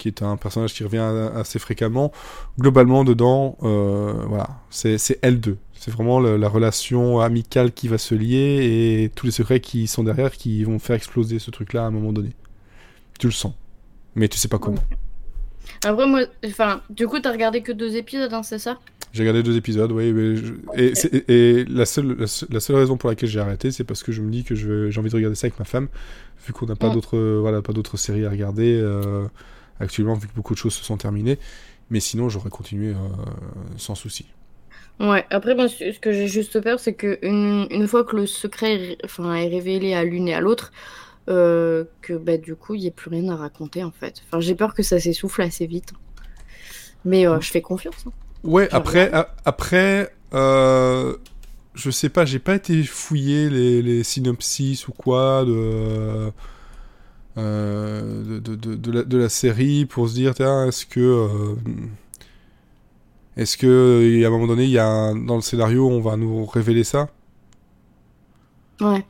qui 0.00 0.08
est 0.08 0.22
un 0.22 0.36
personnage 0.36 0.74
qui 0.74 0.82
revient 0.82 1.06
assez 1.34 1.58
fréquemment. 1.60 2.10
Globalement, 2.58 3.04
dedans, 3.04 3.56
euh, 3.62 4.12
voilà, 4.26 4.48
c'est 4.70 4.98
c'est 4.98 5.20
L2. 5.22 5.56
C'est 5.74 5.90
vraiment 5.92 6.20
le- 6.20 6.36
la 6.36 6.48
relation 6.48 7.20
amicale 7.20 7.72
qui 7.72 7.88
va 7.88 7.98
se 7.98 8.14
lier 8.14 9.02
et 9.04 9.10
tous 9.14 9.26
les 9.26 9.32
secrets 9.32 9.60
qui 9.60 9.86
sont 9.86 10.02
derrière 10.04 10.32
qui 10.32 10.64
vont 10.64 10.78
faire 10.78 10.96
exploser 10.96 11.38
ce 11.38 11.50
truc-là 11.50 11.84
à 11.84 11.86
un 11.86 11.90
moment 11.90 12.12
donné. 12.12 12.30
Tu 13.18 13.26
le 13.28 13.32
sens, 13.32 13.52
mais 14.14 14.28
tu 14.28 14.38
sais 14.38 14.48
pas 14.48 14.58
comment. 14.58 14.82
après 15.84 16.06
moi 16.06 16.20
enfin 16.46 16.80
du 16.90 17.06
coup 17.06 17.20
t'as 17.20 17.32
regardé 17.32 17.62
que 17.62 17.72
deux 17.72 17.96
épisodes 17.96 18.32
hein, 18.34 18.42
c'est 18.42 18.58
ça? 18.58 18.78
J'ai 19.12 19.22
regardé 19.22 19.42
deux 19.42 19.56
épisodes, 19.56 19.90
oui, 19.90 20.12
mais 20.12 20.36
je- 20.36 20.52
et, 20.76 20.94
c'est- 20.94 21.12
et- 21.28 21.60
et 21.60 21.64
la, 21.64 21.84
seule, 21.84 22.16
la, 22.16 22.26
seule, 22.28 22.48
la 22.52 22.60
seule 22.60 22.76
raison 22.76 22.96
pour 22.96 23.08
laquelle 23.10 23.28
j'ai 23.28 23.40
arrêté, 23.40 23.72
c'est 23.72 23.82
parce 23.82 24.04
que 24.04 24.12
je 24.12 24.22
me 24.22 24.30
dis 24.30 24.44
que 24.44 24.54
j'ai 24.54 25.00
envie 25.00 25.10
de 25.10 25.16
regarder 25.16 25.34
ça 25.34 25.46
avec 25.46 25.58
ma 25.58 25.64
femme, 25.64 25.88
vu 26.46 26.52
qu'on 26.52 26.66
n'a 26.66 26.76
pas 26.76 26.90
d'autres 26.90 27.18
voilà, 27.40 27.60
pas 27.60 27.72
d'autres 27.72 27.96
séries 27.96 28.24
à 28.24 28.30
regarder 28.30 28.78
euh, 28.80 29.26
actuellement, 29.80 30.14
vu 30.14 30.28
que 30.28 30.34
beaucoup 30.34 30.54
de 30.54 30.58
choses 30.58 30.74
se 30.74 30.84
sont 30.84 30.96
terminées. 30.96 31.38
Mais 31.90 32.00
sinon, 32.00 32.28
j'aurais 32.28 32.50
continué 32.50 32.90
euh, 32.90 32.94
sans 33.76 33.94
souci. 33.94 34.26
Ouais, 35.00 35.24
après, 35.30 35.56
ce 35.68 35.98
que 35.98 36.12
j'ai 36.12 36.28
juste 36.28 36.60
peur, 36.60 36.78
c'est 36.78 36.92
que 36.92 37.18
une, 37.22 37.88
fois 37.88 38.04
que 38.04 38.16
le 38.16 38.26
secret 38.26 38.98
enfin, 39.02 39.34
est 39.34 39.48
révélé 39.48 39.94
à 39.94 40.04
l'une 40.04 40.28
et 40.28 40.34
à 40.34 40.40
l'autre, 40.40 40.72
euh, 41.30 41.84
que 42.02 42.12
bah, 42.12 42.36
du 42.36 42.54
coup, 42.54 42.74
il 42.74 42.82
n'y 42.82 42.86
ait 42.86 42.92
plus 42.92 43.08
rien 43.08 43.28
à 43.30 43.36
raconter, 43.36 43.82
en 43.82 43.90
fait. 43.90 44.22
Enfin, 44.26 44.40
j'ai 44.40 44.54
peur 44.54 44.74
que 44.74 44.82
ça 44.82 45.00
s'essouffle 45.00 45.40
assez 45.40 45.66
vite. 45.66 45.94
Mais 47.06 47.26
euh, 47.26 47.40
je 47.40 47.50
fais 47.50 47.62
confiance. 47.62 48.04
hein. 48.06 48.12
Ouais, 48.44 48.68
Je 48.70 48.76
après, 48.76 49.10
après, 49.46 50.14
euh, 50.34 51.16
je 51.74 51.90
sais 51.90 52.10
pas, 52.10 52.26
j'ai 52.26 52.38
pas 52.38 52.54
été 52.54 52.82
fouiller 52.82 53.48
les, 53.48 53.80
les 53.80 54.04
synopsis 54.04 54.86
ou 54.86 54.92
quoi 54.92 55.44
de, 55.46 56.30
de, 57.36 58.38
de, 58.38 58.54
de, 58.56 58.74
de 58.74 58.92
la, 58.92 59.02
de 59.04 59.16
la 59.18 59.28
série 59.28 59.86
pour 59.86 60.08
se 60.08 60.14
dire, 60.14 60.34
est-ce 60.66 60.86
que, 60.86 61.00
euh, 61.00 61.54
est-ce 63.36 63.56
que, 63.56 64.22
a 64.24 64.26
un 64.28 64.30
moment 64.30 64.46
donné, 64.46 64.64
il 64.64 64.70
y 64.70 64.78
a 64.78 64.86
un- 64.86 65.16
dans 65.16 65.36
le 65.36 65.40
scénario, 65.42 65.88
on 65.88 66.00
va 66.00 66.16
nous 66.16 66.44
révéler 66.46 66.84
ça? 66.84 67.08
Ouais. 68.80 69.04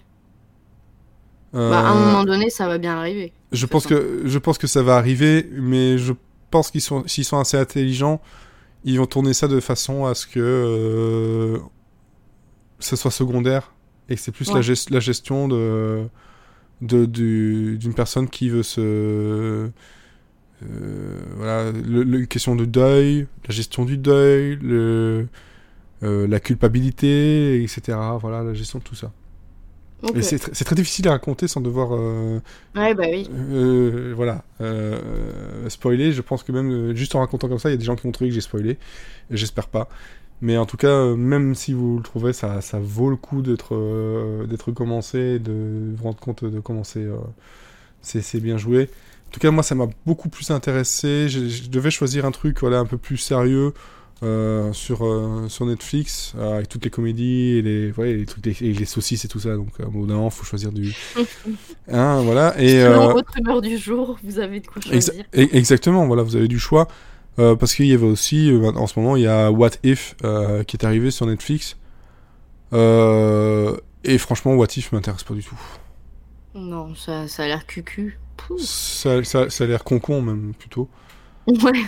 Euh, 1.54 1.70
Bah, 1.70 1.80
à 1.80 1.90
un 1.92 1.94
moment 1.94 2.24
donné, 2.24 2.50
ça 2.50 2.68
va 2.68 2.78
bien 2.78 2.96
arriver. 2.96 3.32
Je 3.52 3.66
pense 3.66 3.86
que 3.86 4.22
je 4.24 4.38
pense 4.38 4.58
que 4.58 4.66
ça 4.68 4.82
va 4.82 4.96
arriver, 4.96 5.48
mais 5.52 5.98
je 5.98 6.12
pense 6.50 6.70
qu'ils 6.70 6.80
sont 6.80 7.02
s'ils 7.08 7.24
sont 7.24 7.38
assez 7.38 7.56
intelligents, 7.56 8.20
ils 8.84 8.98
vont 8.98 9.06
tourner 9.06 9.34
ça 9.34 9.48
de 9.48 9.58
façon 9.60 10.04
à 10.06 10.14
ce 10.14 10.26
que 10.26 10.38
euh, 10.40 11.58
ça 12.78 12.96
soit 12.96 13.10
secondaire 13.10 13.72
et 14.08 14.14
que 14.14 14.20
c'est 14.20 14.32
plus 14.32 14.48
la, 14.48 14.54
Ouais. 14.56 14.60
gest- 14.60 14.92
la 14.92 15.00
gestion 15.00 15.48
de 15.48 16.02
du- 17.06 17.76
d'une 17.78 17.94
personne 17.94 18.28
qui 18.28 18.48
veut 18.48 18.62
se 18.62 18.80
euh, 18.80 19.68
voilà 21.36 21.72
le, 21.72 22.02
le- 22.02 22.26
question 22.26 22.56
de 22.56 22.64
deuil, 22.64 23.26
la 23.48 23.54
gestion 23.54 23.84
du 23.84 23.96
deuil, 23.98 24.58
le 24.62 25.26
euh, 26.02 26.26
la 26.28 26.40
culpabilité, 26.40 27.62
etc. 27.62 27.98
Voilà 28.20 28.42
la 28.44 28.54
gestion 28.54 28.78
de 28.80 28.84
tout 28.84 28.94
ça. 28.96 29.12
Ok. 30.02 30.16
Et 30.16 30.22
c'est 30.22 30.36
tr- 30.36 30.50
c'est 30.52 30.64
très 30.64 30.76
difficile 30.76 31.08
à 31.08 31.12
raconter 31.12 31.46
sans 31.48 31.60
devoir 31.60 31.90
euh, 31.94 32.40
Ouais, 32.74 32.94
bah 32.94 33.04
oui. 33.10 33.28
euh, 33.30 34.12
voilà, 34.16 34.44
spoiler, 35.68 36.12
je 36.12 36.22
pense 36.22 36.42
que 36.42 36.52
même 36.52 36.94
juste 36.96 37.14
en 37.14 37.20
racontant 37.20 37.48
comme 37.48 37.58
ça, 37.58 37.68
il 37.68 37.72
y 37.72 37.74
a 37.74 37.78
des 37.78 37.84
gens 37.84 37.96
qui 37.96 38.04
vont 38.04 38.12
trouver 38.12 38.30
que 38.30 38.34
j'ai 38.34 38.40
spoilé. 38.40 38.78
J'espère 39.30 39.68
pas. 39.68 39.88
Mais 40.42 40.56
en 40.56 40.64
tout 40.66 40.76
cas, 40.78 40.88
euh, 40.88 41.16
même 41.16 41.54
si 41.54 41.72
vous 41.74 41.98
le 41.98 42.02
trouvez, 42.02 42.32
ça, 42.32 42.60
ça 42.62 42.78
vaut 42.80 43.10
le 43.10 43.16
coup 43.16 43.42
d'être 43.42 43.74
euh, 43.74 44.46
d'être 44.46 44.72
commencé, 44.72 45.18
et 45.18 45.38
de 45.38 45.92
vous 45.96 46.04
rendre 46.04 46.18
compte 46.18 46.44
de 46.44 46.60
commencer. 46.60 47.00
euh, 47.00 47.16
c'est 48.02 48.40
bien 48.40 48.56
joué. 48.56 48.88
En 49.28 49.30
tout 49.32 49.40
cas, 49.40 49.50
moi, 49.50 49.62
ça 49.62 49.74
m'a 49.74 49.88
beaucoup 50.06 50.28
plus 50.28 50.50
intéressé. 50.50 51.28
Je, 51.28 51.48
je 51.48 51.68
devais 51.68 51.90
choisir 51.90 52.24
un 52.24 52.30
truc 52.32 52.60
voilà, 52.60 52.78
un 52.80 52.86
peu 52.86 52.96
plus 52.98 53.18
sérieux 53.18 53.72
euh, 54.22 54.72
sur, 54.72 55.00
sur 55.48 55.66
Netflix, 55.66 56.34
avec 56.40 56.68
toutes 56.68 56.84
les 56.84 56.90
comédies 56.90 57.56
et 57.58 57.62
les, 57.62 57.92
ouais, 57.92 58.14
les, 58.14 58.26
trucs, 58.26 58.46
et 58.46 58.72
les 58.72 58.84
saucisses 58.86 59.24
et 59.24 59.28
tout 59.28 59.40
ça. 59.40 59.54
Donc, 59.56 59.68
au 59.86 59.90
bout 59.90 60.06
d'un 60.06 60.14
moment, 60.14 60.30
faut 60.30 60.44
choisir 60.44 60.72
du. 60.72 60.94
Hein, 61.92 62.22
voilà. 62.22 62.54
Et, 62.60 62.80
Selon 62.80 63.12
votre 63.12 63.36
humeur 63.38 63.60
du 63.60 63.76
jour, 63.76 64.18
vous 64.24 64.38
avez 64.38 64.60
de 64.60 64.66
quoi 64.66 64.80
choisir. 64.82 65.24
e- 65.34 65.48
exactement, 65.52 66.06
voilà, 66.06 66.22
vous 66.22 66.36
avez 66.36 66.48
du 66.48 66.58
choix. 66.58 66.88
Euh, 67.38 67.54
parce 67.54 67.74
qu'il 67.74 67.86
y 67.86 67.94
avait 67.94 68.06
aussi, 68.06 68.50
euh, 68.50 68.72
en 68.72 68.86
ce 68.86 68.98
moment, 68.98 69.16
il 69.16 69.22
y 69.22 69.26
a 69.26 69.50
What 69.50 69.70
If 69.82 70.16
euh, 70.24 70.64
qui 70.64 70.76
est 70.76 70.84
arrivé 70.84 71.10
sur 71.10 71.26
Netflix. 71.26 71.76
Euh, 72.72 73.76
et 74.04 74.18
franchement, 74.18 74.54
What 74.54 74.66
If 74.76 74.92
m'intéresse 74.92 75.22
pas 75.22 75.34
du 75.34 75.42
tout. 75.42 75.58
Non, 76.54 76.94
ça, 76.94 77.28
ça 77.28 77.44
a 77.44 77.46
l'air 77.46 77.66
cucu. 77.66 78.18
Ça, 78.58 79.22
ça, 79.22 79.48
ça 79.50 79.64
a 79.64 79.66
l'air 79.66 79.84
concon 79.84 80.22
même 80.22 80.54
plutôt. 80.58 80.88
Ouais. 81.46 81.84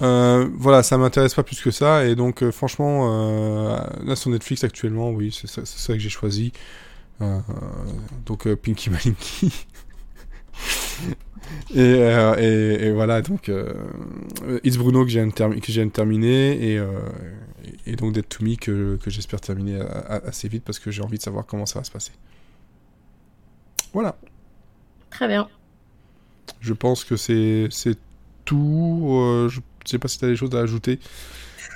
Voilà, 0.00 0.82
ça 0.82 0.98
m'intéresse 0.98 1.34
pas 1.34 1.44
plus 1.44 1.60
que 1.60 1.70
ça. 1.70 2.04
Et 2.06 2.16
donc, 2.16 2.48
franchement, 2.50 3.78
là 4.04 4.16
sur 4.16 4.30
Netflix 4.30 4.64
actuellement, 4.64 5.10
oui, 5.10 5.30
c'est 5.32 5.48
ça, 5.64 5.92
que 5.92 5.98
j'ai 5.98 6.08
choisi. 6.08 6.52
Donc, 8.26 8.52
Pinky 8.56 8.90
Malinky. 8.90 9.66
et, 11.74 11.78
euh, 11.80 12.34
et, 12.38 12.86
et 12.86 12.92
voilà, 12.92 13.22
donc, 13.22 13.48
euh, 13.48 13.72
It's 14.64 14.76
Bruno 14.76 15.04
que 15.04 15.10
j'ai 15.10 15.24
termi- 15.26 15.90
terminé. 15.90 16.72
Et, 16.72 16.78
euh, 16.78 16.86
et 17.86 17.96
donc, 17.96 18.12
Dead 18.12 18.28
to 18.28 18.44
Me 18.44 18.56
que, 18.56 18.96
que 18.96 19.10
j'espère 19.10 19.40
terminer 19.40 19.80
a- 19.80 19.84
a- 19.84 20.26
assez 20.28 20.48
vite 20.48 20.64
parce 20.64 20.78
que 20.78 20.90
j'ai 20.90 21.02
envie 21.02 21.18
de 21.18 21.22
savoir 21.22 21.46
comment 21.46 21.66
ça 21.66 21.78
va 21.78 21.84
se 21.84 21.90
passer. 21.90 22.12
Voilà. 23.92 24.16
Très 25.10 25.28
bien. 25.28 25.48
Je 26.60 26.72
pense 26.72 27.04
que 27.04 27.16
c'est 27.16 27.68
tout. 28.44 29.48
Je 29.50 29.60
sais 29.84 29.98
pas 29.98 30.08
si 30.08 30.18
tu 30.18 30.24
as 30.24 30.28
des 30.28 30.36
choses 30.36 30.54
à 30.54 30.60
ajouter 30.60 30.98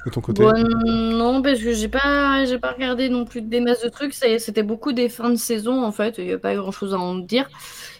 de 0.05 0.11
ton 0.11 0.20
côté. 0.20 0.43
Bon, 0.43 0.53
non, 0.55 1.43
parce 1.43 1.61
que 1.61 1.72
j'ai 1.72 1.89
pas, 1.89 2.45
j'ai 2.47 2.59
pas 2.59 2.72
regardé 2.72 3.09
non 3.09 3.24
plus 3.24 3.43
des 3.43 3.61
masses 3.61 3.83
de 3.83 3.89
trucs. 3.89 4.14
C'était 4.14 4.62
beaucoup 4.62 4.93
des 4.93 5.09
fins 5.09 5.31
de 5.31 5.37
saison 5.37 5.85
en 5.85 5.93
fait. 5.93 6.16
Il 6.18 6.27
n'y 6.27 6.33
a 6.33 6.39
pas 6.39 6.55
grand 6.55 6.72
chose 6.72 6.95
à 6.95 6.99
en 6.99 7.16
dire. 7.16 7.49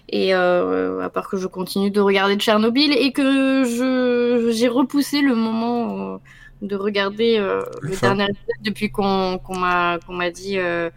Et 0.09 0.35
euh, 0.35 1.01
à 1.01 1.11
part 1.11 1.29
que 1.29 1.37
je 1.37 1.47
continue 1.47 1.91
de 1.91 2.01
regarder 2.01 2.37
Tchernobyl 2.37 2.93
et 2.93 3.13
que 3.13 3.65
je 3.65 4.51
j'ai 4.53 4.69
repoussé 4.69 5.21
le 5.21 5.35
moment 5.35 6.15
euh, 6.15 6.19
de 6.63 6.77
regarder 6.77 7.39
euh, 7.39 7.63
Le 7.81 7.91
le 7.91 7.97
dernier 7.97 8.25
épisode 8.25 8.63
depuis 8.63 8.91
qu'on 8.91 9.39
qu'on 9.39 9.59
m'a 9.59 9.99
qu'on 10.07 10.15
m'a 10.15 10.31
dit 10.31 10.59
euh, 10.59 10.91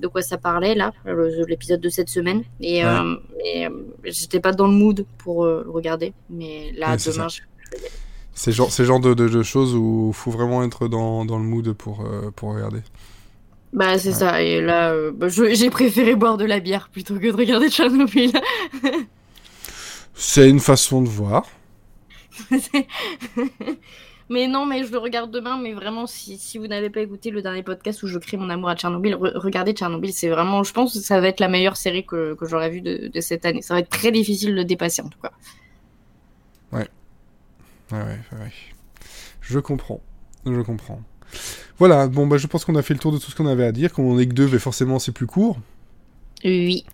de 0.00 0.06
quoi 0.06 0.22
ça 0.22 0.38
parlait 0.38 0.74
là, 0.74 0.92
l'épisode 1.48 1.80
de 1.80 1.88
cette 1.88 2.08
semaine. 2.08 2.42
Et, 2.60 2.84
Ouais. 2.84 2.98
et, 3.44 3.68
j'étais 4.04 4.40
pas 4.40 4.52
dans 4.52 4.66
le 4.66 4.72
mood 4.72 5.04
pour 5.18 5.44
le 5.44 5.66
regarder. 5.68 6.14
Mais 6.30 6.72
là 6.76 6.92
Ouais, 6.92 6.96
demain, 6.96 7.28
je... 7.28 7.40
C'est 8.32 8.52
genre, 8.52 8.70
c'est 8.72 8.82
le 8.84 8.86
genre 8.86 9.00
de, 9.00 9.12
de, 9.12 9.28
de 9.28 9.42
choses 9.42 9.74
où 9.74 10.12
il 10.12 10.16
faut 10.16 10.30
vraiment 10.30 10.62
être 10.62 10.88
dans, 10.88 11.26
dans 11.26 11.36
le 11.38 11.44
mood 11.44 11.72
pour, 11.74 12.00
euh, 12.00 12.30
pour 12.34 12.54
regarder. 12.54 12.80
Bah 13.72 13.98
c'est 13.98 14.12
ça, 14.12 14.42
et 14.42 14.60
là 14.60 14.90
euh, 14.92 15.12
bah, 15.14 15.28
j'ai 15.28 15.70
préféré 15.70 16.16
boire 16.16 16.36
de 16.36 16.44
la 16.44 16.58
bière 16.58 16.88
plutôt 16.88 17.14
que 17.18 17.26
de 17.30 17.36
regarder 17.36 17.70
Tchernobyl. 17.70 18.32
C'est 20.14 20.50
une 20.50 20.60
façon 20.60 21.02
de 21.02 21.08
voir. 21.08 21.46
mais 24.28 24.46
non, 24.48 24.66
mais 24.66 24.84
je 24.84 24.92
le 24.92 24.98
regarde 24.98 25.30
demain, 25.30 25.58
mais 25.58 25.72
vraiment 25.72 26.06
si, 26.06 26.36
si 26.36 26.58
vous 26.58 26.66
n'avez 26.66 26.90
pas 26.90 27.00
écouté 27.00 27.30
le 27.30 27.42
dernier 27.42 27.62
podcast 27.62 28.02
où 28.02 28.06
je 28.06 28.18
crée 28.18 28.36
mon 28.36 28.50
amour 28.50 28.68
à 28.68 28.76
Tchernobyl, 28.76 29.14
re- 29.14 29.36
regardez 29.36 29.72
Tchernobyl, 29.72 30.12
c'est 30.12 30.28
vraiment, 30.28 30.62
je 30.62 30.72
pense 30.72 30.92
que 30.92 30.98
ça 31.00 31.20
va 31.20 31.28
être 31.28 31.40
la 31.40 31.48
meilleure 31.48 31.76
série 31.76 32.04
que, 32.04 32.34
que 32.34 32.46
j'aurais 32.46 32.70
vue 32.70 32.80
de, 32.80 33.08
de 33.08 33.20
cette 33.20 33.44
année. 33.44 33.62
Ça 33.62 33.74
va 33.74 33.80
être 33.80 33.88
très 33.88 34.12
difficile 34.12 34.54
de 34.54 34.62
dépasser 34.62 35.02
en 35.02 35.08
tout 35.08 35.18
cas. 35.20 35.32
Ouais, 36.72 36.88
ouais, 37.92 38.18
ouais. 38.32 38.52
Je 39.40 39.58
comprends. 39.58 40.00
Je 40.46 40.60
comprends. 40.60 41.02
Voilà, 41.80 42.08
bon, 42.08 42.26
bah, 42.26 42.36
je 42.36 42.46
pense 42.46 42.66
qu'on 42.66 42.76
a 42.76 42.82
fait 42.82 42.92
le 42.92 43.00
tour 43.00 43.10
de 43.10 43.16
tout 43.16 43.30
ce 43.30 43.34
qu'on 43.34 43.46
avait 43.46 43.64
à 43.64 43.72
dire. 43.72 43.90
Comme 43.90 44.04
on 44.04 44.18
est 44.18 44.26
que 44.26 44.34
deux, 44.34 44.46
mais 44.46 44.58
forcément, 44.58 44.98
c'est 44.98 45.12
plus 45.12 45.26
court. 45.26 45.58
Oui. 46.44 46.84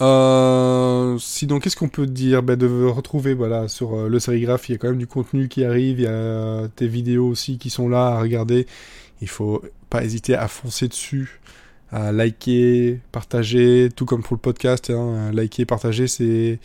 Euh, 0.00 1.16
sinon, 1.18 1.60
qu'est-ce 1.60 1.76
qu'on 1.76 1.88
peut 1.88 2.06
dire? 2.06 2.42
Bah, 2.42 2.56
De 2.56 2.66
retrouver 2.86 3.34
voilà, 3.34 3.68
sur 3.68 3.94
euh, 3.94 4.08
le 4.08 4.18
sérigraphe, 4.18 4.68
il 4.68 4.72
y 4.72 4.74
a 4.74 4.78
quand 4.78 4.88
même 4.88 4.98
du 4.98 5.06
contenu 5.06 5.46
qui 5.46 5.64
arrive, 5.64 6.00
il 6.00 6.04
y 6.04 6.08
a 6.08 6.66
tes 6.74 6.88
vidéos 6.88 7.28
aussi 7.28 7.56
qui 7.58 7.70
sont 7.70 7.88
là 7.88 8.08
à 8.08 8.20
regarder. 8.20 8.66
Il 9.20 9.28
faut 9.28 9.62
pas 9.90 10.02
hésiter 10.02 10.34
à 10.34 10.48
foncer 10.48 10.88
dessus, 10.88 11.40
à 11.92 12.10
liker, 12.10 12.98
partager, 13.12 13.90
tout 13.94 14.06
comme 14.06 14.24
pour 14.24 14.34
le 14.34 14.40
podcast. 14.40 14.90
Hein, 14.90 15.30
liker, 15.32 15.66
partager, 15.66 16.08
c'est. 16.08 16.58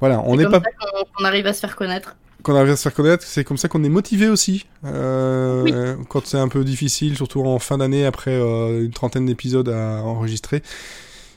Voilà, 0.00 0.20
on 0.26 0.36
n'est 0.36 0.44
pas. 0.44 0.60
ça 0.60 0.90
qu'on 1.16 1.24
arrive 1.24 1.46
à 1.46 1.54
se 1.54 1.60
faire 1.60 1.76
connaître. 1.76 2.14
Qu'on 2.44 2.54
arrive 2.54 2.70
à 2.72 2.76
se 2.76 2.82
faire 2.82 2.94
connaître, 2.94 3.24
c'est 3.26 3.42
comme 3.42 3.56
ça 3.56 3.68
qu'on 3.68 3.82
est 3.84 3.88
motivé 3.88 4.28
aussi. 4.28 4.66
Euh, 4.84 5.62
Oui. 5.62 5.72
Quand 6.08 6.26
c'est 6.26 6.38
un 6.38 6.48
peu 6.48 6.62
difficile, 6.62 7.16
surtout 7.16 7.40
en 7.42 7.58
fin 7.58 7.78
d'année, 7.78 8.04
après 8.06 8.32
euh, 8.32 8.84
une 8.84 8.92
trentaine 8.92 9.26
d'épisodes 9.26 9.68
à 9.68 10.02
enregistrer. 10.04 10.62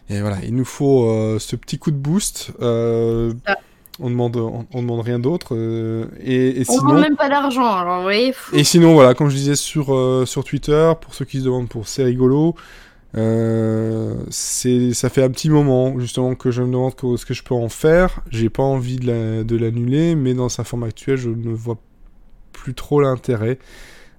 Et 0.09 0.21
voilà, 0.21 0.37
il 0.43 0.53
nous 0.53 0.65
faut 0.65 1.09
euh, 1.09 1.39
ce 1.39 1.55
petit 1.55 1.79
coup 1.79 1.91
de 1.91 1.97
boost. 1.97 2.51
Ah. 2.61 3.55
on 3.99 4.09
demande, 4.09 4.35
on, 4.37 4.65
on 4.73 4.81
demande 4.81 5.01
rien 5.01 5.17
d'autre. 5.19 5.55
et, 6.23 6.49
et 6.61 6.65
On 6.67 6.73
ne 6.73 6.77
sinon, 6.77 6.87
demande 6.89 7.01
même 7.01 7.15
pas 7.17 7.29
d'argent, 7.29 7.65
alors 7.73 7.97
vous 7.97 8.03
voyez. 8.03 8.27
pff, 8.33 8.49
et 8.53 8.63
sinon, 8.63 8.93
voilà, 8.93 9.13
comme 9.13 9.29
je 9.29 9.35
disais 9.35 9.55
sur, 9.55 9.87
sur 10.27 10.43
Twitter, 10.43 10.91
pour 11.01 11.13
ceux 11.15 11.25
qui 11.25 11.39
se 11.39 11.45
demandent 11.45 11.69
pour 11.69 11.87
C'est 11.87 12.03
rigolo, 12.03 12.55
euh, 13.15 14.15
ça 14.29 15.09
fait 15.09 15.23
un 15.23 15.29
petit 15.29 15.49
moment 15.49 15.97
justement 15.99 16.35
que 16.35 16.51
je 16.51 16.61
me 16.61 16.67
demande 16.67 16.93
ce 17.17 17.25
que 17.25 17.33
je 17.33 17.43
peux 17.43 17.55
en 17.55 17.69
faire. 17.69 18.21
J'ai 18.31 18.49
pas 18.49 18.63
envie 18.63 18.97
de, 18.97 19.07
la- 19.07 19.43
de 19.43 19.55
l'annuler, 19.55 20.15
mais 20.15 20.33
dans 20.33 20.49
sa 20.49 20.63
forme 20.63 20.83
actuelle, 20.83 21.17
je 21.17 21.29
ne 21.29 21.53
vois 21.53 21.77
plus 22.53 22.73
trop 22.73 23.01
l'intérêt. 23.01 23.59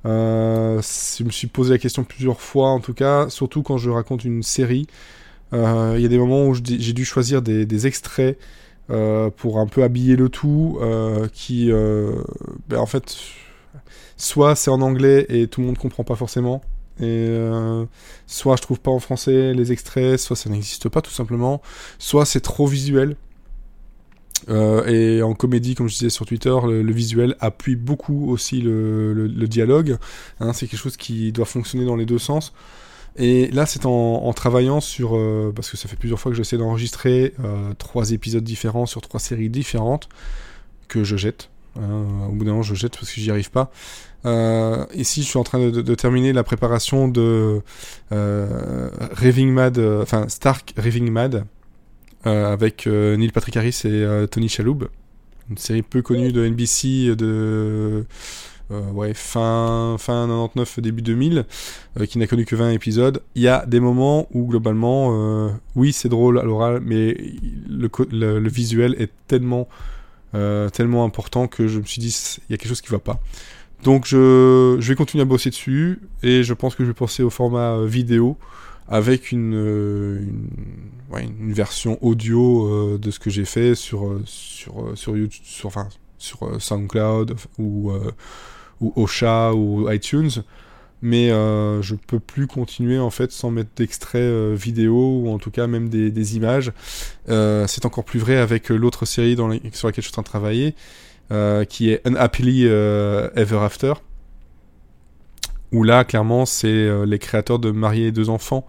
Euh, 0.06 0.80
je 0.82 1.24
me 1.24 1.30
suis 1.30 1.48
posé 1.48 1.72
la 1.72 1.78
question 1.78 2.04
plusieurs 2.04 2.40
fois, 2.40 2.70
en 2.70 2.80
tout 2.80 2.94
cas, 2.94 3.28
surtout 3.30 3.62
quand 3.62 3.78
je 3.78 3.90
raconte 3.90 4.24
une 4.24 4.42
série. 4.42 4.86
Euh, 5.54 5.94
Il 5.96 6.02
y 6.02 6.06
a 6.06 6.08
des 6.08 6.18
moments 6.18 6.46
où 6.46 6.54
j'ai 6.54 6.92
dû 6.92 7.04
choisir 7.04 7.42
des, 7.42 7.86
extraits 7.86 8.38
euh, 8.90 9.30
pour 9.30 9.58
un 9.60 9.66
peu 9.66 9.82
habiller 9.82 10.16
le 10.16 10.28
tout, 10.28 10.78
qui, 11.32 11.70
ben, 12.68 12.78
en 12.78 12.86
fait, 12.86 13.16
soit 14.16 14.54
c'est 14.56 14.70
en 14.70 14.80
anglais 14.80 15.26
et 15.28 15.46
tout 15.48 15.60
le 15.60 15.66
monde 15.68 15.78
comprend 15.78 16.04
pas 16.04 16.16
forcément, 16.16 16.62
euh, 17.06 17.84
soit 18.26 18.56
je 18.56 18.62
trouve 18.62 18.80
pas 18.80 18.90
en 18.90 18.98
français 18.98 19.54
les 19.54 19.72
extraits, 19.72 20.18
soit 20.18 20.36
ça 20.36 20.50
n'existe 20.50 20.88
pas 20.88 21.00
tout 21.00 21.10
simplement, 21.10 21.62
soit 21.98 22.24
c'est 22.24 22.40
trop 22.40 22.66
visuel. 22.66 23.16
Euh, 24.48 24.86
et 24.86 25.22
en 25.22 25.34
comédie, 25.34 25.74
comme 25.74 25.88
je 25.88 25.94
disais 25.94 26.10
sur 26.10 26.24
Twitter, 26.24 26.54
le, 26.64 26.92
visuel 26.92 27.36
appuie 27.40 27.76
beaucoup 27.76 28.30
aussi 28.30 28.60
le, 28.60 29.28
dialogue. 29.48 29.98
Hein, 30.40 30.52
c'est 30.52 30.66
quelque 30.66 30.80
chose 30.80 30.96
qui 30.96 31.32
doit 31.32 31.44
fonctionner 31.44 31.84
dans 31.84 31.96
les 31.96 32.06
deux 32.06 32.18
sens. 32.18 32.52
Et 33.16 33.48
là, 33.50 33.66
c'est 33.66 33.84
en, 33.84 34.32
travaillant 34.32 34.80
sur... 34.80 35.16
euh, 35.16 35.52
parce 35.54 35.70
que 35.70 35.76
ça 35.76 35.88
fait 35.88 35.96
plusieurs 35.96 36.20
fois 36.20 36.30
que 36.30 36.36
j'essaie 36.36 36.56
d'enregistrer 36.56 37.34
trois 37.78 38.12
épisodes 38.12 38.44
différents 38.44 38.86
sur 38.86 39.00
trois 39.00 39.20
séries 39.20 39.50
différentes 39.50 40.08
que 40.86 41.04
je 41.04 41.16
jette. 41.16 41.50
Hein, 41.76 42.06
au 42.28 42.32
bout 42.32 42.44
d'un 42.44 42.52
moment, 42.52 42.62
je 42.62 42.74
jette 42.74 42.96
parce 42.96 43.12
que 43.12 43.20
j'y 43.20 43.30
arrive 43.30 43.50
pas. 43.50 43.70
Euh, 44.26 44.84
ici, 44.94 45.22
je 45.22 45.28
suis 45.28 45.38
en 45.38 45.44
train 45.44 45.58
de, 45.58 45.94
terminer 45.94 46.32
la 46.32 46.42
préparation 46.42 47.08
de 47.08 47.60
euh, 48.12 48.90
Mad, 49.38 49.78
euh, 49.78 50.02
enfin 50.02 50.28
Stark 50.28 50.74
Raving 50.76 51.10
Mad, 51.10 51.44
euh, 52.26 52.52
avec 52.52 52.86
euh, 52.86 53.16
Neil 53.16 53.30
Patrick 53.30 53.56
Harris 53.56 53.82
et 53.84 53.88
euh, 53.88 54.26
Tony 54.26 54.48
Shalhoub, 54.48 54.88
une 55.50 55.58
série 55.58 55.82
peu 55.82 56.02
connue 56.02 56.32
de 56.32 56.46
NBC 56.46 57.14
de 57.16 58.04
euh, 58.70 59.14
fin, 59.14 59.96
fin 59.98 60.26
99, 60.26 60.80
début 60.80 61.02
2000, 61.02 61.44
euh, 61.98 62.06
qui 62.06 62.18
n'a 62.18 62.26
connu 62.26 62.44
que 62.44 62.56
20 62.56 62.70
épisodes, 62.70 63.22
il 63.34 63.42
y 63.42 63.48
a 63.48 63.64
des 63.66 63.80
moments 63.80 64.28
où 64.32 64.46
globalement, 64.46 65.10
euh, 65.12 65.50
oui, 65.74 65.92
c'est 65.92 66.08
drôle 66.08 66.38
à 66.38 66.42
l'oral, 66.42 66.80
mais 66.84 67.16
le, 67.68 68.48
visuel 68.48 68.94
est 68.98 69.10
tellement, 69.26 69.68
euh, 70.34 70.68
tellement 70.68 71.04
important 71.04 71.46
que 71.46 71.66
je 71.66 71.78
me 71.78 71.84
suis 71.84 72.00
dit, 72.00 72.14
il 72.48 72.52
y 72.52 72.54
a 72.54 72.58
quelque 72.58 72.68
chose 72.68 72.82
qui 72.82 72.90
va 72.90 72.98
pas. 72.98 73.20
Donc 73.84 74.06
je, 74.06 74.76
je 74.80 74.88
vais 74.88 74.94
continuer 74.96 75.22
à 75.22 75.24
bosser 75.24 75.50
dessus, 75.50 76.00
et 76.22 76.42
je 76.42 76.54
pense 76.54 76.74
que 76.74 76.84
je 76.84 76.88
vais 76.88 76.94
passer 76.94 77.22
au 77.22 77.30
format 77.30 77.76
euh, 77.76 77.86
vidéo, 77.86 78.36
avec 78.88 79.32
une, 79.32 79.54
euh, 79.54 80.18
une, 80.20 80.48
ouais, 81.14 81.24
une 81.24 81.52
version 81.52 81.98
audio 82.00 82.66
euh, 82.66 82.98
de 82.98 83.10
ce 83.10 83.18
que 83.18 83.30
j'ai 83.30 83.44
fait 83.44 83.74
sur, 83.74 84.20
sur, 84.24 84.92
sur 84.94 85.16
YouTube, 85.16 85.42
sur, 85.44 85.68
enfin, 85.68 85.88
sur 86.18 86.60
SoundCloud 86.60 87.36
ou, 87.58 87.92
euh, 87.92 88.10
ou 88.80 88.92
Ocha 88.96 89.54
ou 89.54 89.90
iTunes. 89.90 90.30
Mais 91.00 91.30
euh, 91.30 91.80
je 91.80 91.94
peux 91.94 92.18
plus 92.18 92.48
continuer 92.48 92.98
en 92.98 93.10
fait 93.10 93.30
sans 93.30 93.52
mettre 93.52 93.70
d'extrait 93.76 94.18
euh, 94.18 94.56
vidéo 94.58 95.20
ou 95.22 95.28
en 95.28 95.38
tout 95.38 95.52
cas 95.52 95.68
même 95.68 95.88
des, 95.88 96.10
des 96.10 96.36
images. 96.36 96.72
C'est 97.28 97.86
encore 97.86 98.02
plus 98.02 98.18
vrai 98.18 98.36
avec 98.36 98.68
l'autre 98.70 99.06
série 99.06 99.36
dans 99.36 99.46
la- 99.46 99.58
sur 99.72 99.86
laquelle 99.86 100.02
je 100.02 100.08
suis 100.08 100.12
en 100.12 100.14
train 100.14 100.22
de 100.22 100.26
travailler, 100.28 100.74
euh, 101.30 101.64
qui 101.64 101.90
est 101.90 102.06
Unhappily 102.06 102.64
euh, 102.66 103.28
Ever 103.36 103.58
After. 103.58 103.94
Où 105.72 105.82
là, 105.82 106.04
clairement, 106.04 106.46
c'est 106.46 106.68
euh, 106.68 107.04
les 107.04 107.18
créateurs 107.18 107.58
de 107.58 107.70
Marié 107.70 108.06
et 108.06 108.12
deux 108.12 108.30
enfants 108.30 108.66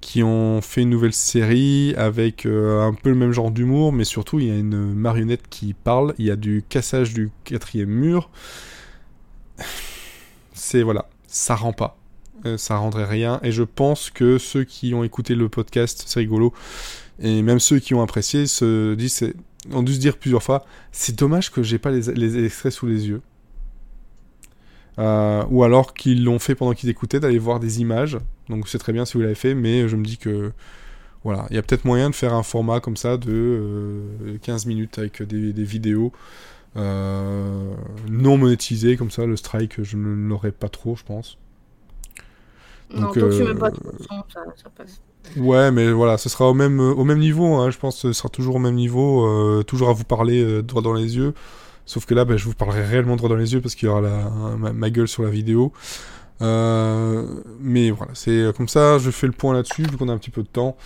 qui 0.00 0.22
ont 0.22 0.60
fait 0.60 0.82
une 0.82 0.90
nouvelle 0.90 1.12
série 1.12 1.92
avec 1.96 2.46
un 2.46 2.94
peu 3.02 3.08
le 3.08 3.16
même 3.16 3.32
genre 3.32 3.50
d'humour, 3.50 3.92
mais 3.92 4.04
surtout 4.04 4.38
il 4.38 4.46
y 4.46 4.50
a 4.52 4.56
une 4.56 4.92
marionnette 4.92 5.48
qui 5.48 5.72
parle, 5.72 6.14
il 6.18 6.26
y 6.26 6.30
a 6.30 6.36
du 6.36 6.62
cassage 6.68 7.12
du 7.12 7.30
quatrième 7.42 7.88
mur. 7.88 8.30
C'est 10.52 10.82
voilà, 10.82 11.08
ça 11.26 11.56
rend 11.56 11.72
pas. 11.72 11.98
Ça 12.56 12.76
rendrait 12.76 13.06
rien. 13.06 13.40
Et 13.42 13.50
je 13.50 13.64
pense 13.64 14.10
que 14.10 14.38
ceux 14.38 14.62
qui 14.62 14.94
ont 14.94 15.02
écouté 15.02 15.34
le 15.34 15.48
podcast, 15.48 16.04
c'est 16.06 16.20
rigolo, 16.20 16.52
et 17.18 17.42
même 17.42 17.58
ceux 17.58 17.78
qui 17.78 17.94
ont 17.94 18.02
apprécié 18.02 18.46
se 18.46 18.94
disent, 18.94 19.24
ont 19.72 19.82
dû 19.82 19.94
se 19.94 20.00
dire 20.00 20.16
plusieurs 20.16 20.42
fois, 20.42 20.64
c'est 20.92 21.16
dommage 21.16 21.50
que 21.50 21.62
j'ai 21.62 21.78
pas 21.78 21.90
les, 21.90 22.12
les 22.14 22.44
extraits 22.44 22.72
sous 22.72 22.86
les 22.86 23.08
yeux. 23.08 23.22
Euh, 24.98 25.44
ou 25.50 25.62
alors 25.62 25.92
qu'ils 25.92 26.24
l'ont 26.24 26.38
fait 26.38 26.54
pendant 26.54 26.72
qu'ils 26.72 26.88
écoutaient, 26.88 27.20
d'aller 27.20 27.38
voir 27.38 27.60
des 27.60 27.80
images. 27.80 28.18
Donc 28.48 28.68
c'est 28.68 28.78
très 28.78 28.92
bien 28.92 29.04
si 29.04 29.14
vous 29.14 29.20
l'avez 29.20 29.34
fait, 29.34 29.54
mais 29.54 29.88
je 29.88 29.96
me 29.96 30.04
dis 30.04 30.16
que 30.16 30.52
voilà, 31.22 31.46
il 31.50 31.56
y 31.56 31.58
a 31.58 31.62
peut-être 31.62 31.84
moyen 31.84 32.08
de 32.08 32.14
faire 32.14 32.34
un 32.34 32.42
format 32.42 32.80
comme 32.80 32.96
ça 32.96 33.16
de 33.16 33.32
euh, 33.32 34.38
15 34.42 34.66
minutes 34.66 34.98
avec 34.98 35.22
des, 35.22 35.52
des 35.52 35.64
vidéos 35.64 36.12
euh, 36.76 37.74
non 38.08 38.36
monétisées, 38.36 38.96
comme 38.96 39.10
ça 39.10 39.24
le 39.26 39.36
strike 39.36 39.82
je 39.82 39.96
ne 39.96 40.28
l'aurais 40.28 40.52
pas 40.52 40.68
trop, 40.68 40.94
je 40.96 41.04
pense. 41.04 41.38
Non, 42.90 43.02
Donc, 43.02 43.14
tant 43.14 43.20
que 43.20 43.36
tu 43.36 43.42
euh, 43.42 43.54
mets 43.54 43.58
pas 43.58 43.70
de 43.70 43.76
son, 43.76 44.22
ça, 44.32 44.44
ça 44.54 44.70
passe. 44.70 45.00
Ouais, 45.36 45.70
mais 45.70 45.90
voilà, 45.92 46.18
ce 46.18 46.28
sera 46.28 46.48
au 46.48 46.54
même, 46.54 46.80
au 46.80 47.04
même 47.04 47.18
niveau, 47.18 47.54
hein, 47.56 47.70
je 47.70 47.78
pense 47.78 47.96
que 47.96 48.00
ce 48.08 48.12
sera 48.12 48.28
toujours 48.28 48.56
au 48.56 48.58
même 48.58 48.74
niveau, 48.74 49.26
euh, 49.26 49.62
toujours 49.62 49.88
à 49.88 49.92
vous 49.92 50.04
parler 50.04 50.42
euh, 50.42 50.62
droit 50.62 50.82
dans 50.82 50.94
les 50.94 51.16
yeux. 51.16 51.34
Sauf 51.84 52.04
que 52.06 52.14
là, 52.14 52.24
ben, 52.24 52.36
je 52.36 52.44
vous 52.44 52.54
parlerai 52.54 52.84
réellement 52.84 53.16
droit 53.16 53.28
dans 53.28 53.36
les 53.36 53.52
yeux 53.54 53.60
parce 53.60 53.74
qu'il 53.74 53.86
y 53.86 53.90
aura 53.90 54.00
la, 54.00 54.30
ma, 54.58 54.72
ma 54.72 54.90
gueule 54.90 55.08
sur 55.08 55.22
la 55.22 55.30
vidéo. 55.30 55.72
Euh, 56.42 57.24
mais 57.60 57.90
voilà, 57.90 58.12
c'est 58.14 58.30
euh, 58.30 58.52
comme 58.52 58.68
ça, 58.68 58.98
je 58.98 59.10
fais 59.10 59.26
le 59.26 59.32
point 59.32 59.54
là-dessus, 59.54 59.82
vu 59.84 59.96
qu'on 59.96 60.08
a 60.08 60.12
un 60.12 60.18
petit 60.18 60.30
peu 60.30 60.42
de 60.42 60.48
temps. 60.48 60.76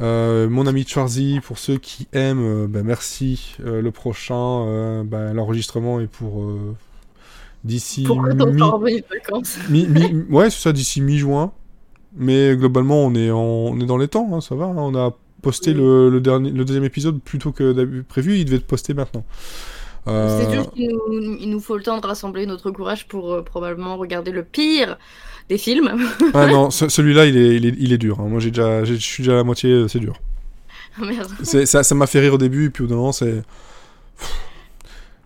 Euh, 0.00 0.48
mon 0.48 0.66
ami 0.66 0.84
Charzy, 0.86 1.40
pour 1.44 1.58
ceux 1.58 1.76
qui 1.76 2.08
aiment, 2.12 2.42
euh, 2.42 2.66
ben, 2.68 2.82
merci. 2.84 3.56
Euh, 3.64 3.82
le 3.82 3.90
prochain, 3.90 4.34
euh, 4.66 5.02
ben, 5.04 5.32
l'enregistrement 5.34 6.00
est 6.00 6.06
pour 6.06 6.42
euh, 6.42 6.74
d'ici 7.64 8.04
Pourquoi 8.04 8.30
t'es 8.34 8.46
mi- 8.46 8.60
de 9.00 9.04
vacances 9.10 9.58
mi- 9.68 9.86
mi- 9.86 10.24
ouais, 10.30 10.50
c'est 10.50 10.60
ça, 10.60 10.72
d'ici 10.72 11.00
mi-juin. 11.00 11.52
Mais 12.16 12.56
globalement, 12.56 13.00
on 13.04 13.14
est, 13.14 13.30
en- 13.30 13.38
on 13.40 13.80
est 13.80 13.86
dans 13.86 13.96
les 13.98 14.08
temps, 14.08 14.28
hein, 14.32 14.40
ça 14.40 14.54
va. 14.54 14.66
hein. 14.66 14.74
On 14.76 14.94
a 14.94 15.14
posté 15.42 15.70
Oui. 15.72 15.76
le, 15.78 16.10
le 16.10 16.20
dernier, 16.20 16.50
le 16.50 16.64
deuxième 16.64 16.84
épisode 16.84 17.20
plus 17.20 17.38
tôt 17.38 17.52
que 17.52 18.02
prévu. 18.02 18.38
Il 18.38 18.44
devait 18.44 18.56
être 18.58 18.66
posté 18.66 18.94
maintenant. 18.94 19.24
Euh, 20.06 20.40
C'est 20.42 20.54
juste 20.56 20.70
qu'il 20.74 20.90
nous, 20.90 21.36
il 21.40 21.48
nous 21.50 21.60
faut 21.60 21.76
le 21.76 21.82
temps 21.82 21.98
de 21.98 22.06
rassembler 22.06 22.44
notre 22.46 22.70
courage 22.70 23.08
pour 23.08 23.32
euh, 23.32 23.42
probablement 23.42 23.96
regarder 23.96 24.30
le 24.32 24.44
pire 24.44 24.98
des 25.48 25.56
films. 25.58 25.90
Ah 26.34 26.46
non, 26.50 26.70
ce- 26.70 26.88
celui-là, 26.88 27.24
il 27.26 27.36
est, 27.36 27.56
il 27.56 27.66
est, 27.66 27.74
il 27.78 27.92
est 27.92 27.98
dur. 27.98 28.20
hein. 28.20 28.26
Moi, 28.28 28.38
j'ai 28.40 28.50
déjà, 28.50 28.84
j'ai- 28.84 28.96
je 28.96 29.00
suis 29.00 29.22
déjà 29.22 29.32
à 29.32 29.36
la 29.36 29.44
moitié, 29.44 29.70
euh, 29.70 29.88
c'est 29.88 29.98
dur. 30.00 30.14
Merde. 30.98 31.28
C'est- 31.42 31.66
Ça, 31.66 31.82
ça 31.82 31.94
m'a 31.94 32.06
fait 32.06 32.20
rire 32.20 32.34
au 32.34 32.38
début, 32.38 32.66
et 32.66 32.70
puis 32.70 32.84
au 32.84 32.86
bout 32.86 32.90
d'un 32.92 32.96
moment, 32.98 33.12
c'est. 33.12 33.42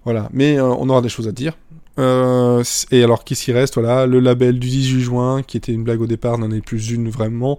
Voilà. 0.04 0.28
Mais 0.32 0.58
euh, 0.58 0.64
on 0.64 0.88
aura 0.88 1.02
des 1.02 1.08
choses 1.08 1.28
à 1.28 1.32
dire. 1.32 1.52
Euh, 1.98 2.62
et 2.90 3.02
alors, 3.02 3.24
qu'est-ce 3.24 3.44
qui 3.44 3.52
reste? 3.52 3.74
Voilà, 3.74 4.06
le 4.06 4.20
label 4.20 4.58
du 4.58 4.68
18 4.68 5.00
juin, 5.00 5.42
qui 5.42 5.56
était 5.56 5.72
une 5.72 5.82
blague 5.82 6.00
au 6.00 6.06
départ, 6.06 6.38
n'en 6.38 6.50
est 6.50 6.60
plus 6.60 6.90
une 6.90 7.08
vraiment. 7.08 7.58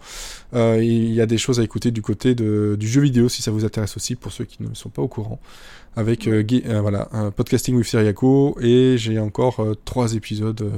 Euh, 0.54 0.80
Il 0.82 1.14
y 1.14 1.22
a 1.22 1.26
des 1.26 1.38
choses 1.38 1.60
à 1.60 1.64
écouter 1.64 1.92
du 1.92 2.02
côté 2.02 2.36
du 2.36 2.88
jeu 2.88 3.02
vidéo, 3.02 3.30
si 3.30 3.42
ça 3.42 3.52
vous 3.52 3.66
intéresse 3.66 3.98
aussi, 3.98 4.16
pour 4.16 4.32
ceux 4.32 4.46
qui 4.46 4.64
ne 4.64 4.74
sont 4.74 4.90
pas 4.90 5.02
au 5.02 5.08
courant. 5.08 5.40
Avec 5.96 6.28
euh, 6.28 6.44
voilà, 6.82 7.10
un 7.12 7.32
podcasting 7.32 7.76
with 7.76 7.86
Siriaco, 7.86 8.58
et 8.62 8.96
j'ai 8.98 9.20
encore 9.20 9.66
trois 9.86 10.14
épisodes 10.14 10.72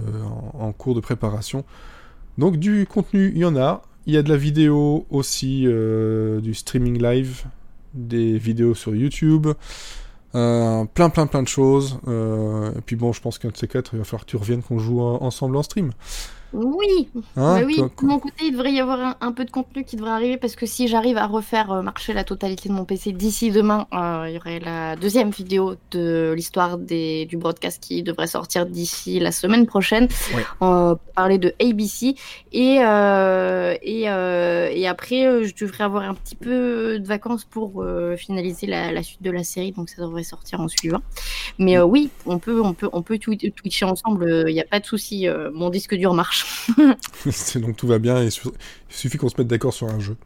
en, 0.59 0.71
cours 0.71 0.95
de 0.95 1.01
préparation. 1.01 1.63
Donc, 2.37 2.57
du 2.57 2.87
contenu, 2.87 3.31
il 3.35 3.41
y 3.41 3.45
en 3.45 3.55
a. 3.55 3.83
Il 4.07 4.15
y 4.15 4.17
a 4.17 4.23
de 4.23 4.29
la 4.29 4.37
vidéo 4.37 5.05
aussi, 5.11 5.67
du 6.41 6.53
streaming 6.55 7.01
live, 7.01 7.43
des 7.93 8.39
vidéos 8.39 8.73
sur 8.73 8.95
YouTube, 8.95 9.47
euh, 10.35 10.85
plein 10.93 11.09
plein 11.09 11.27
plein 11.27 11.43
de 11.43 11.47
choses. 11.47 11.99
Euh, 12.07 12.71
et 12.77 12.81
puis 12.81 12.95
bon, 12.95 13.13
je 13.13 13.21
pense 13.21 13.37
qu'un 13.39 13.49
de 13.49 13.57
ces 13.57 13.67
quatre, 13.67 13.93
il 13.93 13.99
va 13.99 14.05
falloir 14.05 14.25
que 14.25 14.29
tu 14.31 14.37
reviennes 14.37 14.63
qu'on 14.63 14.79
joue 14.79 15.01
en- 15.01 15.21
ensemble 15.23 15.55
en 15.57 15.63
stream. 15.63 15.91
Oui, 16.53 17.09
Hein, 17.37 17.59
bah 17.59 17.65
oui, 17.65 17.77
de 17.77 18.05
mon 18.05 18.19
côté, 18.19 18.45
il 18.45 18.51
devrait 18.51 18.73
y 18.73 18.79
avoir 18.79 18.99
un, 18.99 19.15
un 19.21 19.31
peu 19.31 19.45
de 19.45 19.51
contenu 19.51 19.83
qui 19.85 19.95
devrait 19.95 20.11
arriver 20.11 20.37
parce 20.37 20.55
que 20.55 20.65
si 20.65 20.87
j'arrive 20.87 21.17
à 21.17 21.25
refaire 21.27 21.71
euh, 21.71 21.81
marcher 21.81 22.13
la 22.13 22.23
totalité 22.23 22.67
de 22.67 22.73
mon 22.73 22.83
PC 22.85 23.13
d'ici 23.13 23.51
demain, 23.51 23.87
euh, 23.93 24.25
il 24.27 24.35
y 24.35 24.37
aurait 24.37 24.59
la 24.59 24.95
deuxième 24.95 25.29
vidéo 25.29 25.75
de 25.91 26.33
l'histoire 26.35 26.77
du 26.77 27.37
broadcast 27.37 27.81
qui 27.81 28.03
devrait 28.03 28.27
sortir 28.27 28.65
d'ici 28.65 29.19
la 29.19 29.31
semaine 29.31 29.65
prochaine. 29.65 30.07
Ouais. 30.35 30.43
Euh, 30.61 30.95
parler 31.15 31.37
de 31.37 31.53
ABC 31.61 32.15
et 32.51 32.79
euh, 32.83 33.75
et, 33.81 34.01
et 34.81 34.87
après 34.87 35.43
je 35.45 35.53
devrais 35.55 35.83
avoir 35.85 36.03
un 36.03 36.13
petit 36.13 36.35
peu 36.35 36.99
de 36.99 37.07
vacances 37.07 37.45
pour 37.45 37.83
finaliser 38.17 38.67
la, 38.67 38.91
la 38.91 39.03
suite 39.03 39.21
de 39.21 39.31
la 39.31 39.43
série 39.43 39.71
donc 39.71 39.89
ça 39.89 40.01
devrait 40.01 40.23
sortir 40.23 40.59
en 40.59 40.67
suivant. 40.67 41.01
Mais 41.59 41.79
oui, 41.79 42.09
on 42.25 42.39
peut 42.39 42.61
on 42.61 42.73
peut 42.73 42.89
on 42.93 43.01
peut 43.01 43.17
twi- 43.17 43.51
twitcher 43.53 43.85
ensemble, 43.85 44.45
il 44.47 44.53
n'y 44.53 44.61
a 44.61 44.65
pas 44.65 44.79
de 44.79 44.85
souci, 44.85 45.27
mon 45.53 45.69
disque 45.69 45.95
dur 45.95 46.13
marche. 46.13 46.40
C'est 47.31 47.59
donc 47.59 47.75
tout 47.77 47.87
va 47.87 47.99
bien 47.99 48.21
et 48.21 48.27
il 48.27 48.31
suffit 48.89 49.17
qu'on 49.17 49.29
se 49.29 49.35
mette 49.37 49.47
d'accord 49.47 49.73
sur 49.73 49.87
un 49.87 49.99
jeu. 49.99 50.17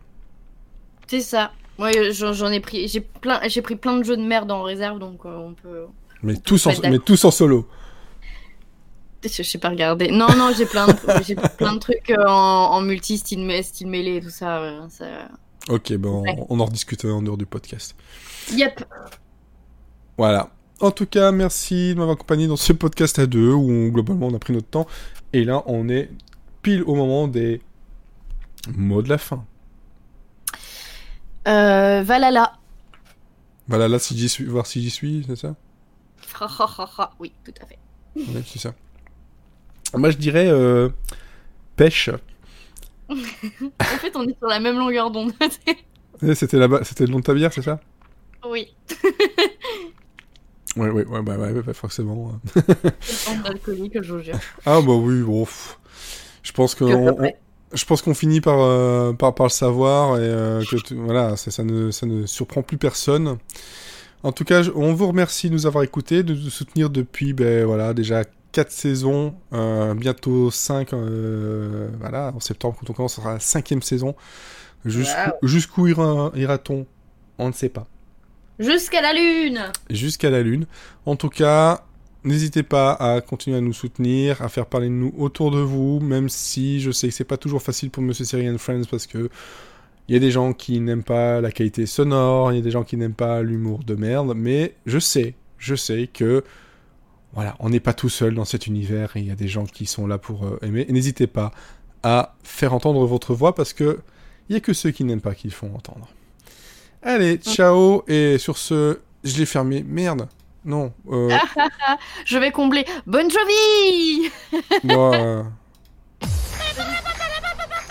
C'est 1.07 1.22
ça. 1.22 1.51
Ouais, 1.78 2.11
j'en 2.13 2.34
j'en 2.34 2.51
ai 2.51 2.59
pris, 2.61 2.88
j'ai 2.88 3.01
plein, 3.01 3.39
j'ai 3.47 3.61
pris 3.61 3.76
plein 3.76 3.97
de 3.97 4.03
jeux 4.03 4.16
de 4.18 4.24
merde 4.24 4.49
en 4.51 4.63
réserve, 4.63 4.97
donc 4.99 5.26
euh, 5.26 5.36
on 5.38 5.53
peut. 5.53 5.86
Mais 6.24 6.36
tous 6.38 6.66
en, 6.68 6.72
pas 6.72 6.78
être 6.78 6.89
mais 6.89 6.99
tous 6.99 7.26
en 7.26 7.32
solo. 7.32 7.68
Je 9.24 9.30
je 9.30 9.43
sais 9.43 9.57
pas 9.57 9.70
regarder. 9.70 10.09
Non, 10.11 10.28
non, 10.38 10.51
j'ai 10.55 10.66
plein, 10.66 10.88
de... 10.88 10.93
j'ai 11.26 11.36
plein 11.36 11.74
de 11.74 11.80
trucs 11.80 12.09
euh, 12.11 12.24
en, 12.28 12.72
en 12.72 12.82
multi, 12.82 13.18
style, 13.18 13.63
style 13.63 13.88
mêlé, 13.88 14.22
tout 14.22 14.30
ça. 14.30 14.61
ouais, 14.61 14.78
ça... 14.89 15.05
Ok, 15.68 15.93
bon, 15.93 16.22
Ouais. 16.22 16.36
on 16.49 16.59
en 16.59 16.66
rediscute 16.66 17.03
en 17.05 17.22
dehors 17.24 17.38
du 17.38 17.45
podcast. 17.47 17.95
Yep. 18.53 18.86
Voilà. 20.18 20.51
En 20.82 20.91
tout 20.91 21.05
cas, 21.05 21.32
merci 21.32 21.93
de 21.93 21.99
m'avoir 21.99 22.15
accompagné 22.15 22.47
dans 22.47 22.57
ce 22.57 22.73
podcast 22.73 23.17
à 23.19 23.28
deux 23.28 23.51
où 23.51 23.91
globalement 23.91 24.28
on 24.28 24.36
a 24.36 24.39
pris 24.39 24.53
notre 24.53 24.67
temps. 24.67 24.88
Et 25.32 25.45
là, 25.45 25.63
on 25.67 25.88
est 25.88 26.09
pile 26.61 26.84
au 26.84 26.95
moment 26.95 27.28
des 27.28 27.61
mots 28.76 29.01
de 29.01 29.09
la 29.09 29.17
fin. 29.17 29.45
Euh, 31.47 32.03
Valhalla. 32.03 32.53
Voilà, 33.67 33.88
là, 33.88 33.99
si 33.99 34.17
j'y 34.17 34.28
suis, 34.28 34.43
voir 34.45 34.65
si 34.65 34.82
j'y 34.82 34.89
suis, 34.89 35.23
c'est 35.28 35.36
ça? 35.36 35.55
Oui, 37.19 37.32
tout 37.43 37.53
à 37.61 37.65
fait. 37.65 37.80
C'est 38.45 38.59
ça. 38.59 38.73
Moi, 39.93 40.09
je 40.09 40.17
dirais 40.17 40.47
euh, 40.47 40.89
pêche. 41.76 42.09
En 43.09 43.15
fait, 43.99 44.15
on 44.15 44.28
est 44.28 44.38
sur 44.38 44.47
la 44.47 44.59
même 44.59 44.78
longueur 44.78 45.11
d'onde. 45.11 45.32
C'était 46.34 46.57
là-bas, 46.57 46.84
c'était 46.84 47.05
le 47.05 47.11
nom 47.11 47.19
de 47.19 47.23
ta 47.23 47.34
bière, 47.34 47.53
c'est 47.53 47.61
ça? 47.61 47.80
Oui. 48.49 48.73
Ouais, 50.78 50.89
ouais, 50.89 51.05
ouais, 51.05 51.21
bah, 51.21 51.38
ouais, 51.38 51.51
ouais, 51.51 51.73
forcément. 51.73 52.34
D'alcoolique, 53.43 54.01
je 54.01 54.13
vous 54.13 54.19
jure. 54.21 54.36
Ah 54.65 54.82
bah 54.82 54.93
oui, 54.93 55.21
bon. 55.21 55.45
pff. 55.45 55.78
Je 56.43 56.51
pense 56.51 56.76
que 56.76 56.86
Puis 56.86 56.93
on- 56.93 57.07
après- 57.07 57.38
on- 57.71 57.76
je 57.78 57.86
pense 57.86 58.01
qu'on 58.01 58.13
finit 58.13 58.41
par, 58.41 58.59
euh, 58.59 59.13
par 59.13 59.34
par 59.34 59.47
le 59.47 59.51
savoir 59.51 60.17
et 60.17 60.21
euh, 60.21 60.63
que 60.63 60.76
tu- 60.78 60.95
voilà, 60.95 61.36
ça, 61.38 61.49
ça 61.51 61.63
ne 61.63 61.91
ça 61.91 62.05
ne 62.05 62.26
surprend 62.26 62.61
plus 62.61 62.78
personne. 62.78 63.38
En 64.23 64.32
tout 64.32 64.43
cas, 64.43 64.63
on 64.76 64.93
vous 64.93 65.07
remercie 65.07 65.49
de 65.49 65.53
nous 65.53 65.65
avoir 65.65 65.84
écoutés, 65.84 66.23
de 66.23 66.34
nous 66.34 66.49
soutenir 66.49 66.89
depuis 66.89 67.34
ben 67.34 67.65
voilà 67.65 67.93
déjà 67.93 68.23
quatre 68.51 68.71
saisons, 68.71 69.36
euh, 69.53 69.93
bientôt 69.93 70.49
5 70.51 70.91
voilà 71.99 72.32
en 72.36 72.39
septembre 72.39 72.76
quand 72.80 72.89
on 72.89 72.93
commence, 72.93 73.15
ce 73.15 73.21
sera 73.21 73.34
la 73.34 73.39
cinquième 73.39 73.82
saison. 73.82 74.15
Jusqu'où 74.86 75.88
Wow. 75.93 76.32
ira-t-on? 76.36 76.86
On 77.38 77.47
ne 77.47 77.53
sait 77.53 77.69
pas. 77.69 77.88
Jusqu'à 78.59 79.01
la 79.01 79.13
lune. 79.13 79.71
Jusqu'à 79.89 80.29
la 80.29 80.41
lune. 80.41 80.65
En 81.05 81.15
tout 81.15 81.29
cas, 81.29 81.85
N'hésitez 82.25 82.63
pas 82.63 82.93
à 82.93 83.21
continuer 83.21 83.57
à 83.57 83.61
nous 83.61 83.71
soutenir, 83.71 84.41
à 84.41 84.49
faire 84.49 84.65
parler 84.65 84.87
de 84.87 84.93
nous 84.93 85.13
autour 85.19 85.51
de 85.51 85.59
vous, 85.59 85.99
même 85.99 86.27
si 86.27 86.79
je 86.79 86.89
sais 86.89 87.09
que 87.09 87.13
c'est 87.13 87.23
pas 87.23 87.37
toujours 87.37 87.61
facile 87.61 87.91
pour 87.91 88.01
Monsieur 88.01 88.25
Series 88.25 88.49
and 88.49 88.57
Friends 88.57 88.85
parce 88.89 89.05
que 89.05 89.29
il 90.07 90.13
y 90.13 90.15
a 90.15 90.19
des 90.19 90.31
gens 90.31 90.53
qui 90.53 90.79
n'aiment 90.79 91.03
pas 91.03 91.39
la 91.39 91.51
qualité 91.51 91.85
sonore, 91.85 92.51
il 92.51 92.55
y 92.55 92.59
a 92.59 92.63
des 92.63 92.71
gens 92.71 92.83
qui 92.83 92.97
n'aiment 92.97 93.13
pas 93.13 93.43
l'humour 93.43 93.83
de 93.83 93.93
merde, 93.93 94.33
mais 94.35 94.73
je 94.87 94.97
sais, 94.97 95.35
je 95.59 95.75
sais 95.75 96.09
que 96.11 96.43
voilà, 97.33 97.55
on 97.59 97.69
n'est 97.69 97.79
pas 97.79 97.93
tout 97.93 98.09
seul 98.09 98.33
dans 98.33 98.45
cet 98.45 98.65
univers 98.65 99.15
et 99.17 99.19
il 99.19 99.27
y 99.27 99.31
a 99.31 99.35
des 99.35 99.47
gens 99.47 99.65
qui 99.65 99.85
sont 99.85 100.07
là 100.07 100.17
pour 100.17 100.45
euh, 100.45 100.57
aimer. 100.63 100.87
N'hésitez 100.89 101.27
pas 101.27 101.51
à 102.01 102.35
faire 102.41 102.73
entendre 102.73 103.05
votre 103.05 103.35
voix 103.35 103.53
parce 103.53 103.73
que 103.73 103.99
il 104.49 104.53
y 104.53 104.57
a 104.57 104.61
que 104.61 104.73
ceux 104.73 104.89
qui 104.89 105.03
n'aiment 105.03 105.21
pas 105.21 105.35
qui 105.35 105.47
le 105.47 105.53
font 105.53 105.71
entendre. 105.75 106.09
Allez, 107.05 107.37
ciao 107.37 108.03
et 108.07 108.37
sur 108.39 108.57
ce, 108.57 108.99
je 109.23 109.37
l'ai 109.37 109.45
fermé. 109.45 109.83
Merde. 109.87 110.27
Non. 110.65 110.91
Euh, 111.11 111.29
Je 112.25 112.37
vais 112.39 112.51
combler. 112.51 112.83
Bonne 113.05 113.29
Jovi 113.29 114.31
moi. 114.83 115.15
euh, 115.15 115.43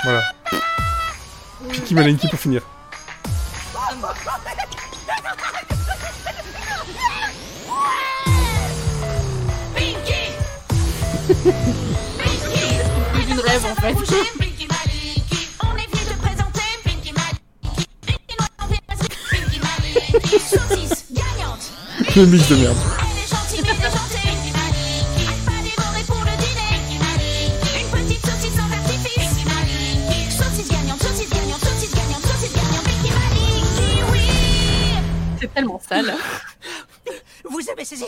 Voilà. 0.02 0.22
Piki 1.70 1.94
Malenki 1.94 2.26
pour 2.28 2.38
finir? 2.40 2.62
Pinky 9.74 10.32
Pinky 12.18 12.62
C'est 13.14 13.30
une 13.32 13.40
rêve 13.40 13.64
en 13.66 13.74
fait. 13.74 14.53
Gagnante 31.94 32.22
Pinky 32.84 33.10
Malinky, 33.10 34.12
oui 34.12 34.28
C'est 35.40 35.52
tellement 35.52 35.80
sale. 35.80 36.14
Vous 37.44 37.70
avez 37.70 37.84
saisi 37.84 38.04